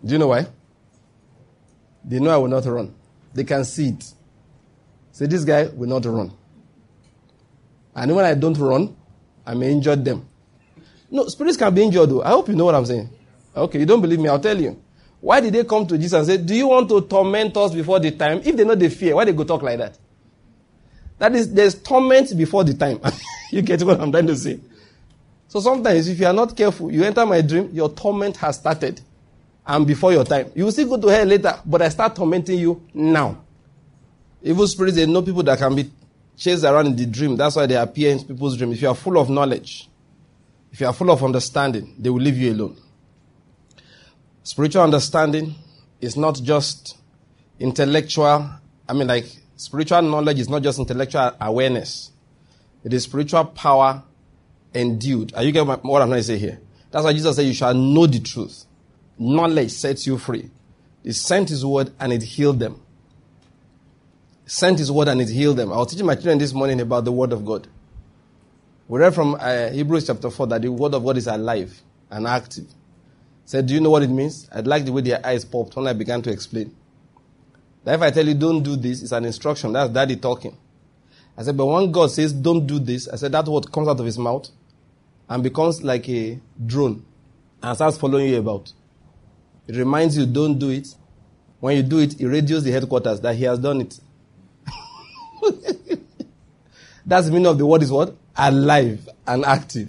Do 0.04 0.14
you 0.14 0.18
know 0.18 0.28
why? 0.28 0.48
They 2.04 2.20
know 2.20 2.30
I 2.30 2.38
will 2.38 2.48
not 2.48 2.66
run. 2.66 2.94
They 3.34 3.44
can 3.44 3.66
see 3.66 3.90
it. 3.90 4.14
Say, 5.12 5.26
this 5.26 5.44
guy 5.44 5.66
will 5.66 5.90
not 5.90 6.06
run. 6.06 6.32
And 7.96 8.16
when 8.16 8.26
I 8.26 8.36
don't 8.36 8.58
run, 8.58 8.96
I 9.46 9.56
may 9.56 9.72
injure 9.72 9.96
them. 9.96 10.28
No, 11.10 11.28
spirits 11.28 11.58
can 11.58 11.74
be 11.74 11.84
injured 11.84 12.10
though. 12.10 12.22
I 12.22 12.30
hope 12.30 12.48
you 12.48 12.56
know 12.56 12.66
what 12.66 12.76
I'm 12.76 12.86
saying. 12.86 13.10
Okay, 13.56 13.80
you 13.80 13.86
don't 13.86 14.02
believe 14.02 14.20
me, 14.20 14.30
I'll 14.30 14.40
tell 14.40 14.60
you. 14.60 14.80
Why 15.20 15.40
did 15.40 15.54
they 15.54 15.64
come 15.64 15.86
to 15.88 15.98
Jesus 15.98 16.14
and 16.14 16.28
say, 16.28 16.38
Do 16.38 16.54
you 16.54 16.68
want 16.68 16.90
to 16.90 17.02
torment 17.02 17.56
us 17.58 17.74
before 17.74 18.00
the 18.00 18.12
time? 18.12 18.42
If 18.44 18.56
they 18.56 18.64
know 18.64 18.76
the 18.76 18.90
fear, 18.90 19.16
why 19.16 19.26
they 19.26 19.34
go 19.34 19.44
talk 19.44 19.62
like 19.62 19.80
that? 19.80 19.98
That 21.18 21.36
is, 21.36 21.52
there's 21.52 21.76
torment 21.76 22.38
before 22.38 22.64
the 22.64 22.76
time. 22.76 23.00
you 23.52 23.62
get 23.62 23.82
what 23.84 24.00
I'm 24.00 24.12
trying 24.12 24.28
to 24.28 24.36
say? 24.36 24.60
So 25.48 25.60
sometimes, 25.60 26.08
if 26.08 26.20
you 26.20 26.28
are 26.28 26.34
not 26.34 26.56
careful, 26.56 26.92
you 26.92 27.04
enter 27.04 27.26
my 27.26 27.42
dream, 27.42 27.70
your 27.74 27.90
torment 27.90 28.38
has 28.38 28.58
started. 28.58 29.02
And 29.66 29.86
before 29.86 30.14
your 30.14 30.24
time. 30.24 30.50
You 30.56 30.64
will 30.66 30.72
still 30.72 30.88
go 30.88 31.02
to 31.02 31.08
hell 31.14 31.26
later, 31.26 31.60
but 31.66 31.82
I 31.82 31.90
start 31.90 32.16
tormenting 32.16 32.58
you 32.58 32.82
now. 32.94 33.44
Evil 34.42 34.66
spirits, 34.66 34.96
they 34.96 35.06
know 35.06 35.22
people 35.22 35.44
that 35.44 35.58
can 35.58 35.76
be 35.76 35.92
chased 36.38 36.64
around 36.64 36.88
in 36.88 36.96
the 36.96 37.06
dream. 37.06 37.36
That's 37.36 37.56
why 37.58 37.66
they 37.66 37.76
appear 37.76 38.12
in 38.14 38.24
people's 38.24 38.56
dreams. 38.56 38.76
If 38.76 38.82
you 38.84 38.88
are 38.88 38.96
full 38.96 39.18
of 39.18 39.30
knowledge, 39.30 39.90
if 40.72 40.80
you 40.80 40.88
are 40.88 40.94
full 40.94 41.12
of 41.12 41.22
understanding, 41.22 41.96
they 42.00 42.10
will 42.10 42.22
leave 42.22 42.38
you 42.38 42.54
alone. 42.54 42.78
Spiritual 44.48 44.84
understanding 44.84 45.56
is 46.00 46.16
not 46.16 46.40
just 46.42 46.98
intellectual, 47.60 48.50
I 48.88 48.94
mean, 48.94 49.10
like, 49.10 49.26
spiritual 49.58 50.02
knowledge 50.02 50.40
is 50.40 50.48
not 50.48 50.64
just 50.64 50.80
intellectual 50.80 51.36
awareness, 51.42 52.12
it 52.82 52.94
is 52.94 53.04
spiritual 53.04 53.44
power 53.44 54.04
endued. 54.74 55.34
Are 55.36 55.44
you 55.44 55.52
getting 55.52 55.68
what 55.68 55.82
I'm 55.84 56.08
trying 56.08 56.12
to 56.12 56.24
say 56.24 56.38
here? 56.38 56.62
That's 56.92 57.04
why 57.04 57.12
Jesus 57.12 57.36
said, 57.36 57.42
You 57.42 57.54
shall 57.54 57.74
know 57.74 58.08
the 58.08 58.22
truth. 58.22 58.64
Knowledge 59.20 59.72
sets 59.72 60.08
you 60.08 60.18
free. 60.18 60.50
He 61.04 61.12
sent 61.12 61.50
his 61.50 61.66
word 61.66 61.92
and 62.00 62.14
it 62.14 62.24
healed 62.24 62.60
them 62.60 62.80
He 64.46 64.50
sent 64.50 64.80
his 64.80 64.90
word 64.90 65.10
and 65.10 65.20
it 65.20 65.28
healed 65.28 65.58
them. 65.58 65.74
I 65.74 65.78
was 65.78 65.92
teaching 65.92 66.06
my 66.06 66.16
children 66.16 66.38
this 66.38 66.54
morning 66.54 66.80
about 66.80 67.04
the 67.04 67.12
word 67.12 67.34
of 67.34 67.44
God. 67.46 67.68
We 68.88 69.02
read 69.02 69.14
from 69.14 69.36
uh, 69.36 69.72
Hebrews 69.72 70.08
chapter 70.08 70.30
4 70.30 70.48
that 70.48 70.62
the 70.62 70.72
word 70.72 70.94
of 70.94 71.04
God 71.04 71.18
is 71.18 71.28
alive 71.28 71.82
and 72.10 72.26
active. 72.26 72.68
Said, 73.48 73.66
do 73.66 73.74
you 73.74 73.80
know 73.80 73.90
what 73.90 74.04
it 74.04 74.10
means? 74.10 74.50
I'd 74.54 74.68
like 74.68 74.84
the 74.84 74.92
way 74.92 75.02
their 75.02 75.26
eyes 75.26 75.46
popped 75.46 75.78
when 75.78 75.88
I 75.88 75.94
began 75.94 76.22
to 76.22 76.30
explain. 76.30 76.76
That 77.86 77.96
if 77.96 78.02
I 78.02 78.12
tell 78.12 78.28
you 78.28 78.34
don't 78.34 78.62
do 78.62 78.76
this, 78.76 79.02
it's 79.02 79.14
an 79.14 79.24
instruction. 79.24 79.72
That's 79.72 79.90
daddy 79.90 80.18
talking. 80.18 80.58
I 81.38 81.44
said, 81.44 81.56
but 81.56 81.66
when 81.66 81.90
God 81.90 82.12
says 82.12 82.34
don't 82.34 82.68
do 82.68 82.78
this, 82.78 83.08
I 83.08 83.16
said 83.16 83.32
that 83.32 83.46
word 83.46 83.72
comes 83.72 83.88
out 83.88 84.02
of 84.02 84.06
his 84.06 84.18
mouth 84.18 84.50
and 85.30 85.42
becomes 85.42 85.82
like 85.82 86.10
a 86.10 86.38
drone 86.66 87.06
and 87.64 87.76
starts 87.78 87.98
following 87.98 88.28
you 88.28 88.40
about. 88.40 88.74
It 89.66 89.78
reminds 89.78 90.18
you 90.18 90.26
don't 90.26 90.60
do 90.60 90.70
it. 90.70 90.94
When 91.62 91.78
you 91.78 91.84
do 91.84 92.00
it, 92.00 92.20
it 92.20 92.28
radios 92.28 92.66
the 92.66 92.72
headquarters 92.72 93.22
that 93.22 93.34
he 93.34 93.46
has 93.46 93.60
done 93.60 93.80
it. 93.80 93.98
That's 97.06 97.28
the 97.28 97.32
meaning 97.32 97.48
of 97.48 97.58
the 97.58 97.66
word 97.66 97.82
is 97.82 97.94
what? 97.94 98.14
Alive 98.36 99.08
and 99.26 99.46
active. 99.46 99.88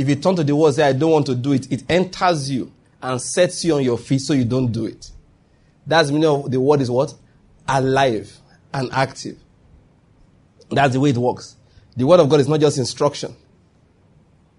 If 0.00 0.08
you 0.08 0.14
turn 0.14 0.34
to 0.36 0.42
the 0.42 0.56
word 0.56 0.72
say, 0.72 0.84
I 0.84 0.94
don't 0.94 1.10
want 1.10 1.26
to 1.26 1.34
do 1.34 1.52
it, 1.52 1.70
it 1.70 1.82
enters 1.86 2.50
you 2.50 2.72
and 3.02 3.20
sets 3.20 3.62
you 3.66 3.74
on 3.74 3.82
your 3.82 3.98
feet 3.98 4.22
so 4.22 4.32
you 4.32 4.46
don't 4.46 4.72
do 4.72 4.86
it. 4.86 5.10
That's 5.86 6.08
the 6.08 6.14
meaning 6.14 6.30
of 6.30 6.50
the 6.50 6.58
word 6.58 6.80
is 6.80 6.90
what? 6.90 7.12
Alive 7.68 8.34
and 8.72 8.90
active. 8.94 9.36
That's 10.70 10.94
the 10.94 11.00
way 11.00 11.10
it 11.10 11.18
works. 11.18 11.54
The 11.98 12.06
word 12.06 12.18
of 12.18 12.30
God 12.30 12.40
is 12.40 12.48
not 12.48 12.60
just 12.60 12.78
instruction. 12.78 13.36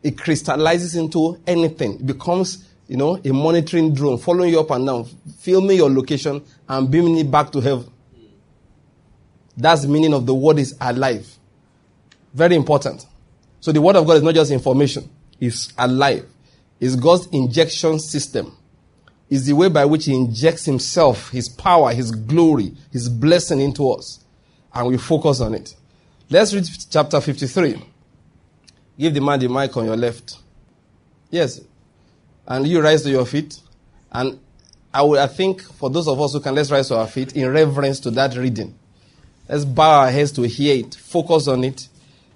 It 0.04 0.16
crystallizes 0.16 0.96
into 0.96 1.42
anything. 1.48 1.96
It 1.96 2.06
becomes, 2.06 2.70
you 2.88 2.98
know, 2.98 3.20
a 3.26 3.34
monitoring 3.34 3.96
drone 3.96 4.20
following 4.20 4.52
you 4.52 4.60
up 4.60 4.70
and 4.70 4.86
down, 4.86 5.06
filming 5.40 5.78
your 5.78 5.90
location 5.90 6.44
and 6.70 6.92
beaming 6.92 7.18
it 7.18 7.32
back 7.32 7.52
to 7.54 7.62
heaven. 7.62 7.92
That's 9.58 9.82
the 9.82 9.88
meaning 9.88 10.14
of 10.14 10.28
the 10.28 10.36
word 10.36 10.60
is 10.60 10.78
alive. 10.80 11.28
Very 12.32 12.56
important. 12.56 13.08
So 13.60 13.72
the 13.72 13.82
word 13.82 13.96
of 13.96 14.06
God 14.06 14.18
is 14.18 14.24
not 14.24 14.36
just 14.36 14.52
information, 14.52 15.10
it's 15.42 15.74
alive. 15.78 16.26
It's 16.80 16.96
God's 16.96 17.28
injection 17.28 18.00
system 18.00 18.56
is 19.30 19.46
the 19.46 19.54
way 19.54 19.70
by 19.70 19.86
which 19.86 20.06
He 20.06 20.16
injects 20.16 20.66
Himself, 20.66 21.30
His 21.32 21.50
power, 21.50 21.94
His 21.94 22.12
glory, 22.12 22.74
His 22.92 23.10
blessing 23.10 23.60
into 23.60 23.90
us. 23.92 24.24
And 24.74 24.88
we 24.88 24.98
focus 24.98 25.42
on 25.42 25.56
it. 25.56 25.76
Let's 26.30 26.54
read 26.54 26.66
chapter 26.90 27.20
53. 27.20 27.82
Give 28.98 29.14
the 29.14 29.22
man 29.22 29.40
the 29.40 29.50
mic 29.50 29.76
on 29.76 29.86
your 29.86 29.98
left. 29.98 30.38
Yes. 31.30 31.62
And 32.48 32.68
you 32.68 32.82
rise 32.82 33.04
to 33.04 33.10
your 33.10 33.26
feet. 33.26 33.60
And 34.12 34.40
I 34.94 35.02
would, 35.02 35.20
I 35.20 35.28
think, 35.28 35.62
for 35.62 35.90
those 35.90 36.08
of 36.08 36.20
us 36.20 36.34
who 36.34 36.42
can, 36.42 36.56
let's 36.56 36.72
rise 36.72 36.90
to 36.90 36.98
our 36.98 37.08
feet 37.08 37.36
in 37.36 37.50
reverence 37.50 38.00
to 38.02 38.12
that 38.12 38.36
reading. 38.36 38.78
Let's 39.48 39.66
bow 39.66 40.02
our 40.02 40.12
heads 40.12 40.32
to 40.34 40.44
hear 40.44 40.78
it. 40.86 40.96
Focus 40.96 41.48
on 41.48 41.64
it. 41.64 41.88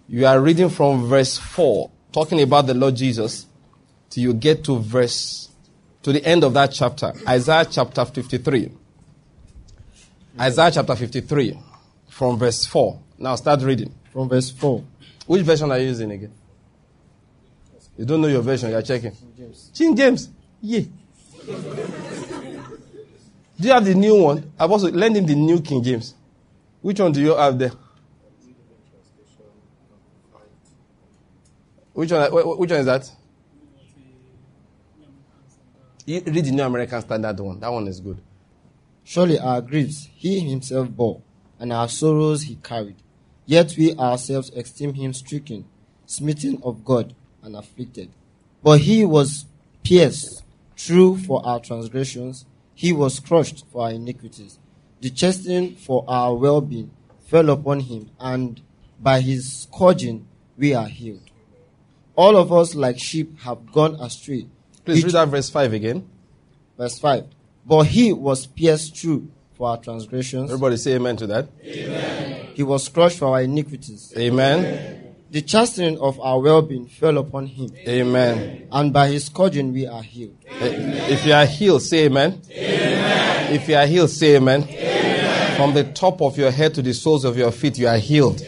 You 0.07 0.25
are 0.25 0.39
reading 0.39 0.69
from 0.69 1.07
verse 1.07 1.37
4, 1.37 1.89
talking 2.15 2.41
about 2.41 2.65
the 2.65 2.73
Lord 2.73 2.95
Jesus, 2.95 3.45
till 4.09 4.23
you 4.23 4.33
get 4.33 4.63
to 4.63 4.79
verse, 4.79 5.49
to 6.01 6.13
the 6.13 6.23
end 6.25 6.45
of 6.45 6.53
that 6.53 6.71
chapter. 6.71 7.11
Isaiah 7.27 7.67
chapter 7.69 8.05
53. 8.05 8.71
Isaiah 10.39 10.71
chapter 10.71 10.95
53, 10.95 11.59
from 12.07 12.39
verse 12.39 12.65
4. 12.67 12.97
Now 13.17 13.35
start 13.35 13.61
reading. 13.63 13.93
From 14.13 14.29
verse 14.29 14.49
4. 14.49 14.81
Which 15.27 15.41
version 15.41 15.69
are 15.69 15.77
you 15.77 15.87
using 15.87 16.09
again? 16.09 16.31
You 17.97 18.05
don't 18.05 18.21
know 18.21 18.29
your 18.29 18.41
version, 18.41 18.71
you're 18.71 18.81
checking. 18.81 19.11
James. 19.37 19.71
King 19.75 19.97
James. 19.97 20.29
Yeah. 20.61 20.79
do 23.59 23.67
you 23.67 23.73
have 23.73 23.83
the 23.83 23.93
new 23.93 24.21
one? 24.23 24.53
I've 24.57 24.71
also 24.71 24.89
lent 24.89 25.17
him 25.17 25.25
the 25.25 25.35
new 25.35 25.59
King 25.59 25.83
James. 25.83 26.13
Which 26.81 26.97
one 26.97 27.11
do 27.11 27.19
you 27.19 27.35
have 27.35 27.59
there? 27.59 27.73
Which 31.95 32.11
one? 32.11 32.29
Which 32.31 32.71
one 32.71 32.79
is 32.81 32.85
that? 32.87 33.09
You 36.05 36.21
read 36.25 36.45
the 36.45 36.51
New 36.51 36.63
American 36.63 37.01
Standard 37.01 37.39
one. 37.39 37.61
That 37.61 37.71
one 37.71 37.87
is 37.87 38.01
good. 38.01 38.21
Surely 39.05 39.39
our 39.39 39.61
griefs 39.61 40.09
he 40.13 40.41
himself 40.41 40.89
bore, 40.89 41.21
and 41.57 41.71
our 41.71 41.87
sorrows 41.87 42.43
he 42.43 42.57
carried. 42.57 42.97
Yet 43.45 43.75
we 43.77 43.95
ourselves 43.95 44.49
esteem 44.49 44.93
him 44.93 45.13
stricken, 45.13 45.65
smitten 46.05 46.61
of 46.63 46.83
God, 46.83 47.15
and 47.41 47.55
afflicted. 47.55 48.11
But 48.61 48.81
he 48.81 49.05
was 49.05 49.45
pierced 49.81 50.43
through 50.75 51.19
for 51.19 51.45
our 51.45 51.61
transgressions, 51.61 52.45
he 52.73 52.91
was 52.91 53.21
crushed 53.21 53.65
for 53.71 53.83
our 53.83 53.91
iniquities. 53.91 54.59
The 54.99 55.11
chastening 55.11 55.75
for 55.77 56.03
our 56.09 56.35
well 56.35 56.59
being 56.59 56.91
fell 57.27 57.49
upon 57.49 57.79
him, 57.81 58.09
and 58.19 58.59
by 58.99 59.21
his 59.21 59.61
scourging 59.61 60.27
we 60.57 60.73
are 60.73 60.87
healed. 60.87 61.24
All 62.15 62.37
of 62.37 62.51
us, 62.53 62.75
like 62.75 62.97
sheep, 62.99 63.39
have 63.39 63.71
gone 63.71 63.95
astray. 63.99 64.47
Please 64.85 64.99
Each- 64.99 65.05
read 65.05 65.13
that 65.13 65.27
verse 65.29 65.49
5 65.49 65.73
again. 65.73 66.07
Verse 66.77 66.97
5. 66.99 67.25
But 67.65 67.83
he 67.87 68.13
was 68.13 68.45
pierced 68.45 68.95
through 68.97 69.27
for 69.57 69.69
our 69.69 69.77
transgressions, 69.77 70.51
Everybody 70.51 70.77
say 70.77 70.93
amen 70.95 71.15
to 71.17 71.27
that. 71.27 71.47
Amen. 71.65 72.47
he 72.53 72.61
was 72.63 72.87
crushed 72.89 73.19
for 73.19 73.27
our 73.27 73.41
iniquities. 73.41 74.13
Amen. 74.17 75.01
The 75.31 75.41
chastening 75.41 75.97
of 75.99 76.19
our 76.19 76.39
well 76.39 76.61
being 76.61 76.87
fell 76.87 77.17
upon 77.17 77.47
him, 77.47 77.71
Amen. 77.87 78.67
and 78.71 78.93
by 78.93 79.07
his 79.09 79.25
scourging 79.25 79.73
we 79.73 79.87
are 79.87 80.03
healed. 80.03 80.35
Eh, 80.47 81.07
If 81.11 81.25
you 81.25 81.33
are 81.33 81.45
healed, 81.45 81.81
say 81.81 82.05
amen. 82.05 82.41
amen. 82.51 83.53
If 83.53 83.67
you 83.67 83.75
are 83.75 83.85
healed, 83.87 84.09
say 84.11 84.35
amen. 84.35 84.63
amen. 84.69 85.57
From 85.57 85.73
the 85.73 85.85
top 85.85 86.21
of 86.21 86.37
your 86.37 86.51
head 86.51 86.73
to 86.75 86.81
the 86.81 86.93
soles 86.93 87.23
of 87.25 87.37
your 87.37 87.51
feet, 87.51 87.77
you 87.77 87.87
are 87.87 87.97
healed. 87.97 88.41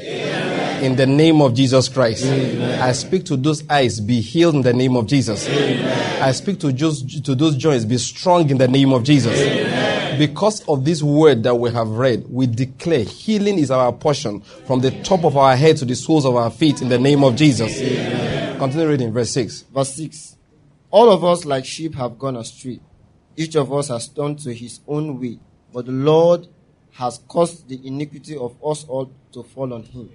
In 0.81 0.95
the 0.95 1.05
name 1.05 1.41
of 1.41 1.53
Jesus 1.53 1.89
Christ. 1.89 2.25
I 2.25 2.91
speak 2.91 3.25
to 3.25 3.37
those 3.37 3.67
eyes, 3.69 3.99
be 3.99 4.21
healed 4.21 4.55
in 4.55 4.61
the 4.61 4.73
name 4.73 4.95
of 4.95 5.07
Jesus. 5.07 5.47
I 5.47 6.31
speak 6.31 6.59
to 6.59 6.71
those, 6.71 7.21
to 7.21 7.35
those 7.35 7.55
joints, 7.55 7.85
be 7.85 7.97
strong 7.97 8.49
in 8.49 8.57
the 8.57 8.67
name 8.67 8.93
of 8.93 9.03
Jesus. 9.03 10.17
Because 10.17 10.67
of 10.67 10.83
this 10.85 11.03
word 11.03 11.43
that 11.43 11.55
we 11.55 11.71
have 11.71 11.89
read, 11.89 12.25
we 12.29 12.47
declare 12.47 13.03
healing 13.03 13.59
is 13.59 13.69
our 13.69 13.91
portion 13.93 14.41
from 14.65 14.81
the 14.81 14.91
top 15.03 15.23
of 15.23 15.37
our 15.37 15.55
head 15.55 15.77
to 15.77 15.85
the 15.85 15.95
soles 15.95 16.25
of 16.25 16.35
our 16.35 16.49
feet 16.49 16.81
in 16.81 16.89
the 16.89 16.97
name 16.97 17.23
of 17.23 17.35
Jesus. 17.35 17.77
Continue 18.57 18.89
reading, 18.89 19.13
verse 19.13 19.31
6. 19.31 19.61
Verse 19.73 19.93
6. 19.93 20.37
All 20.89 21.11
of 21.11 21.23
us, 21.23 21.45
like 21.45 21.65
sheep, 21.65 21.95
have 21.95 22.17
gone 22.17 22.35
astray. 22.35 22.79
Each 23.35 23.55
of 23.55 23.71
us 23.71 23.89
has 23.89 24.07
turned 24.07 24.39
to 24.39 24.53
his 24.53 24.79
own 24.87 25.19
way, 25.19 25.39
but 25.71 25.85
the 25.85 25.91
Lord 25.91 26.47
has 26.93 27.19
caused 27.27 27.67
the 27.69 27.79
iniquity 27.85 28.35
of 28.35 28.55
us 28.65 28.83
all 28.85 29.11
to 29.33 29.43
fall 29.43 29.71
on 29.73 29.83
him. 29.83 30.09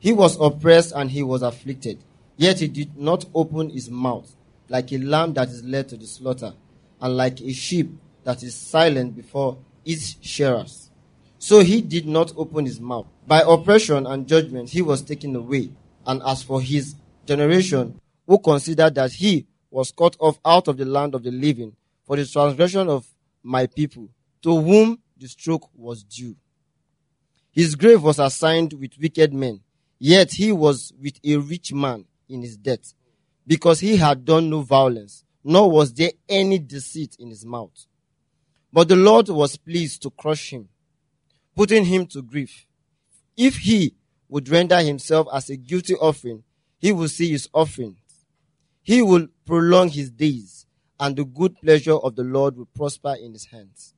He 0.00 0.12
was 0.12 0.40
oppressed 0.40 0.92
and 0.96 1.10
he 1.10 1.22
was 1.22 1.42
afflicted, 1.42 2.02
yet 2.36 2.58
he 2.58 2.68
did 2.68 2.96
not 2.96 3.26
open 3.34 3.68
his 3.70 3.90
mouth, 3.90 4.34
like 4.68 4.90
a 4.92 4.98
lamb 4.98 5.34
that 5.34 5.48
is 5.48 5.62
led 5.62 5.88
to 5.90 5.96
the 5.96 6.06
slaughter, 6.06 6.54
and 7.00 7.16
like 7.16 7.40
a 7.42 7.52
sheep 7.52 7.90
that 8.24 8.42
is 8.42 8.54
silent 8.54 9.14
before 9.14 9.58
its 9.84 10.16
shearers. 10.22 10.90
So 11.38 11.60
he 11.60 11.82
did 11.82 12.06
not 12.06 12.32
open 12.36 12.64
his 12.64 12.80
mouth. 12.80 13.06
By 13.26 13.42
oppression 13.46 14.06
and 14.06 14.26
judgment 14.26 14.70
he 14.70 14.82
was 14.82 15.02
taken 15.02 15.36
away. 15.36 15.70
And 16.06 16.22
as 16.22 16.42
for 16.42 16.60
his 16.60 16.94
generation, 17.26 18.00
who 18.26 18.38
considered 18.38 18.94
that 18.94 19.12
he 19.12 19.46
was 19.70 19.90
cut 19.92 20.16
off 20.18 20.38
out 20.44 20.68
of 20.68 20.76
the 20.76 20.84
land 20.84 21.14
of 21.14 21.22
the 21.22 21.30
living 21.30 21.74
for 22.04 22.16
the 22.16 22.26
transgression 22.26 22.88
of 22.88 23.06
my 23.42 23.66
people, 23.66 24.08
to 24.42 24.60
whom 24.60 24.98
the 25.16 25.28
stroke 25.28 25.68
was 25.74 26.02
due. 26.04 26.36
His 27.52 27.74
grave 27.74 28.02
was 28.02 28.18
assigned 28.18 28.72
with 28.74 28.98
wicked 29.00 29.32
men, 29.32 29.60
yet 30.00 30.32
he 30.32 30.50
was 30.50 30.92
with 31.00 31.20
a 31.22 31.36
rich 31.36 31.72
man 31.72 32.06
in 32.28 32.42
his 32.42 32.56
death, 32.56 32.94
because 33.46 33.78
he 33.78 33.96
had 33.96 34.24
done 34.24 34.50
no 34.50 34.62
violence, 34.62 35.24
nor 35.44 35.70
was 35.70 35.92
there 35.92 36.12
any 36.28 36.58
deceit 36.58 37.14
in 37.20 37.28
his 37.28 37.44
mouth. 37.44 37.86
But 38.72 38.88
the 38.88 38.96
Lord 38.96 39.28
was 39.28 39.56
pleased 39.56 40.02
to 40.02 40.10
crush 40.10 40.50
him, 40.50 40.68
putting 41.54 41.84
him 41.84 42.06
to 42.06 42.22
grief. 42.22 42.66
If 43.36 43.58
he 43.58 43.94
would 44.28 44.48
render 44.48 44.80
himself 44.80 45.26
as 45.32 45.50
a 45.50 45.56
guilty 45.56 45.94
offering, 45.94 46.44
he 46.78 46.92
will 46.92 47.08
see 47.08 47.30
his 47.30 47.48
offering. 47.52 47.96
He 48.82 49.02
will 49.02 49.28
prolong 49.44 49.90
his 49.90 50.10
days, 50.10 50.66
and 50.98 51.16
the 51.16 51.24
good 51.24 51.60
pleasure 51.60 51.96
of 51.96 52.16
the 52.16 52.22
Lord 52.24 52.56
will 52.56 52.68
prosper 52.74 53.16
in 53.20 53.32
his 53.32 53.46
hands. 53.46 53.94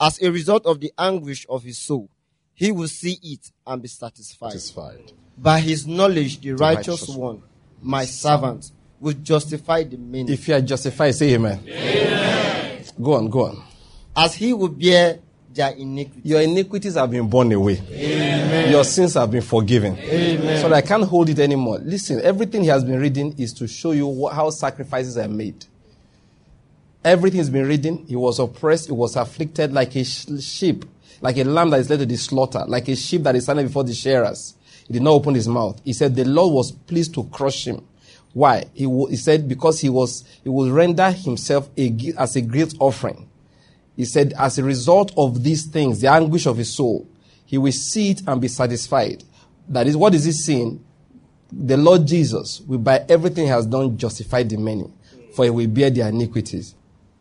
As 0.00 0.20
a 0.20 0.30
result 0.30 0.66
of 0.66 0.80
the 0.80 0.92
anguish 0.98 1.46
of 1.48 1.62
his 1.62 1.78
soul, 1.78 2.10
he 2.54 2.72
will 2.72 2.88
see 2.88 3.18
it 3.22 3.52
and 3.66 3.80
be 3.80 3.88
satisfied. 3.88 4.52
Satisfied. 4.52 5.12
By 5.42 5.60
his 5.60 5.86
knowledge, 5.86 6.40
the 6.40 6.52
righteous 6.52 7.00
righteous 7.02 7.16
one, 7.16 7.42
my 7.82 8.04
servant, 8.04 8.70
will 9.00 9.14
justify 9.14 9.82
the 9.84 9.96
many, 9.96 10.32
If 10.32 10.46
you 10.48 10.54
are 10.54 10.60
justified, 10.60 11.12
say 11.12 11.32
amen. 11.34 11.60
amen. 11.66 12.84
Go 13.02 13.14
on, 13.14 13.30
go 13.30 13.46
on. 13.46 13.62
as 14.14 14.34
he 14.34 14.52
will 14.52 14.68
bear 14.68 15.18
their 15.54 15.70
iniquity. 15.72 16.28
Your 16.28 16.42
iniquities 16.42 16.94
have 16.94 17.10
been 17.10 17.26
borne 17.28 17.52
away. 17.52 17.80
Amen. 17.90 18.70
Your 18.70 18.84
sins 18.84 19.14
have 19.14 19.30
been 19.30 19.40
forgiven. 19.42 19.96
Amen. 19.98 20.60
So 20.60 20.68
that 20.68 20.74
I 20.76 20.82
can't 20.82 21.04
hold 21.04 21.28
it 21.30 21.38
anymore. 21.38 21.78
Listen, 21.78 22.20
everything 22.20 22.62
he 22.62 22.68
has 22.68 22.84
been 22.84 23.00
reading 23.00 23.34
is 23.38 23.52
to 23.54 23.66
show 23.66 23.92
you 23.92 24.06
what, 24.06 24.34
how 24.34 24.50
sacrifices 24.50 25.16
are 25.16 25.26
made. 25.28 25.64
Everything 27.02 27.38
he's 27.40 27.48
been 27.50 27.66
reading, 27.66 28.04
he 28.06 28.14
was 28.16 28.38
oppressed, 28.38 28.86
he 28.86 28.92
was 28.92 29.16
afflicted 29.16 29.72
like 29.72 29.96
a 29.96 30.04
sh- 30.04 30.26
sheep, 30.40 30.84
like 31.22 31.38
a 31.38 31.44
lamb 31.44 31.70
that 31.70 31.80
is 31.80 31.88
led 31.88 32.00
to 32.00 32.06
the 32.06 32.16
slaughter, 32.16 32.62
like 32.68 32.88
a 32.88 32.94
sheep 32.96 33.22
that 33.22 33.34
is 33.34 33.44
standing 33.44 33.66
before 33.66 33.84
the 33.84 33.94
shearers. 33.94 34.54
He 34.90 34.94
did 34.94 35.02
not 35.02 35.12
open 35.12 35.36
his 35.36 35.46
mouth. 35.46 35.80
He 35.84 35.92
said 35.92 36.16
the 36.16 36.24
Lord 36.24 36.52
was 36.52 36.72
pleased 36.72 37.14
to 37.14 37.22
crush 37.30 37.64
him. 37.64 37.86
Why? 38.32 38.64
He, 38.74 38.86
wa- 38.86 39.06
he 39.06 39.14
said 39.14 39.46
because 39.48 39.78
he 39.78 39.88
was 39.88 40.24
he 40.42 40.48
will 40.48 40.68
render 40.72 41.12
himself 41.12 41.70
a, 41.78 41.96
as 42.18 42.34
a 42.34 42.40
great 42.40 42.74
offering. 42.80 43.28
He 43.96 44.04
said, 44.04 44.34
as 44.36 44.58
a 44.58 44.64
result 44.64 45.12
of 45.16 45.44
these 45.44 45.66
things, 45.66 46.00
the 46.00 46.08
anguish 46.08 46.46
of 46.46 46.56
his 46.56 46.74
soul, 46.74 47.06
he 47.46 47.56
will 47.56 47.70
see 47.70 48.10
it 48.10 48.22
and 48.26 48.40
be 48.40 48.48
satisfied. 48.48 49.22
That 49.68 49.86
is, 49.86 49.96
what 49.96 50.12
is 50.12 50.24
he 50.24 50.32
saying? 50.32 50.84
The 51.52 51.76
Lord 51.76 52.04
Jesus 52.04 52.60
will, 52.62 52.78
by 52.78 53.04
everything 53.08 53.44
he 53.44 53.50
has 53.50 53.66
done, 53.66 53.96
justify 53.96 54.42
the 54.42 54.56
many, 54.56 54.90
for 55.36 55.44
he 55.44 55.50
will 55.50 55.68
bear 55.68 55.90
their 55.90 56.08
iniquities. 56.08 56.74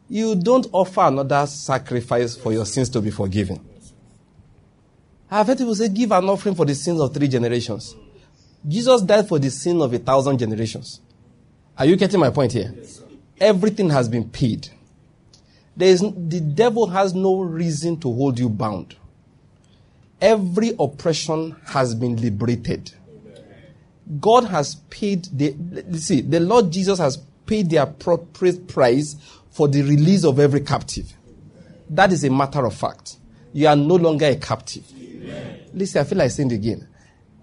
You 0.08 0.36
don't 0.36 0.66
offer 0.72 1.02
another 1.02 1.46
sacrifice 1.46 2.36
for 2.36 2.52
your 2.52 2.66
sins 2.66 2.90
to 2.90 3.02
be 3.02 3.12
forgiven. 3.12 3.69
I've 5.32 5.48
heard 5.48 5.58
people 5.58 5.76
say, 5.76 5.90
give 5.90 6.12
an 6.12 6.26
offering 6.26 6.56
for 6.56 6.66
the 6.66 6.74
sins 6.76 7.00
of 7.00 7.14
three 7.14 7.28
generations. 7.28 7.96
Jesus 8.68 9.02
died 9.02 9.28
for 9.28 9.40
the 9.40 9.50
sin 9.50 9.82
of 9.82 9.94
a 9.94 10.00
thousand 10.00 10.38
generations. 10.40 11.02
Are 11.78 11.86
you 11.86 11.96
getting 11.96 12.20
my 12.20 12.30
point 12.30 12.52
here? 12.52 12.74
Everything 13.40 13.90
has 13.90 14.10
been 14.10 14.30
paid. 14.30 14.68
There 15.78 15.88
is, 15.88 16.02
the 16.02 16.42
devil 16.42 16.88
has 16.88 17.14
no 17.14 17.42
reason 17.42 18.00
to 18.02 18.14
hold 18.14 18.38
you 18.38 18.50
bound. 18.50 18.96
Every 20.20 20.74
oppression 20.78 21.56
has 21.68 21.96
been 21.96 22.18
liberated. 22.18 22.92
God 24.20 24.46
has 24.46 24.76
paid 24.90 25.26
the, 25.26 25.56
see, 25.98 26.22
the 26.22 26.40
Lord 26.40 26.72
Jesus 26.72 27.00
has 27.00 27.18
paid 27.46 27.70
the 27.70 27.78
appropriate 27.78 28.68
price 28.68 29.16
for 29.52 29.68
the 29.68 29.84
release 29.84 30.26
of 30.26 30.40
every 30.40 30.62
captive. 30.62 31.14
That 31.90 32.12
is 32.12 32.24
a 32.24 32.30
matter 32.30 32.66
of 32.66 32.74
fact. 32.74 33.18
You 33.54 33.68
are 33.68 33.76
no 33.76 33.96
longer 33.96 34.26
a 34.26 34.36
captive. 34.36 34.84
Listen, 35.74 36.02
I 36.02 36.04
feel 36.04 36.18
like 36.18 36.32
saying 36.32 36.52
it 36.52 36.56
again. 36.56 36.88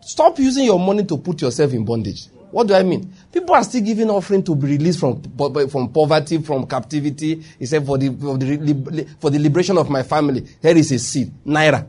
Stop 0.01 0.39
using 0.39 0.64
your 0.64 0.79
money 0.79 1.05
to 1.05 1.18
put 1.18 1.41
yourself 1.43 1.72
in 1.72 1.85
bondage. 1.85 2.29
What 2.51 2.68
do 2.68 2.74
I 2.74 2.83
mean? 2.83 3.12
People 3.33 3.55
are 3.55 3.64
still 3.64 3.83
giving 3.83 4.09
offering 4.09 4.43
to 4.45 4.55
be 4.55 4.68
released 4.68 5.01
from, 5.01 5.20
from 5.68 5.89
poverty, 5.93 6.39
from 6.39 6.66
captivity. 6.66 7.43
He 7.59 7.66
said, 7.66 7.85
for 7.85 7.99
the, 7.99 8.09
for 8.11 8.39
the, 8.39 9.07
for 9.18 9.31
the 9.31 9.39
liberation 9.39 9.77
of 9.77 9.91
my 9.91 10.03
family, 10.03 10.47
here 10.62 10.77
is 10.77 10.93
a 10.93 10.99
seed. 10.99 11.33
Naira. 11.45 11.87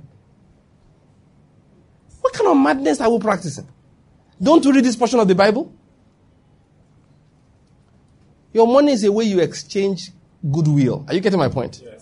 What 2.22 2.34
kind 2.34 2.50
of 2.50 2.58
madness 2.58 3.00
are 3.02 3.10
we 3.10 3.20
practicing? 3.20 3.68
Don't 4.42 4.64
you 4.66 4.74
read 4.74 4.84
this 4.84 4.96
portion 4.96 5.20
of 5.20 5.28
the 5.28 5.36
Bible? 5.36 5.74
Your 8.54 8.68
money 8.68 8.92
is 8.94 9.04
a 9.04 9.12
way 9.12 9.26
you 9.26 9.40
exchange 9.40 10.12
goodwill. 10.52 11.06
Are 11.08 11.14
you 11.14 11.20
getting 11.22 11.40
my 11.40 11.50
point? 11.50 11.82
Yes. 11.84 11.97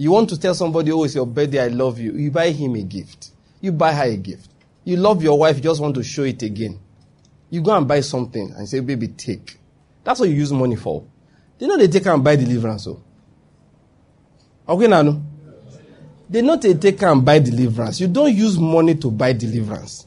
You 0.00 0.12
want 0.12 0.30
to 0.30 0.40
tell 0.40 0.54
somebody, 0.54 0.90
oh, 0.92 1.04
it's 1.04 1.14
your 1.14 1.26
birthday, 1.26 1.62
I 1.62 1.68
love 1.68 1.98
you. 1.98 2.12
You 2.12 2.30
buy 2.30 2.52
him 2.52 2.74
a 2.74 2.82
gift. 2.82 3.32
You 3.60 3.70
buy 3.70 3.92
her 3.92 4.04
a 4.04 4.16
gift. 4.16 4.48
You 4.82 4.96
love 4.96 5.22
your 5.22 5.38
wife, 5.38 5.56
you 5.56 5.62
just 5.62 5.78
want 5.78 5.94
to 5.96 6.02
show 6.02 6.22
it 6.22 6.42
again. 6.42 6.80
You 7.50 7.60
go 7.60 7.76
and 7.76 7.86
buy 7.86 8.00
something 8.00 8.50
and 8.56 8.66
say, 8.66 8.80
baby, 8.80 9.08
take. 9.08 9.58
That's 10.02 10.18
what 10.18 10.30
you 10.30 10.36
use 10.36 10.54
money 10.54 10.76
for. 10.76 11.04
They 11.58 11.66
know 11.66 11.76
they 11.76 11.86
take 11.86 12.06
and 12.06 12.24
buy 12.24 12.36
deliverance. 12.36 12.84
So. 12.84 13.02
Okay, 14.66 14.86
now. 14.86 15.20
They 16.30 16.40
know 16.40 16.56
they 16.56 16.72
take 16.72 17.02
and 17.02 17.22
buy 17.22 17.38
deliverance. 17.38 18.00
You 18.00 18.08
don't 18.08 18.34
use 18.34 18.58
money 18.58 18.94
to 18.94 19.10
buy 19.10 19.34
deliverance. 19.34 20.06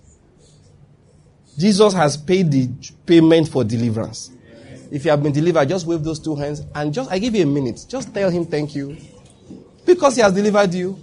Jesus 1.55 1.93
has 1.93 2.17
paid 2.17 2.49
the 2.49 2.67
payment 3.05 3.47
for 3.47 3.63
deliverance. 3.63 4.31
If 4.89 5.05
you 5.05 5.11
have 5.11 5.21
been 5.21 5.33
delivered, 5.33 5.69
just 5.69 5.85
wave 5.85 6.03
those 6.03 6.19
two 6.19 6.35
hands 6.35 6.63
and 6.73 6.91
just, 6.91 7.11
I 7.11 7.19
give 7.19 7.35
you 7.35 7.43
a 7.43 7.45
minute. 7.45 7.85
Just 7.87 8.11
tell 8.11 8.31
him 8.31 8.45
thank 8.47 8.73
you. 8.73 8.97
Because 9.85 10.15
he 10.15 10.21
has 10.21 10.33
delivered 10.33 10.73
you. 10.73 10.97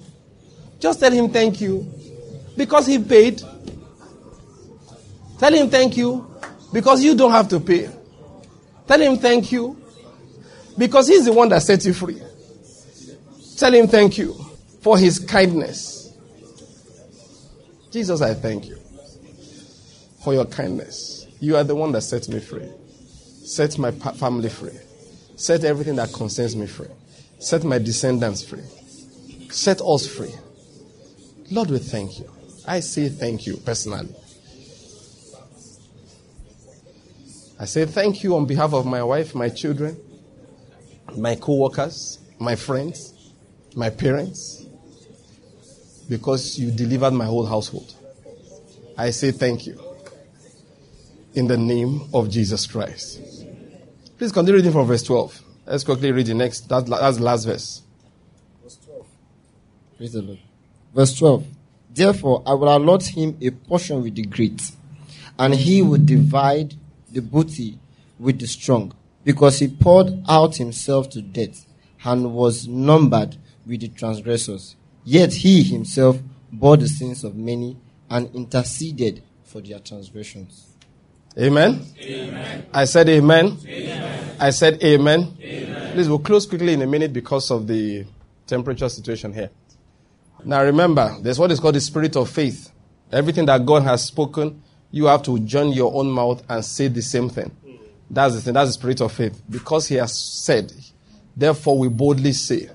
Just 0.79 1.01
tell 1.01 1.13
him 1.13 1.31
thank 1.31 1.61
you. 1.61 1.87
Because 2.57 2.87
he 2.87 2.99
paid. 2.99 3.43
Tell 5.39 5.53
him 5.53 5.69
thank 5.69 5.97
you. 5.97 6.27
Because 6.73 7.03
you 7.03 7.15
don't 7.15 7.33
have 7.33 7.49
to 7.49 7.61
pay. 7.61 7.91
Tell 8.87 9.01
him 9.01 9.17
thank 9.19 9.53
you. 9.53 9.77
Because 10.77 11.09
he's 11.09 11.25
the 11.27 11.33
one 11.33 11.49
that 11.51 11.63
set 11.63 11.85
you 11.85 11.93
free. 11.93 12.21
Tell 13.57 13.75
him 13.75 13.87
thank 13.87 14.17
you 14.19 14.35
for 14.81 14.97
his 14.97 15.19
kindness. 15.19 16.13
Jesus, 17.91 18.23
I 18.23 18.35
thank 18.35 18.69
you 18.69 18.79
for 20.23 20.33
your 20.33 20.47
kindness. 20.47 21.27
You 21.41 21.57
are 21.57 21.65
the 21.65 21.75
one 21.75 21.93
that 21.93 22.03
set 22.03 22.29
me 22.29 22.41
free. 22.41 22.69
Set 23.45 23.79
my 23.79 23.91
family 23.91 24.49
free. 24.49 24.79
Set 25.37 25.65
everything 25.65 25.97
that 25.97 26.13
concerns 26.13 26.55
me 26.55 26.67
free. 26.67 26.87
Set 27.41 27.65
my 27.65 27.79
descendants 27.79 28.45
free. 28.45 28.63
Set 29.51 29.81
us 29.81 30.07
free. 30.07 30.35
Lord, 31.51 31.71
we 31.71 31.79
thank 31.79 32.21
you. 32.21 32.31
I 32.67 32.81
say 32.81 33.09
thank 33.09 33.47
you 33.47 33.57
personally. 33.57 34.15
I 37.59 37.65
say 37.65 37.87
thank 37.87 38.23
you 38.23 38.37
on 38.37 38.47
behalf 38.47 38.73
of 38.73 38.87
my 38.87 39.03
wife, 39.03 39.35
my 39.35 39.49
children, 39.49 39.99
my 41.17 41.35
co 41.35 41.57
workers, 41.57 42.19
my 42.39 42.57
friends, 42.57 43.33
my 43.75 43.91
parents, 43.91 44.67
because 46.09 46.59
you 46.59 46.71
delivered 46.71 47.13
my 47.13 47.25
whole 47.27 47.47
household. 47.47 47.95
I 48.97 49.11
say 49.11 49.31
thank 49.31 49.67
you 49.67 49.81
in 51.35 51.47
the 51.47 51.57
name 51.57 52.03
of 52.13 52.31
Jesus 52.31 52.67
Christ. 52.67 53.21
Please 54.19 54.33
continue 54.33 54.57
reading 54.57 54.73
from 54.73 54.87
verse 54.87 55.03
12. 55.03 55.50
Let's 55.71 55.85
quickly 55.85 56.11
read 56.11 56.27
the 56.27 56.35
next. 56.35 56.69
That's, 56.69 56.91
the 56.91 57.23
last 57.23 57.45
verse. 57.45 57.83
Verse 58.61 58.77
12. 58.85 59.07
Praise 59.97 60.13
the 60.15 60.23
Lord. 60.23 60.41
Verse 60.93 61.17
12. 61.17 61.47
Therefore, 61.95 62.43
I 62.45 62.55
will 62.55 62.77
allot 62.77 63.05
him 63.05 63.39
a 63.41 63.51
portion 63.51 64.03
with 64.03 64.17
the 64.17 64.23
great, 64.23 64.73
and 65.39 65.55
he 65.55 65.81
will 65.81 66.05
divide 66.05 66.75
the 67.13 67.23
booty 67.23 67.79
with 68.19 68.41
the 68.41 68.49
strong, 68.49 68.93
because 69.23 69.61
he 69.61 69.69
poured 69.69 70.25
out 70.29 70.57
himself 70.57 71.09
to 71.11 71.23
death 71.23 71.65
and 72.05 72.35
was 72.35 72.67
numbered 72.67 73.37
with 73.65 73.83
the 73.83 73.89
transgressors. 73.91 74.75
Yet 75.05 75.35
he 75.35 75.63
himself 75.63 76.19
bore 76.51 76.79
the 76.79 76.89
sins 76.89 77.23
of 77.23 77.37
many 77.37 77.77
and 78.11 78.35
interceded 78.35 79.23
for 79.45 79.61
their 79.61 79.79
transgressions. 79.79 80.70
Amen? 81.39 81.87
amen. 82.01 82.67
I 82.75 82.85
said 82.85 83.09
amen. 83.09 83.57
amen. 83.65 84.37
I 84.41 84.51
said 84.51 84.83
amen. 84.83 85.37
amen. 85.41 85.93
Please, 85.93 86.09
we'll 86.09 86.19
close 86.19 86.47
quickly 86.47 86.73
in 86.73 86.83
a 86.83 86.87
minute 86.87 87.13
because 87.13 87.51
of 87.51 87.67
the 87.67 88.05
temperature 88.47 88.89
situation 88.89 89.33
here. 89.33 89.51
Now 90.45 90.63
remember, 90.65 91.17
there's 91.21 91.39
what 91.39 91.53
is 91.53 91.61
called 91.61 91.77
the 91.77 91.81
spirit 91.81 92.17
of 92.17 92.29
faith. 92.29 92.73
Everything 93.13 93.47
that 93.47 93.65
God 93.65 93.83
has 93.85 94.05
spoken, 94.05 94.63
you 94.91 95.07
have 95.07 95.23
to 95.25 95.39
join 95.41 95.73
your 95.73 95.95
own 95.95 96.11
mouth 96.11 96.43
and 96.49 96.65
say 96.65 96.89
the 96.89 97.03
same 97.03 97.29
thing. 97.29 97.51
That's 98.09 98.35
the 98.35 98.41
thing. 98.41 98.55
That's 98.55 98.71
the 98.71 98.75
spirit 98.75 99.01
of 99.01 99.13
faith. 99.13 99.41
Because 99.49 99.87
he 99.87 99.97
has 99.97 100.17
said, 100.17 100.73
therefore 101.37 101.79
we 101.79 101.89
boldly 101.89 102.33
say. 102.33 102.71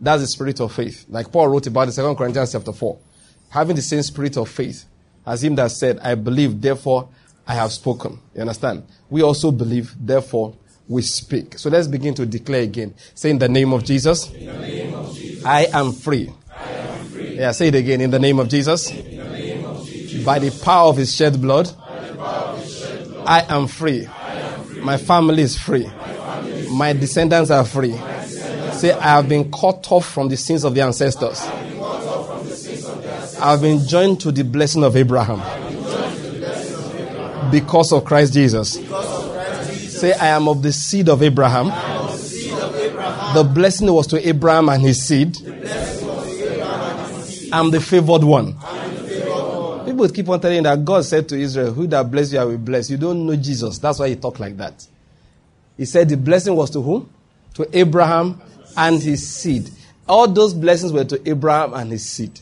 That's 0.00 0.22
the 0.22 0.28
spirit 0.28 0.60
of 0.60 0.72
faith. 0.72 1.06
Like 1.08 1.32
Paul 1.32 1.48
wrote 1.48 1.66
about 1.66 1.88
in 1.88 1.94
2 1.94 2.14
Corinthians 2.14 2.52
chapter 2.52 2.72
4. 2.72 2.98
Having 3.50 3.76
the 3.76 3.82
same 3.82 4.02
spirit 4.02 4.36
of 4.36 4.48
faith 4.48 4.84
as 5.26 5.42
him 5.42 5.56
that 5.56 5.72
said, 5.72 5.98
I 6.00 6.14
believe, 6.14 6.60
therefore 6.60 7.08
I 7.46 7.54
have 7.54 7.72
spoken. 7.72 8.18
You 8.34 8.40
understand? 8.42 8.84
We 9.08 9.22
also 9.22 9.52
believe, 9.52 9.94
therefore 9.98 10.56
we 10.88 11.02
speak. 11.02 11.58
So 11.58 11.70
let's 11.70 11.86
begin 11.86 12.14
to 12.14 12.26
declare 12.26 12.62
again. 12.62 12.94
Say 13.14 13.30
in 13.30 13.38
the 13.38 13.48
name 13.48 13.72
of 13.72 13.84
Jesus, 13.84 14.32
name 14.32 14.94
of 14.94 15.14
Jesus 15.14 15.44
I, 15.44 15.66
am 15.72 15.92
free. 15.92 16.32
I 16.50 16.70
am 16.70 17.06
free. 17.06 17.36
Yeah, 17.36 17.52
say 17.52 17.68
it 17.68 17.74
again. 17.74 18.00
In 18.00 18.10
the 18.10 18.18
name 18.18 18.38
of 18.38 18.48
Jesus, 18.48 18.92
name 18.92 19.64
of 19.64 19.86
Jesus 19.86 20.24
by 20.24 20.38
the 20.38 20.50
power 20.64 20.88
of 20.88 20.96
his 20.96 21.14
shed 21.14 21.40
blood, 21.40 21.68
shed 21.68 22.16
blood 22.16 23.24
I, 23.26 23.54
am 23.54 23.68
free. 23.68 24.06
I 24.06 24.38
am 24.38 24.64
free. 24.64 24.80
My 24.80 24.96
family 24.96 25.42
is 25.42 25.58
free. 25.58 25.88
My, 26.70 26.92
descendants 26.92 27.50
are 27.50 27.64
free. 27.64 27.96
Say, 28.72 28.92
I 28.92 29.16
have 29.16 29.28
been 29.28 29.50
cut 29.50 29.90
off 29.90 30.06
from 30.06 30.28
the 30.28 30.36
sins 30.36 30.64
of 30.64 30.74
the 30.74 30.82
ancestors. 30.82 31.40
I 33.38 33.50
have 33.52 33.60
been 33.60 33.86
joined 33.86 34.20
to 34.20 34.32
the 34.32 34.44
blessing 34.44 34.82
of 34.82 34.96
Abraham 34.96 35.65
because 37.50 37.92
of 37.92 38.04
Christ 38.04 38.32
Jesus. 38.32 38.72
Say, 39.98 40.12
I 40.12 40.28
am 40.28 40.48
of 40.48 40.62
the 40.62 40.72
seed 40.72 41.08
of 41.08 41.22
Abraham. 41.22 41.68
The 43.34 43.44
blessing 43.44 43.92
was 43.92 44.06
to 44.08 44.28
Abraham 44.28 44.68
and 44.68 44.82
his 44.82 45.06
seed. 45.06 45.36
I'm 47.52 47.70
the 47.70 47.80
favored 47.80 48.24
one. 48.24 48.56
People 49.84 50.08
keep 50.08 50.28
on 50.28 50.40
telling 50.40 50.62
that 50.64 50.84
God 50.84 51.04
said 51.04 51.28
to 51.28 51.38
Israel, 51.38 51.72
Who 51.72 51.86
that 51.86 52.10
bless 52.10 52.32
you, 52.32 52.38
I 52.38 52.44
will 52.44 52.58
bless. 52.58 52.90
You 52.90 52.96
don't 52.96 53.26
know 53.26 53.36
Jesus. 53.36 53.78
That's 53.78 53.98
why 53.98 54.08
he 54.08 54.16
talk 54.16 54.40
like 54.40 54.56
that. 54.56 54.86
He 55.76 55.84
said 55.84 56.08
the 56.08 56.16
blessing 56.16 56.56
was 56.56 56.70
to 56.70 56.82
whom? 56.82 57.10
To 57.54 57.78
Abraham 57.78 58.40
and 58.76 59.00
his 59.00 59.26
seed. 59.26 59.70
All 60.08 60.28
those 60.28 60.54
blessings 60.54 60.92
were 60.92 61.04
to 61.04 61.28
Abraham 61.28 61.74
and 61.74 61.90
his 61.90 62.06
seed. 62.06 62.40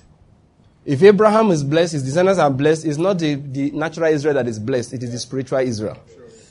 If 0.85 1.03
Abraham 1.03 1.51
is 1.51 1.65
blessed, 1.65 1.95
his 1.95 2.03
descendants 2.03 2.39
are 2.39 2.51
blessed, 2.51 2.85
it's 2.85 2.99
not 2.99 3.19
the, 3.19 3.35
the 3.37 3.71
natural 3.71 4.13
Israel 4.13 4.35
that 4.35 4.47
is 4.47 4.59
blessed, 4.59 4.93
it 4.93 5.03
is 5.03 5.13
the 5.13 5.19
spiritual 5.19 5.59
Israel. 5.59 5.99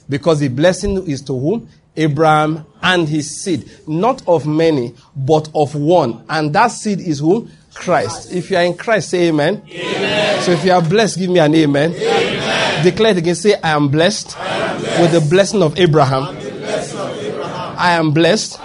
Because 0.09 0.39
the 0.39 0.47
blessing 0.47 1.07
is 1.09 1.21
to 1.23 1.37
whom? 1.37 1.69
Abraham 1.95 2.65
and 2.81 3.07
his 3.07 3.39
seed. 3.41 3.69
Not 3.87 4.27
of 4.27 4.47
many, 4.47 4.95
but 5.15 5.49
of 5.53 5.75
one. 5.75 6.25
And 6.27 6.53
that 6.53 6.69
seed 6.69 6.99
is 6.99 7.19
whom? 7.19 7.51
Christ. 7.75 8.31
If 8.31 8.49
you 8.49 8.57
are 8.57 8.63
in 8.63 8.75
Christ, 8.75 9.09
say 9.09 9.27
amen. 9.27 9.63
amen. 9.69 10.41
So 10.43 10.51
if 10.51 10.65
you 10.65 10.71
are 10.71 10.81
blessed, 10.81 11.19
give 11.19 11.29
me 11.29 11.39
an 11.39 11.53
amen. 11.53 11.93
amen. 11.93 12.83
Declare 12.83 13.11
it 13.11 13.17
again. 13.17 13.35
Say, 13.35 13.55
I 13.55 13.71
am 13.71 13.89
blessed, 13.89 14.37
I 14.37 14.45
am 14.45 14.81
blessed 14.81 15.01
with 15.01 15.11
the 15.11 15.29
blessing 15.29 15.61
of 15.61 15.79
Abraham. 15.79 16.35
blessing 16.35 16.99
of 16.99 17.17
Abraham. 17.17 17.75
I 17.77 17.91
am 17.91 18.11
blessed, 18.11 18.59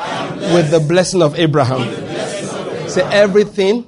with 0.54 0.70
the 0.70 0.80
blessing 0.80 1.22
of 1.22 1.38
Abraham. 1.38 2.88
Say 2.88 3.02
everything 3.02 3.87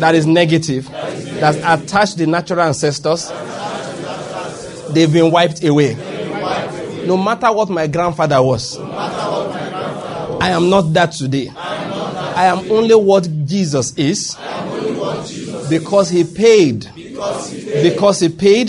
that, 0.00 0.14
is 0.14 0.26
negative, 0.26 0.88
that's 0.88 1.58
attached 1.58 2.18
the 2.18 2.26
natural 2.26 2.60
ancestors, 2.60 3.30
they've 4.92 5.12
been 5.12 5.30
wiped 5.30 5.64
away. 5.64 5.94
No 7.06 7.16
matter 7.16 7.52
what 7.52 7.68
my 7.70 7.86
grandfather 7.86 8.42
was, 8.42 8.78
I 8.78 10.50
am 10.50 10.70
not 10.70 10.92
that 10.92 11.12
today. 11.12 11.48
I 11.48 12.46
am 12.46 12.70
only 12.70 12.94
what 12.94 13.28
Jesus 13.46 13.96
is 13.96 14.36
because 15.68 16.10
he 16.10 16.24
paid. 16.24 16.88
Because 17.82 18.20
he 18.20 18.28
paid 18.28 18.68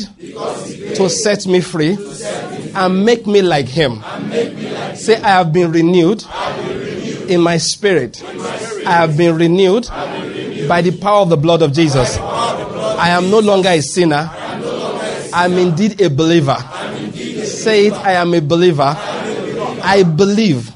to 0.95 1.09
set 1.09 1.45
me 1.45 1.61
free 1.61 1.97
and 2.75 3.05
make 3.05 3.27
me 3.27 3.41
like 3.41 3.67
him. 3.67 4.03
Say, 4.95 5.15
I 5.21 5.29
have 5.29 5.53
been 5.53 5.71
renewed 5.71 6.23
in 7.29 7.41
my 7.41 7.57
spirit. 7.57 8.23
I 8.85 8.91
have 8.91 9.17
been 9.17 9.35
renewed 9.37 9.87
by 10.69 10.81
the 10.81 10.97
power 10.97 11.23
of 11.23 11.29
the 11.29 11.35
blood 11.37 11.63
of 11.63 11.73
Jesus. 11.73 12.17
I 12.19 13.09
am 13.09 13.31
no 13.31 13.39
longer 13.39 13.69
a 13.69 13.81
sinner. 13.81 14.29
I 15.33 15.45
am 15.45 15.53
indeed 15.53 15.99
a 15.99 16.09
believer. 16.09 16.57
Say 17.43 17.87
it, 17.87 17.93
I 17.93 18.13
am 18.13 18.33
a 18.35 18.39
believer. 18.39 18.95
I 18.95 20.03
believe. 20.03 20.71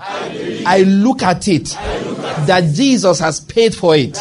I 0.66 0.84
look 0.86 1.22
at 1.22 1.48
it 1.48 1.66
that 1.68 2.72
Jesus 2.74 3.20
has 3.20 3.40
paid 3.40 3.76
for 3.76 3.96
it. 3.96 4.18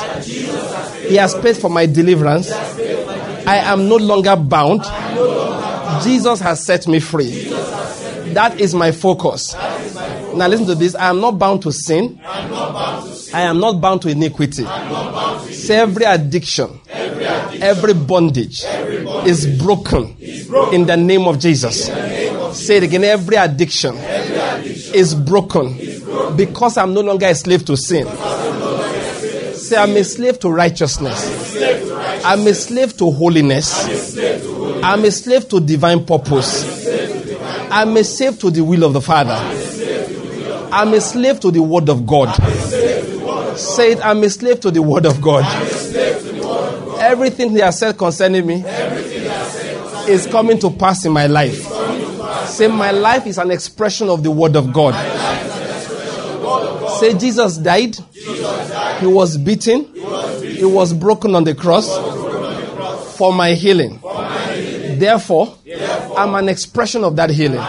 He 1.09 1.17
has 1.17 1.35
paid 1.35 1.57
for 1.57 1.71
my 1.71 1.87
deliverance. 1.87 2.53
I 2.53 3.57
am 3.57 3.89
no 3.89 3.97
longer 3.97 4.37
bound. 4.37 4.83
Jesus 6.05 6.41
has 6.41 6.63
set 6.65 6.87
me 6.87 7.01
free. 7.01 7.49
That 8.35 8.61
is 8.61 8.75
my 8.75 8.93
focus. 8.93 9.55
Now 10.35 10.49
listen 10.49 10.67
to 10.67 10.75
this. 10.75 10.95
I 10.95 11.09
am 11.09 11.21
not 11.21 11.39
bound 11.39 11.63
to 11.63 11.73
sin. 11.73 12.21
I 12.25 13.43
am 13.43 13.59
not 13.61 13.81
bound 13.81 14.03
to 14.03 14.09
iniquity. 14.09 14.65
Say 15.73 15.79
every 15.79 16.05
addiction, 16.05 16.69
every 16.91 17.95
bondage 17.95 18.63
is 19.25 19.47
broken 19.59 20.15
in 20.71 20.85
the 20.85 20.99
name 20.99 21.23
of 21.27 21.39
Jesus. 21.39 21.87
Say 22.53 22.77
it 22.77 22.83
again. 22.83 23.05
Every 23.05 23.37
addiction 23.37 23.95
is 24.93 25.15
broken 25.15 25.75
because 26.37 26.77
I'm 26.77 26.93
no 26.93 27.01
longer 27.01 27.25
a 27.25 27.35
slave 27.35 27.65
to 27.65 27.79
sin. 27.79 28.07
Say, 29.55 29.79
I'm 29.79 29.97
a 29.97 30.05
slave 30.05 30.39
to 30.41 30.51
righteousness. 30.51 31.57
I'm 32.23 32.47
a 32.47 32.53
slave 32.53 32.95
to 32.99 33.11
holiness. 33.11 33.87
I'm 34.83 35.07
a 35.07 35.11
slave 35.11 35.49
to 35.49 35.59
divine 35.59 36.05
purpose. 36.05 36.67
I'm 37.71 37.97
a 37.97 38.05
slave 38.05 38.39
to 38.41 38.51
the 38.51 38.61
will 38.63 38.85
of 38.85 38.93
the 38.93 39.01
Father. 39.01 39.39
I'm 40.71 40.93
a 40.93 41.01
slave 41.01 41.41
to 41.41 41.51
the 41.51 41.63
word 41.63 41.89
of 41.89 42.07
God. 42.07 42.29
Say 43.63 43.93
it, 43.93 44.05
I'm 44.05 44.23
a 44.23 44.31
slave 44.31 44.61
to 44.61 44.71
the 44.71 44.83
word 44.83 45.07
of 45.07 45.21
God. 45.21 45.45
Everything 47.01 47.51
he 47.51 47.59
has 47.59 47.79
said 47.79 47.97
concerning 47.97 48.47
me 48.47 48.65
is 50.09 50.27
coming 50.27 50.59
to 50.59 50.71
pass 50.71 51.05
in 51.05 51.13
my 51.13 51.27
life. 51.27 51.67
Say, 52.47 52.69
my 52.69 52.91
life 52.91 53.27
is 53.27 53.39
an 53.39 53.51
expression 53.51 54.09
of 54.09 54.23
the 54.23 54.31
word 54.31 54.57
of 54.57 54.73
God. 54.73 54.95
Say, 57.01 57.15
Jesus 57.15 57.57
died. 57.59 57.97
He 59.01 59.07
was 59.07 59.37
beaten. 59.39 59.87
He 60.43 60.65
was 60.65 60.93
broken 60.93 61.35
on 61.35 61.45
the 61.45 61.55
cross 61.55 61.89
for 63.17 63.33
my 63.33 63.55
healing. 63.55 64.01
Therefore, 64.99 65.57
I'm 66.17 66.35
an 66.35 66.49
expression 66.49 67.05
of 67.05 67.17
that 67.17 67.31
healing. 67.31 67.63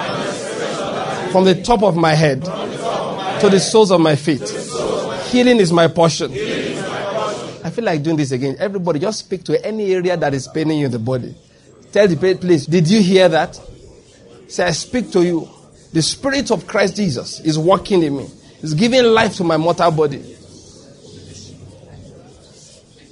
From 1.32 1.46
the 1.46 1.62
top 1.64 1.82
of 1.82 1.96
my 1.96 2.14
head 2.14 2.44
to 2.44 3.50
the 3.50 3.60
soles 3.60 3.92
of 3.92 4.02
my 4.02 4.16
feet. 4.16 4.42
Healing 5.34 5.58
is 5.58 5.74
my 5.74 5.88
portion. 5.88 6.32
I 6.32 7.72
feel 7.72 7.86
like 7.86 8.04
doing 8.04 8.18
this 8.18 8.32
again. 8.32 8.56
Everybody, 8.60 9.00
just 9.00 9.18
speak 9.18 9.44
to 9.46 9.66
any 9.66 9.92
area 9.92 10.16
that 10.16 10.32
is 10.32 10.48
paining 10.48 10.78
you 10.78 10.86
in 10.86 10.92
the 10.92 11.00
body. 11.00 11.34
Tell 11.92 12.08
the 12.08 12.38
place, 12.40 12.68
did 12.68 12.88
you 12.88 13.02
hear 13.02 13.28
that? 13.30 13.60
Say, 14.48 14.64
I 14.64 14.70
speak 14.70 15.10
to 15.14 15.24
you. 15.26 15.50
The 15.92 16.04
Spirit 16.04 16.52
of 16.52 16.68
Christ 16.68 16.98
Jesus 16.98 17.40
is 17.40 17.58
working 17.58 18.04
in 18.04 18.16
me. 18.16 18.30
It's 18.62 18.76
giving 18.76 19.06
life 19.06 19.36
to 19.38 19.44
my 19.44 19.58
mortal 19.58 19.90
body. 19.90 20.24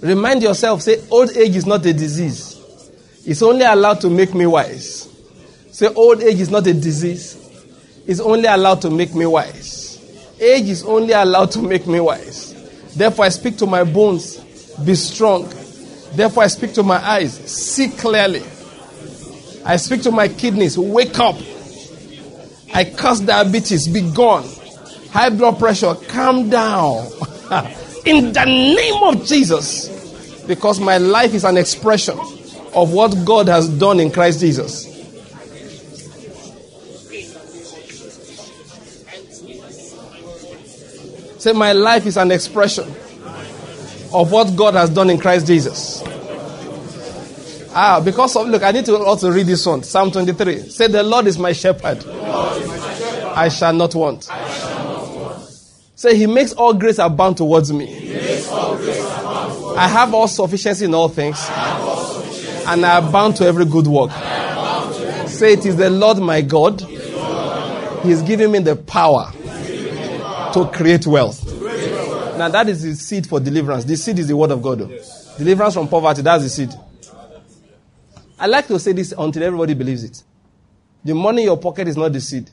Remind 0.02 0.44
yourself, 0.44 0.84
say, 0.84 1.04
old 1.10 1.36
age 1.36 1.56
is 1.56 1.66
not 1.66 1.84
a 1.88 1.92
disease. 1.94 2.56
It's 3.26 3.42
only 3.42 3.66
allowed 3.66 4.00
to 4.02 4.12
make 4.12 4.36
me 4.36 4.46
wise. 4.46 5.10
Say, 5.72 5.88
old 5.88 6.22
age 6.22 6.40
is 6.40 6.52
not 6.52 6.68
a 6.68 6.74
disease. 6.76 7.36
It's 8.06 8.20
only 8.20 8.46
allowed 8.46 8.84
to 8.84 8.92
make 8.92 9.16
me 9.16 9.26
wise. 9.26 9.81
Age 10.42 10.70
is 10.70 10.84
only 10.84 11.14
allowed 11.14 11.52
to 11.52 11.62
make 11.62 11.86
me 11.86 12.00
wise. 12.00 12.56
Therefore, 12.96 13.26
I 13.26 13.30
speak 13.30 13.58
to 13.58 13.68
my 13.68 13.84
bones, 13.84 14.38
be 14.84 14.96
strong. 14.96 15.48
Therefore, 16.14 16.44
I 16.44 16.48
speak 16.48 16.74
to 16.74 16.84
my 16.84 16.98
eyes, 16.98 17.34
see 17.34 17.90
clearly. 17.90 18.42
I 19.64 19.78
speak 19.78 20.02
to 20.02 20.12
my 20.12 20.28
kidneys, 20.28 20.80
wake 20.80 21.20
up. 21.20 21.36
I 22.74 22.86
curse 22.86 23.20
diabetes, 23.20 23.88
be 23.88 24.02
gone. 24.12 24.50
High 25.12 25.30
blood 25.30 25.60
pressure, 25.60 25.94
calm 26.08 26.50
down. 26.50 27.06
In 28.06 28.34
the 28.34 28.46
name 28.46 29.04
of 29.04 29.24
Jesus. 29.26 30.44
Because 30.48 30.80
my 30.80 30.98
life 30.98 31.36
is 31.36 31.44
an 31.44 31.56
expression 31.56 32.18
of 32.74 32.94
what 32.94 33.16
God 33.26 33.48
has 33.48 33.70
done 33.70 34.00
in 34.00 34.10
Christ 34.12 34.40
Jesus. 34.40 34.91
Say, 41.42 41.54
my 41.54 41.74
life 41.74 42.06
is 42.06 42.18
an 42.18 42.30
expression 42.30 42.84
of 44.14 44.32
what 44.32 44.56
God 44.56 44.76
has 44.76 44.92
done 44.92 45.10
in 45.10 45.18
Christ 45.18 45.48
Jesus. 45.48 46.04
Ah, 47.74 48.00
because 48.06 48.36
of, 48.36 48.48
look, 48.48 48.62
I 48.62 48.70
need 48.70 48.86
to 48.86 48.96
also 48.98 49.32
read 49.32 49.48
this 49.48 49.66
one. 49.66 49.82
Psalm 49.82 50.12
23. 50.12 50.70
Say, 50.70 50.86
the 50.86 51.02
Lord 51.02 51.26
is 51.26 51.40
my 51.40 51.52
shepherd. 51.52 52.06
I 52.06 53.50
shall 53.50 53.74
not 53.74 53.96
want. 53.96 54.30
Say, 55.96 56.16
he 56.16 56.28
makes 56.28 56.54
all 56.54 56.76
grace 56.76 57.00
abound 57.00 57.38
towards 57.38 57.74
me. 57.74 58.14
I 59.76 59.88
have 59.92 60.14
all 60.14 60.28
sufficiency 60.28 60.86
in 60.86 60.94
all 60.94 61.10
things. 61.10 61.44
And 62.68 62.86
I 62.86 63.00
abound 63.00 63.38
to 63.38 63.46
every 63.46 63.66
good 63.66 63.88
work. 63.88 64.12
Say, 65.28 65.54
it 65.54 65.66
is 65.66 65.76
the 65.76 65.90
Lord 65.90 66.20
my 66.20 66.42
God. 66.42 66.82
He 68.04 68.12
is 68.12 68.22
giving 68.22 68.52
me 68.52 68.60
the 68.60 68.76
power 68.76 69.34
to 70.54 70.70
create 70.74 71.06
wealth. 71.08 71.46
Now, 72.38 72.50
that 72.50 72.70
is 72.70 72.84
the 72.84 72.96
seed 72.96 73.28
for 73.28 73.40
deliverance. 73.40 73.86
The 73.86 73.96
seed 73.96 74.20
is 74.20 74.28
the 74.28 74.36
word 74.36 74.52
of 74.52 74.62
God. 74.62 74.80
Though. 74.80 75.00
Deliverance 75.38 75.74
from 75.74 75.88
poverty, 75.88 76.22
that's 76.22 76.44
the 76.44 76.50
seed. 76.50 76.74
I 78.40 78.48
like 78.48 78.68
to 78.68 78.80
say 78.80 78.94
this 78.94 79.14
until 79.18 79.44
everybody 79.44 79.74
believes 79.74 80.04
it. 80.04 80.24
The 81.04 81.14
money 81.14 81.44
in 81.44 81.48
your 81.48 81.58
pocket 81.58 81.88
is 81.88 81.98
not 81.98 82.12
the 82.14 82.22
seed. 82.22 82.50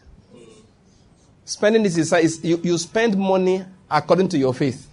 Spending 1.45 1.83
this 1.83 1.97
is, 1.97 2.13
is 2.13 2.45
you, 2.45 2.61
you 2.63 2.77
spend 2.77 3.17
money 3.17 3.65
according 3.91 4.29
to 4.29 4.39
your 4.39 4.53
faith. 4.53 4.87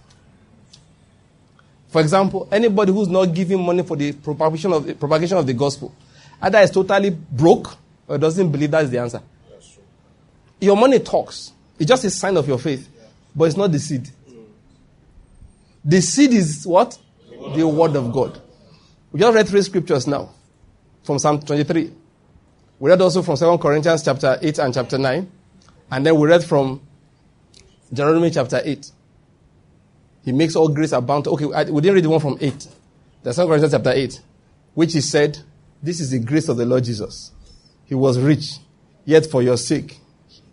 For 1.88 2.00
example, 2.00 2.48
anybody 2.50 2.92
who's 2.92 3.08
not 3.08 3.26
giving 3.26 3.62
money 3.62 3.82
for 3.82 3.96
the 3.96 4.12
propagation 4.12 4.72
of 4.72 4.86
the, 4.86 4.94
propagation 4.94 5.36
of 5.36 5.46
the 5.46 5.52
gospel, 5.52 5.94
either 6.40 6.58
is 6.58 6.70
totally 6.70 7.10
broke 7.10 7.76
or 8.08 8.18
doesn't 8.18 8.50
believe 8.50 8.70
that 8.70 8.84
is 8.84 8.90
the 8.90 8.98
answer. 8.98 9.20
Your 10.60 10.76
money 10.76 10.98
talks. 10.98 11.52
It's 11.78 11.88
just 11.88 12.04
a 12.04 12.10
sign 12.10 12.36
of 12.36 12.48
your 12.48 12.58
faith, 12.58 12.88
but 13.36 13.44
it's 13.44 13.56
not 13.56 13.70
the 13.70 13.78
seed. 13.78 14.08
The 15.84 16.00
seed 16.00 16.32
is 16.32 16.66
what? 16.66 16.98
The 17.54 17.68
word 17.68 17.94
of 17.94 18.12
God. 18.12 18.40
We 19.12 19.20
just 19.20 19.34
read 19.34 19.46
three 19.46 19.62
scriptures 19.62 20.06
now 20.06 20.30
from 21.04 21.18
Psalm 21.18 21.40
23. 21.40 21.92
We 22.78 22.90
read 22.90 23.00
also 23.00 23.22
from 23.22 23.36
2 23.36 23.58
Corinthians 23.58 24.02
chapter 24.02 24.38
8 24.40 24.58
and 24.58 24.74
chapter 24.74 24.98
9. 24.98 25.30
And 25.90 26.06
then 26.06 26.18
we 26.18 26.26
read 26.26 26.42
from 26.42 26.80
Deuteronomy 27.90 28.30
chapter 28.30 28.60
8. 28.64 28.90
He 30.24 30.32
makes 30.32 30.56
all 30.56 30.68
grace 30.68 30.92
abound. 30.92 31.28
Okay, 31.28 31.44
we 31.44 31.80
didn't 31.80 31.94
read 31.94 32.04
the 32.04 32.10
one 32.10 32.20
from 32.20 32.36
8. 32.40 32.68
The 33.22 33.32
2 33.32 33.46
Corinthians 33.46 33.72
chapter 33.72 33.92
8, 33.92 34.20
which 34.74 34.92
he 34.92 35.00
said, 35.00 35.38
This 35.82 36.00
is 36.00 36.10
the 36.10 36.18
grace 36.18 36.48
of 36.48 36.56
the 36.56 36.66
Lord 36.66 36.84
Jesus. 36.84 37.32
He 37.84 37.94
was 37.94 38.18
rich, 38.18 38.58
yet 39.04 39.26
for 39.26 39.42
your 39.42 39.56
sake 39.56 40.00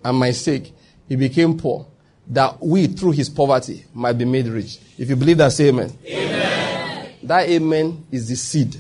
and 0.04 0.18
my 0.18 0.32
sake, 0.32 0.74
he 1.08 1.16
became 1.16 1.58
poor, 1.58 1.88
that 2.28 2.62
we, 2.62 2.88
through 2.88 3.12
his 3.12 3.30
poverty, 3.30 3.86
might 3.94 4.14
be 4.14 4.26
made 4.26 4.48
rich. 4.48 4.80
If 4.98 5.10
you 5.10 5.16
believe 5.16 5.38
that, 5.38 5.52
say 5.52 5.70
amen. 5.70 5.92
Amen. 6.06 7.10
That 7.24 7.50
amen 7.50 8.06
is 8.12 8.28
the 8.28 8.36
seed. 8.36 8.78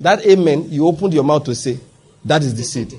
That 0.00 0.24
amen, 0.24 0.70
you 0.70 0.86
opened 0.86 1.14
your 1.14 1.24
mouth 1.24 1.44
to 1.44 1.54
say, 1.54 1.78
that 2.24 2.42
is 2.42 2.54
the 2.54 2.62
seed. 2.62 2.94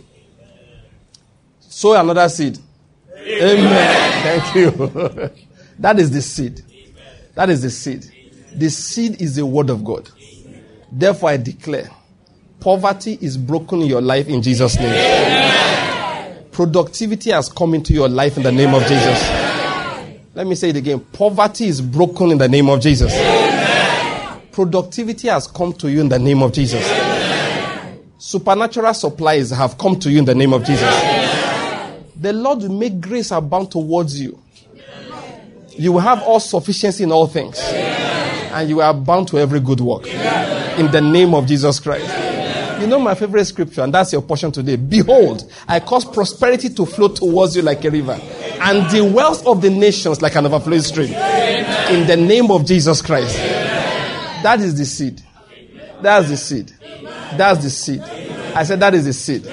Sow 1.59 1.99
another 1.99 2.27
seed. 2.29 2.57
Amen. 3.15 3.59
amen. 3.59 4.41
Thank 4.41 4.55
you. 4.55 5.29
that 5.79 5.99
is 5.99 6.11
the 6.11 6.21
seed. 6.21 6.61
That 7.35 7.49
is 7.49 7.61
the 7.61 7.69
seed. 7.69 8.05
The 8.53 8.69
seed 8.69 9.21
is 9.21 9.35
the 9.35 9.45
word 9.45 9.69
of 9.69 9.83
God. 9.83 10.09
Therefore, 10.91 11.29
I 11.29 11.37
declare 11.37 11.89
poverty 12.59 13.17
is 13.21 13.37
broken 13.37 13.81
in 13.81 13.87
your 13.87 14.01
life 14.01 14.27
in 14.27 14.41
Jesus' 14.41 14.75
name. 14.77 14.87
Amen. 14.87 15.48
Productivity 16.59 17.31
has 17.31 17.47
come 17.47 17.73
into 17.73 17.93
your 17.93 18.09
life 18.09 18.35
in 18.35 18.43
the 18.43 18.51
name 18.51 18.73
of 18.73 18.81
Jesus. 18.81 19.29
Let 20.35 20.45
me 20.45 20.55
say 20.55 20.71
it 20.71 20.75
again. 20.75 20.99
Poverty 20.99 21.67
is 21.67 21.79
broken 21.79 22.31
in 22.31 22.37
the 22.37 22.49
name 22.49 22.67
of 22.67 22.81
Jesus. 22.81 23.13
Productivity 24.51 25.29
has 25.29 25.47
come 25.47 25.71
to 25.71 25.89
you 25.89 26.01
in 26.01 26.09
the 26.09 26.19
name 26.19 26.43
of 26.43 26.51
Jesus. 26.51 26.85
Supernatural 28.17 28.93
supplies 28.93 29.51
have 29.51 29.77
come 29.77 29.97
to 30.01 30.11
you 30.11 30.19
in 30.19 30.25
the 30.25 30.35
name 30.35 30.51
of 30.51 30.65
Jesus. 30.65 30.93
The 32.17 32.33
Lord 32.33 32.63
will 32.63 32.77
make 32.77 32.99
grace 32.99 33.31
abound 33.31 33.71
towards 33.71 34.19
you. 34.19 34.37
You 35.69 35.93
will 35.93 36.01
have 36.01 36.21
all 36.23 36.41
sufficiency 36.41 37.05
in 37.05 37.13
all 37.13 37.27
things. 37.27 37.57
And 37.61 38.67
you 38.67 38.81
are 38.81 38.93
bound 38.93 39.29
to 39.29 39.39
every 39.39 39.61
good 39.61 39.79
work. 39.79 40.07
In 40.07 40.91
the 40.91 40.99
name 40.99 41.33
of 41.33 41.47
Jesus 41.47 41.79
Christ. 41.79 42.28
You 42.79 42.87
know 42.87 42.99
my 42.99 43.15
favorite 43.15 43.45
scripture, 43.45 43.81
and 43.81 43.93
that's 43.93 44.13
your 44.13 44.21
portion 44.21 44.51
today. 44.51 44.77
Behold, 44.77 45.51
I 45.67 45.79
cause 45.79 46.05
prosperity 46.05 46.69
to 46.69 46.85
flow 46.85 47.09
towards 47.09 47.55
you 47.55 47.61
like 47.61 47.83
a 47.83 47.91
river, 47.91 48.13
and 48.13 48.89
the 48.89 49.03
wealth 49.03 49.45
of 49.45 49.61
the 49.61 49.69
nations 49.69 50.21
like 50.21 50.35
an 50.35 50.45
overflowing 50.45 50.81
stream. 50.81 51.09
In 51.09 52.07
the 52.07 52.17
name 52.17 52.51
of 52.51 52.65
Jesus 52.65 53.01
Christ. 53.01 53.35
That 54.43 54.61
is 54.61 54.77
the 54.77 54.85
seed. 54.85 55.21
That's 56.01 56.29
the 56.29 56.37
seed. 56.37 56.71
That's 57.35 57.61
the 57.61 57.69
seed. 57.69 58.01
I 58.01 58.63
said 58.63 58.79
that 58.79 58.93
is 58.93 59.03
the 59.05 59.13
seed. 59.13 59.43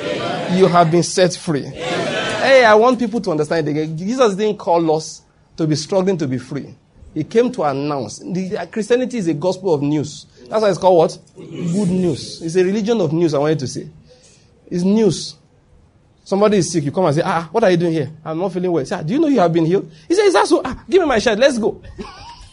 You 0.56 0.68
have 0.68 0.90
been 0.90 1.02
set 1.02 1.34
free. 1.34 1.64
Hey, 1.64 2.64
I 2.64 2.74
want 2.74 2.98
people 3.00 3.20
to 3.22 3.32
understand 3.32 3.66
it 3.66 3.72
again. 3.72 3.98
Jesus 3.98 4.36
didn't 4.36 4.58
call 4.58 4.96
us 4.96 5.22
to 5.56 5.66
be 5.66 5.74
struggling 5.74 6.16
to 6.18 6.28
be 6.28 6.38
free. 6.38 6.74
He 7.16 7.24
came 7.24 7.50
to 7.52 7.62
announce. 7.62 8.18
The, 8.18 8.68
Christianity 8.70 9.16
is 9.16 9.26
a 9.26 9.32
gospel 9.32 9.72
of 9.72 9.80
news. 9.80 10.26
That's 10.50 10.60
why 10.60 10.68
it's 10.68 10.76
called 10.76 10.98
what? 10.98 11.18
Good 11.34 11.88
news. 11.88 12.42
It's 12.42 12.56
a 12.56 12.62
religion 12.62 13.00
of 13.00 13.10
news, 13.14 13.32
I 13.32 13.38
wanted 13.38 13.58
to 13.60 13.66
say. 13.66 13.88
It's 14.66 14.84
news. 14.84 15.34
Somebody 16.24 16.58
is 16.58 16.70
sick, 16.70 16.84
you 16.84 16.92
come 16.92 17.06
and 17.06 17.14
say, 17.14 17.22
ah, 17.24 17.48
what 17.50 17.64
are 17.64 17.70
you 17.70 17.78
doing 17.78 17.94
here? 17.94 18.10
I'm 18.22 18.38
not 18.38 18.52
feeling 18.52 18.70
well. 18.70 18.84
Say, 18.84 18.96
ah, 18.96 19.02
do 19.02 19.14
you 19.14 19.18
know 19.18 19.28
you 19.28 19.40
have 19.40 19.50
been 19.50 19.64
healed? 19.64 19.90
He 20.06 20.14
said, 20.14 20.26
is 20.26 20.34
that 20.34 20.46
so? 20.46 20.60
Ah, 20.62 20.84
give 20.90 21.00
me 21.00 21.08
my 21.08 21.18
shirt, 21.18 21.38
let's 21.38 21.56
go. 21.56 21.80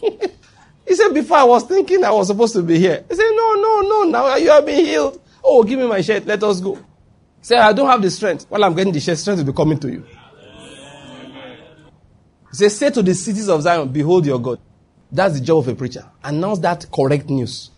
he 0.88 0.94
said, 0.94 1.10
before 1.10 1.36
I 1.36 1.44
was 1.44 1.64
thinking 1.64 2.02
I 2.02 2.12
was 2.12 2.28
supposed 2.28 2.54
to 2.54 2.62
be 2.62 2.78
here. 2.78 3.04
He 3.06 3.14
said, 3.16 3.30
no, 3.34 3.54
no, 3.56 3.80
no, 3.82 4.02
now 4.04 4.36
you 4.36 4.48
have 4.48 4.64
been 4.64 4.82
healed. 4.82 5.20
Oh, 5.44 5.62
give 5.62 5.78
me 5.78 5.86
my 5.86 6.00
shirt, 6.00 6.24
let 6.24 6.42
us 6.42 6.58
go. 6.60 6.78
Said, 7.42 7.58
I 7.58 7.74
don't 7.74 7.90
have 7.90 8.00
the 8.00 8.10
strength. 8.10 8.46
While 8.48 8.64
I'm 8.64 8.74
getting 8.74 8.94
the 8.94 9.00
shirt, 9.00 9.18
strength 9.18 9.40
will 9.40 9.52
be 9.52 9.56
coming 9.56 9.78
to 9.80 9.92
you. 9.92 10.06
Said, 12.54 12.70
say 12.70 12.90
to 12.90 13.02
the 13.02 13.14
cities 13.14 13.48
of 13.48 13.62
Zion, 13.62 13.88
behold 13.88 14.24
your 14.26 14.38
God. 14.38 14.60
That's 15.10 15.34
the 15.34 15.44
job 15.44 15.58
of 15.58 15.68
a 15.68 15.74
preacher. 15.74 16.04
Announce 16.22 16.60
that 16.60 16.86
correct 16.92 17.28
news. 17.28 17.70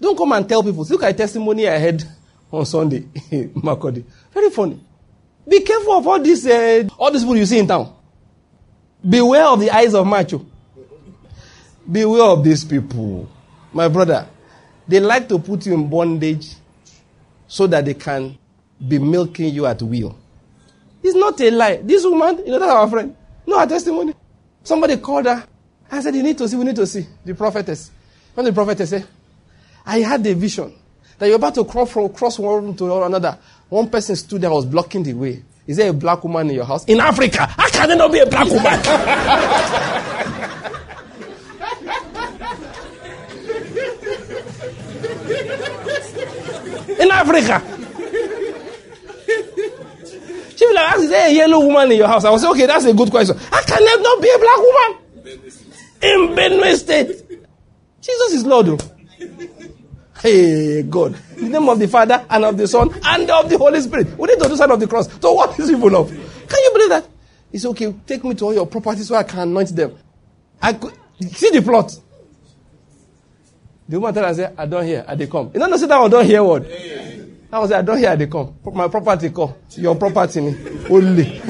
Don't 0.00 0.18
come 0.18 0.32
and 0.32 0.48
tell 0.48 0.62
people. 0.62 0.84
Look 0.84 1.04
at 1.04 1.16
testimony 1.16 1.68
I 1.68 1.78
had 1.78 2.02
on 2.50 2.66
Sunday. 2.66 3.00
Makodi. 3.54 4.04
Very 4.32 4.50
funny. 4.50 4.80
Be 5.48 5.60
careful 5.60 5.92
of 5.92 6.06
all 6.06 6.20
these, 6.20 6.44
uh, 6.48 6.88
all 6.98 7.12
these 7.12 7.22
people 7.22 7.36
you 7.36 7.46
see 7.46 7.60
in 7.60 7.68
town. 7.68 7.94
Beware 9.08 9.44
of 9.44 9.60
the 9.60 9.70
eyes 9.70 9.94
of 9.94 10.04
macho. 10.04 10.44
Beware 11.90 12.24
of 12.24 12.42
these 12.42 12.64
people. 12.64 13.28
My 13.72 13.86
brother, 13.86 14.26
they 14.88 14.98
like 14.98 15.28
to 15.28 15.38
put 15.38 15.64
you 15.64 15.74
in 15.74 15.88
bondage 15.88 16.54
so 17.46 17.68
that 17.68 17.84
they 17.84 17.94
can 17.94 18.36
be 18.86 18.98
milking 18.98 19.54
you 19.54 19.64
at 19.66 19.80
will. 19.80 20.18
It's 21.04 21.14
not 21.14 21.40
a 21.40 21.50
lie. 21.52 21.76
This 21.76 22.04
woman, 22.04 22.38
you 22.38 22.50
know, 22.50 22.58
that's 22.58 22.72
our 22.72 22.90
friend. 22.90 23.16
No, 23.46 23.58
her 23.58 23.66
testimony. 23.66 24.14
Somebody 24.62 24.96
called 24.96 25.26
her 25.26 25.46
and 25.90 26.02
said, 26.02 26.14
You 26.14 26.22
need 26.22 26.38
to 26.38 26.48
see, 26.48 26.56
we 26.56 26.64
need 26.64 26.76
to 26.76 26.86
see 26.86 27.06
the 27.24 27.34
prophetess. 27.34 27.90
When 28.34 28.44
the 28.44 28.52
prophetess 28.52 28.90
said, 28.90 29.06
I 29.84 30.00
had 30.00 30.26
a 30.26 30.34
vision 30.34 30.74
that 31.18 31.26
you're 31.26 31.36
about 31.36 31.54
to 31.54 31.64
cross 31.64 31.92
from 31.92 32.12
cross 32.12 32.38
one 32.38 32.64
room 32.64 32.76
to 32.76 33.02
another. 33.04 33.38
One 33.68 33.88
person 33.88 34.16
stood 34.16 34.42
there 34.42 34.50
was 34.50 34.66
blocking 34.66 35.02
the 35.02 35.14
way. 35.14 35.42
Is 35.66 35.78
there 35.78 35.90
a 35.90 35.92
black 35.92 36.22
woman 36.22 36.48
in 36.48 36.56
your 36.56 36.64
house? 36.64 36.84
In 36.84 37.00
Africa. 37.00 37.46
How 37.46 37.68
can 37.70 37.88
there 37.88 37.96
not 37.96 38.12
be 38.12 38.20
a 38.20 38.26
black 38.26 38.46
woman? 38.46 38.66
in 47.00 47.10
Africa. 47.10 47.75
She 50.66 51.02
is 51.02 51.10
there 51.10 51.28
a 51.28 51.32
yellow 51.32 51.60
woman 51.60 51.92
in 51.92 51.98
your 51.98 52.08
house? 52.08 52.24
I 52.24 52.30
will 52.30 52.38
say, 52.38 52.48
okay, 52.48 52.66
that's 52.66 52.84
a 52.84 52.94
good 52.94 53.10
question. 53.10 53.36
How 53.36 53.62
can 53.62 53.84
there 53.84 54.00
not 54.00 54.22
be 54.22 54.30
a 54.30 54.38
black 54.38 54.56
woman? 54.58 54.98
In 56.02 56.36
Benue 56.36 56.74
State. 56.76 57.08
Jesus 58.00 58.32
is 58.32 58.46
Lord. 58.46 58.68
Oh. 58.68 58.78
Hey, 60.20 60.82
God. 60.82 61.16
In 61.36 61.52
the 61.52 61.60
name 61.60 61.68
of 61.68 61.78
the 61.78 61.88
Father 61.88 62.24
and 62.28 62.44
of 62.44 62.56
the 62.56 62.66
Son 62.66 62.90
and 63.04 63.30
of 63.30 63.50
the 63.50 63.58
Holy 63.58 63.80
Spirit. 63.80 64.16
We 64.18 64.28
need 64.28 64.38
to 64.38 64.48
do 64.48 64.56
sign 64.56 64.70
of 64.70 64.80
the 64.80 64.86
cross. 64.86 65.08
So 65.20 65.32
what 65.32 65.58
is 65.58 65.70
evil 65.70 65.94
of? 65.96 66.08
Can 66.08 66.62
you 66.62 66.70
believe 66.72 66.88
that? 66.90 67.06
It's 67.52 67.64
okay. 67.64 67.94
Take 68.06 68.24
me 68.24 68.34
to 68.34 68.44
all 68.46 68.54
your 68.54 68.66
properties 68.66 69.08
so 69.08 69.14
I 69.14 69.22
can 69.22 69.40
anoint 69.40 69.74
them. 69.74 69.96
I 70.60 70.72
could, 70.72 70.94
see 71.32 71.50
the 71.50 71.62
plot. 71.62 71.92
The 73.88 74.00
woman 74.00 74.14
tell 74.14 74.24
us, 74.24 74.40
I 74.56 74.66
don't 74.66 74.84
hear, 74.84 75.04
I 75.06 75.14
they 75.14 75.26
come. 75.26 75.50
You 75.54 75.60
know, 75.60 75.66
no 75.66 75.76
say 75.76 75.86
that 75.86 75.98
I 75.98 76.08
don't 76.08 76.24
hear 76.24 76.42
what? 76.42 76.64
I 77.52 77.58
was 77.58 77.72
I 77.72 77.82
don't 77.82 77.98
hear, 77.98 78.16
they 78.16 78.26
come. 78.26 78.56
My 78.72 78.88
property 78.88 79.30
come. 79.30 79.54
Your 79.76 79.94
property 79.96 80.40
me. 80.40 80.56
Only. 80.90 81.24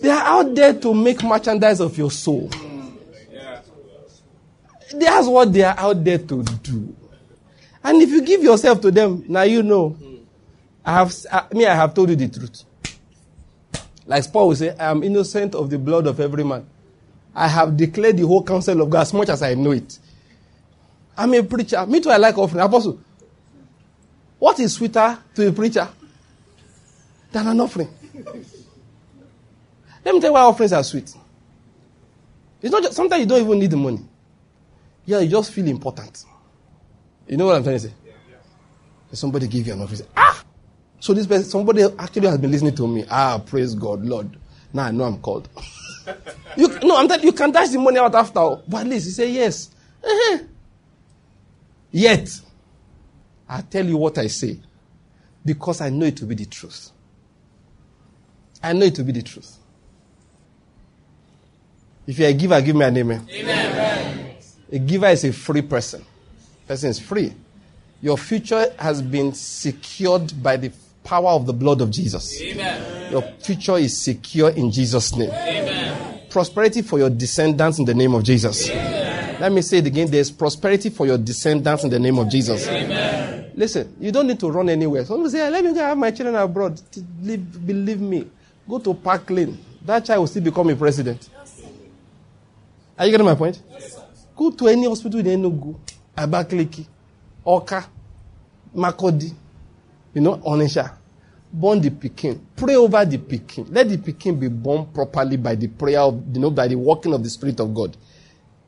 they 0.00 0.10
are 0.10 0.22
out 0.22 0.54
there 0.54 0.74
to 0.74 0.92
make 0.94 1.22
merchandise 1.22 1.80
of 1.80 1.96
your 1.96 2.10
soul. 2.10 2.50
That's 4.92 5.26
what 5.26 5.52
they 5.52 5.62
are 5.62 5.78
out 5.78 6.04
there 6.04 6.18
to 6.18 6.42
do. 6.42 6.94
And 7.82 8.02
if 8.02 8.10
you 8.10 8.22
give 8.22 8.42
yourself 8.42 8.80
to 8.82 8.90
them, 8.90 9.24
now 9.28 9.42
you 9.42 9.62
know. 9.62 9.96
I 10.84 10.92
have, 10.92 11.14
I, 11.32 11.44
me, 11.52 11.66
I 11.66 11.74
have 11.74 11.94
told 11.94 12.10
you 12.10 12.16
the 12.16 12.28
truth. 12.28 12.64
Like 14.06 14.32
Paul 14.32 14.48
will 14.48 14.56
say, 14.56 14.76
I 14.76 14.90
am 14.90 15.02
innocent 15.02 15.54
of 15.54 15.68
the 15.68 15.78
blood 15.78 16.06
of 16.06 16.20
every 16.20 16.44
man. 16.44 16.64
I 17.34 17.48
have 17.48 17.76
declared 17.76 18.16
the 18.16 18.26
whole 18.26 18.42
counsel 18.44 18.80
of 18.80 18.88
God 18.90 19.02
as 19.02 19.12
much 19.12 19.28
as 19.28 19.42
I 19.42 19.54
know 19.54 19.72
it. 19.72 19.98
I'm 21.16 21.32
a 21.34 21.42
preacher. 21.42 21.86
Me 21.86 22.00
too, 22.00 22.10
I 22.10 22.16
like 22.16 22.36
offering. 22.36 22.62
Apostle, 22.62 23.00
what 24.38 24.58
is 24.60 24.74
sweeter 24.74 25.18
to 25.34 25.48
a 25.48 25.52
preacher 25.52 25.88
than 27.32 27.46
an 27.46 27.60
offering? 27.60 27.88
Let 30.04 30.14
me 30.14 30.20
tell 30.20 30.30
you 30.30 30.34
why 30.34 30.42
offerings 30.42 30.72
are 30.72 30.84
sweet. 30.84 31.12
It's 32.62 32.72
not 32.72 32.82
just, 32.82 32.94
sometimes 32.94 33.20
you 33.20 33.26
don't 33.26 33.40
even 33.42 33.58
need 33.58 33.70
the 33.70 33.76
money. 33.76 34.00
Yeah, 35.04 35.20
you 35.20 35.28
just 35.28 35.52
feel 35.52 35.66
important. 35.66 36.24
You 37.26 37.36
know 37.36 37.46
what 37.46 37.56
I'm 37.56 37.62
trying 37.62 37.76
to 37.76 37.80
say? 37.80 37.94
Yeah, 38.04 38.12
yeah. 38.30 38.36
Somebody 39.12 39.48
give 39.48 39.66
you 39.66 39.72
an 39.72 39.82
offering. 39.82 40.02
Ah! 40.16 40.44
So 41.00 41.14
this 41.14 41.26
person, 41.26 41.44
somebody 41.44 41.82
actually 41.98 42.28
has 42.28 42.38
been 42.38 42.50
listening 42.50 42.74
to 42.76 42.86
me. 42.86 43.04
Ah, 43.10 43.38
praise 43.44 43.74
God, 43.74 44.04
Lord. 44.04 44.36
Now 44.72 44.84
I 44.84 44.90
know 44.90 45.04
I'm 45.04 45.18
called. 45.18 45.48
you, 46.56 46.68
no, 46.80 46.96
I'm 46.96 47.08
telling 47.08 47.24
you, 47.24 47.32
can 47.32 47.50
dash 47.50 47.68
the 47.70 47.78
money 47.78 47.98
out 47.98 48.14
after. 48.14 48.62
But 48.68 48.82
at 48.82 48.86
least 48.86 49.06
he 49.06 49.12
say 49.12 49.30
yes. 49.30 49.70
Uh-huh. 50.04 50.38
Yet, 51.96 52.28
I 53.48 53.62
tell 53.62 53.86
you 53.86 53.96
what 53.96 54.18
I 54.18 54.26
say 54.26 54.58
because 55.42 55.80
I 55.80 55.88
know 55.88 56.04
it 56.04 56.18
to 56.18 56.26
be 56.26 56.34
the 56.34 56.44
truth. 56.44 56.90
I 58.62 58.74
know 58.74 58.84
it 58.84 58.96
to 58.96 59.02
be 59.02 59.12
the 59.12 59.22
truth. 59.22 59.56
If 62.06 62.18
you're 62.18 62.28
a 62.28 62.34
giver, 62.34 62.60
give 62.60 62.76
me 62.76 62.84
an 62.84 62.98
amen. 62.98 63.26
Amen. 63.32 64.36
A 64.70 64.78
giver 64.78 65.06
is 65.06 65.24
a 65.24 65.32
free 65.32 65.62
person. 65.62 66.04
Person 66.68 66.90
is 66.90 67.00
free. 67.00 67.32
Your 68.02 68.18
future 68.18 68.74
has 68.78 69.00
been 69.00 69.32
secured 69.32 70.34
by 70.42 70.58
the 70.58 70.70
power 71.02 71.30
of 71.30 71.46
the 71.46 71.54
blood 71.54 71.80
of 71.80 71.90
Jesus. 71.90 72.42
Amen. 72.42 73.10
Your 73.10 73.22
future 73.22 73.78
is 73.78 73.98
secure 73.98 74.50
in 74.50 74.70
Jesus' 74.70 75.16
name. 75.16 75.30
Amen. 75.30 76.20
Prosperity 76.28 76.82
for 76.82 76.98
your 76.98 77.08
descendants 77.08 77.78
in 77.78 77.86
the 77.86 77.94
name 77.94 78.14
of 78.14 78.22
Jesus. 78.22 78.68
Amen. 78.68 78.95
Let 79.38 79.52
me 79.52 79.60
say 79.62 79.78
it 79.78 79.86
again. 79.86 80.10
There's 80.10 80.30
prosperity 80.30 80.90
for 80.90 81.06
your 81.06 81.18
descendants 81.18 81.84
in 81.84 81.90
the 81.90 81.98
name 81.98 82.18
of 82.18 82.28
Jesus. 82.28 82.66
Amen. 82.68 83.50
Listen, 83.54 83.94
you 84.00 84.12
don't 84.12 84.26
need 84.26 84.40
to 84.40 84.50
run 84.50 84.68
anywhere. 84.68 85.04
Someone 85.04 85.30
say, 85.30 85.48
let 85.50 85.64
me 85.64 85.72
go 85.72 85.80
have 85.80 85.96
my 85.98 86.10
children 86.10 86.36
abroad. 86.36 86.80
Believe 87.22 88.00
me. 88.00 88.26
Go 88.68 88.78
to 88.78 88.94
Park 88.94 89.30
Lane. 89.30 89.58
That 89.84 90.04
child 90.04 90.20
will 90.20 90.26
still 90.26 90.42
become 90.42 90.68
a 90.70 90.76
president. 90.76 91.28
Are 92.98 93.04
you 93.06 93.12
getting 93.12 93.26
my 93.26 93.34
point? 93.34 93.62
Yes, 93.70 94.00
Go 94.34 94.50
to 94.50 94.68
any 94.68 94.86
hospital 94.86 95.20
in 95.20 95.26
Enugu, 95.26 95.78
Abakaliki, 96.16 96.86
Awka, 97.46 97.86
Makurdi, 98.74 99.32
you 100.14 100.20
know, 100.20 100.36
Onitsha. 100.38 100.92
Born 101.52 101.80
the 101.80 101.90
pikin. 101.90 102.38
Pray 102.56 102.74
over 102.74 103.04
the 103.04 103.18
pikin. 103.18 103.66
Let 103.70 103.88
the 103.88 103.96
pikin 103.98 104.38
be 104.38 104.48
born 104.48 104.86
properly 104.86 105.36
by 105.36 105.54
the 105.54 105.68
prayer 105.68 106.00
of, 106.00 106.22
you 106.34 106.40
know, 106.40 106.50
by 106.50 106.68
the 106.68 106.74
working 106.74 107.14
of 107.14 107.22
the 107.22 107.30
Spirit 107.30 107.60
of 107.60 107.72
God. 107.74 107.96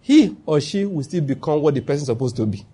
He 0.08 0.34
or 0.46 0.58
she 0.58 0.86
will 0.86 1.02
still 1.02 1.20
become 1.20 1.60
what 1.60 1.74
the 1.74 1.82
person 1.82 2.00
is 2.00 2.06
supposed 2.06 2.34
to 2.36 2.46
be. 2.46 2.64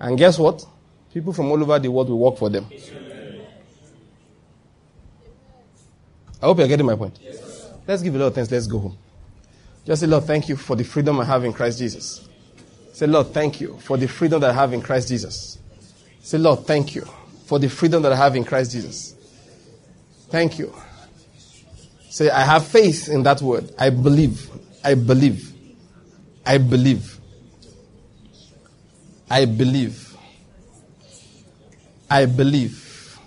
And 0.00 0.16
guess 0.16 0.38
what? 0.38 0.64
People 1.12 1.34
from 1.34 1.50
all 1.50 1.62
over 1.62 1.78
the 1.78 1.90
world 1.90 2.08
will 2.08 2.18
work 2.18 2.38
for 2.38 2.48
them. 2.48 2.66
I 6.40 6.46
hope 6.46 6.56
you're 6.56 6.68
getting 6.68 6.86
my 6.86 6.96
point. 6.96 7.18
Let's 7.86 8.00
give 8.00 8.14
a 8.14 8.18
lot 8.18 8.26
of 8.28 8.34
thanks. 8.34 8.50
Let's 8.50 8.66
go 8.66 8.78
home. 8.78 8.96
Just 9.84 10.00
say, 10.00 10.06
Lord, 10.06 10.24
thank 10.24 10.48
you 10.48 10.56
for 10.56 10.74
the 10.74 10.84
freedom 10.84 11.20
I 11.20 11.24
have 11.26 11.44
in 11.44 11.52
Christ 11.52 11.80
Jesus. 11.80 12.26
Say, 12.94 13.06
Lord, 13.06 13.26
thank 13.34 13.60
you 13.60 13.76
for 13.80 13.98
the 13.98 14.08
freedom 14.08 14.40
that 14.40 14.52
I 14.52 14.54
have 14.54 14.72
in 14.72 14.80
Christ 14.80 15.08
Jesus. 15.08 15.58
Say, 16.22 16.38
Lord, 16.38 16.66
thank 16.66 16.94
you 16.94 17.06
for 17.44 17.58
the 17.58 17.68
freedom 17.68 18.00
that 18.04 18.12
I 18.12 18.16
have 18.16 18.36
in 18.36 18.44
Christ 18.44 18.72
Jesus. 18.72 19.14
Thank 20.30 20.58
you. 20.58 20.74
Say, 22.08 22.30
I 22.30 22.40
have 22.40 22.66
faith 22.66 23.10
in 23.10 23.22
that 23.24 23.42
word. 23.42 23.70
I 23.78 23.90
believe. 23.90 24.50
I 24.88 24.94
believe. 24.94 25.52
I 26.46 26.56
believe. 26.56 27.18
I 29.28 29.44
believe. 29.44 30.16
I 32.10 32.24
believe. 32.24 33.18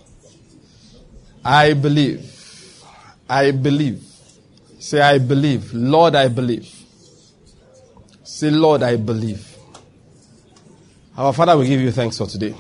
I 1.46 1.74
believe. 1.74 2.84
I 3.30 3.52
believe. 3.52 4.04
Say, 4.80 5.02
I 5.02 5.20
believe. 5.20 5.72
Lord, 5.72 6.16
I 6.16 6.30
believe. 6.30 6.68
Say, 8.24 8.50
Lord, 8.50 8.82
I 8.82 8.96
believe. 8.96 9.48
Our 11.16 11.32
Father, 11.32 11.56
we 11.60 11.68
give 11.68 11.80
you 11.80 11.92
thanks 11.92 12.18
for 12.18 12.26
today. 12.26 12.56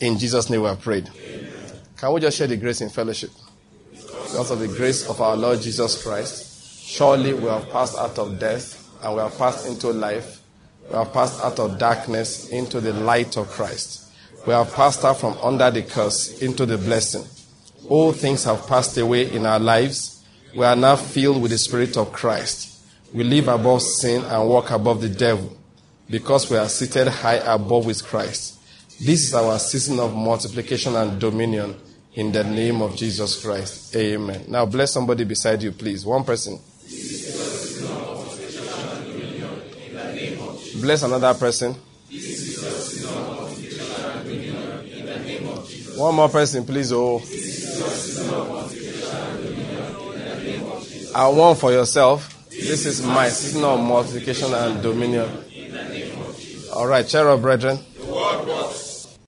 In 0.00 0.16
Jesus' 0.16 0.48
name 0.48 0.62
we 0.62 0.68
have 0.68 0.80
prayed. 0.80 1.08
Amen. 1.08 1.52
Can 1.96 2.12
we 2.12 2.20
just 2.20 2.38
share 2.38 2.46
the 2.46 2.56
grace 2.56 2.80
in 2.82 2.88
fellowship? 2.88 3.30
Because 3.90 4.52
of 4.52 4.60
the 4.60 4.68
grace 4.68 5.08
of 5.08 5.20
our 5.20 5.36
Lord 5.36 5.60
Jesus 5.60 6.00
Christ, 6.04 6.45
surely 6.86 7.34
we 7.34 7.46
have 7.46 7.68
passed 7.70 7.98
out 7.98 8.18
of 8.18 8.38
death 8.38 8.88
and 9.02 9.14
we 9.14 9.20
have 9.20 9.36
passed 9.36 9.66
into 9.66 9.88
life. 9.88 10.40
We 10.88 10.96
have 10.96 11.12
passed 11.12 11.42
out 11.42 11.58
of 11.58 11.78
darkness 11.78 12.50
into 12.50 12.80
the 12.80 12.92
light 12.92 13.36
of 13.36 13.48
Christ. 13.48 14.10
We 14.46 14.52
have 14.52 14.72
passed 14.72 15.04
out 15.04 15.18
from 15.18 15.36
under 15.42 15.70
the 15.70 15.82
curse 15.82 16.40
into 16.40 16.64
the 16.64 16.78
blessing. 16.78 17.24
All 17.88 18.12
things 18.12 18.44
have 18.44 18.66
passed 18.66 18.96
away 18.98 19.30
in 19.30 19.44
our 19.44 19.58
lives 19.58 20.16
we 20.56 20.64
are 20.64 20.74
now 20.74 20.96
filled 20.96 21.42
with 21.42 21.50
the 21.50 21.58
Spirit 21.58 21.98
of 21.98 22.12
Christ. 22.12 22.82
We 23.12 23.24
live 23.24 23.48
above 23.48 23.82
sin 23.82 24.24
and 24.24 24.48
walk 24.48 24.70
above 24.70 25.02
the 25.02 25.08
devil 25.10 25.54
because 26.08 26.50
we 26.50 26.56
are 26.56 26.68
seated 26.68 27.08
high 27.08 27.34
above 27.34 27.84
with 27.84 28.02
Christ. 28.02 28.58
This 28.98 29.28
is 29.28 29.34
our 29.34 29.58
season 29.58 30.00
of 30.00 30.14
multiplication 30.16 30.96
and 30.96 31.20
dominion 31.20 31.76
in 32.14 32.32
the 32.32 32.42
name 32.42 32.80
of 32.80 32.96
Jesus 32.96 33.44
Christ. 33.44 33.94
Amen. 33.94 34.46
Now 34.48 34.64
bless 34.64 34.94
somebody 34.94 35.24
beside 35.24 35.62
you, 35.62 35.72
please. 35.72 36.06
One 36.06 36.24
person. 36.24 36.58
Bless 40.80 41.02
another 41.02 41.34
person. 41.34 41.74
One 45.96 46.14
more 46.14 46.28
person, 46.28 46.64
please. 46.64 46.92
Oh. 46.92 47.20
I 51.14 51.28
one 51.28 51.56
for 51.56 51.72
yourself. 51.72 52.46
This 52.50 52.84
is 52.84 53.02
my 53.04 53.28
season 53.30 53.64
of 53.64 53.80
multiplication 53.80 54.52
and 54.52 54.82
dominion. 54.82 55.28
All 56.74 56.86
right, 56.86 57.06
cheer 57.06 57.26
up, 57.28 57.40
brethren. 57.40 57.78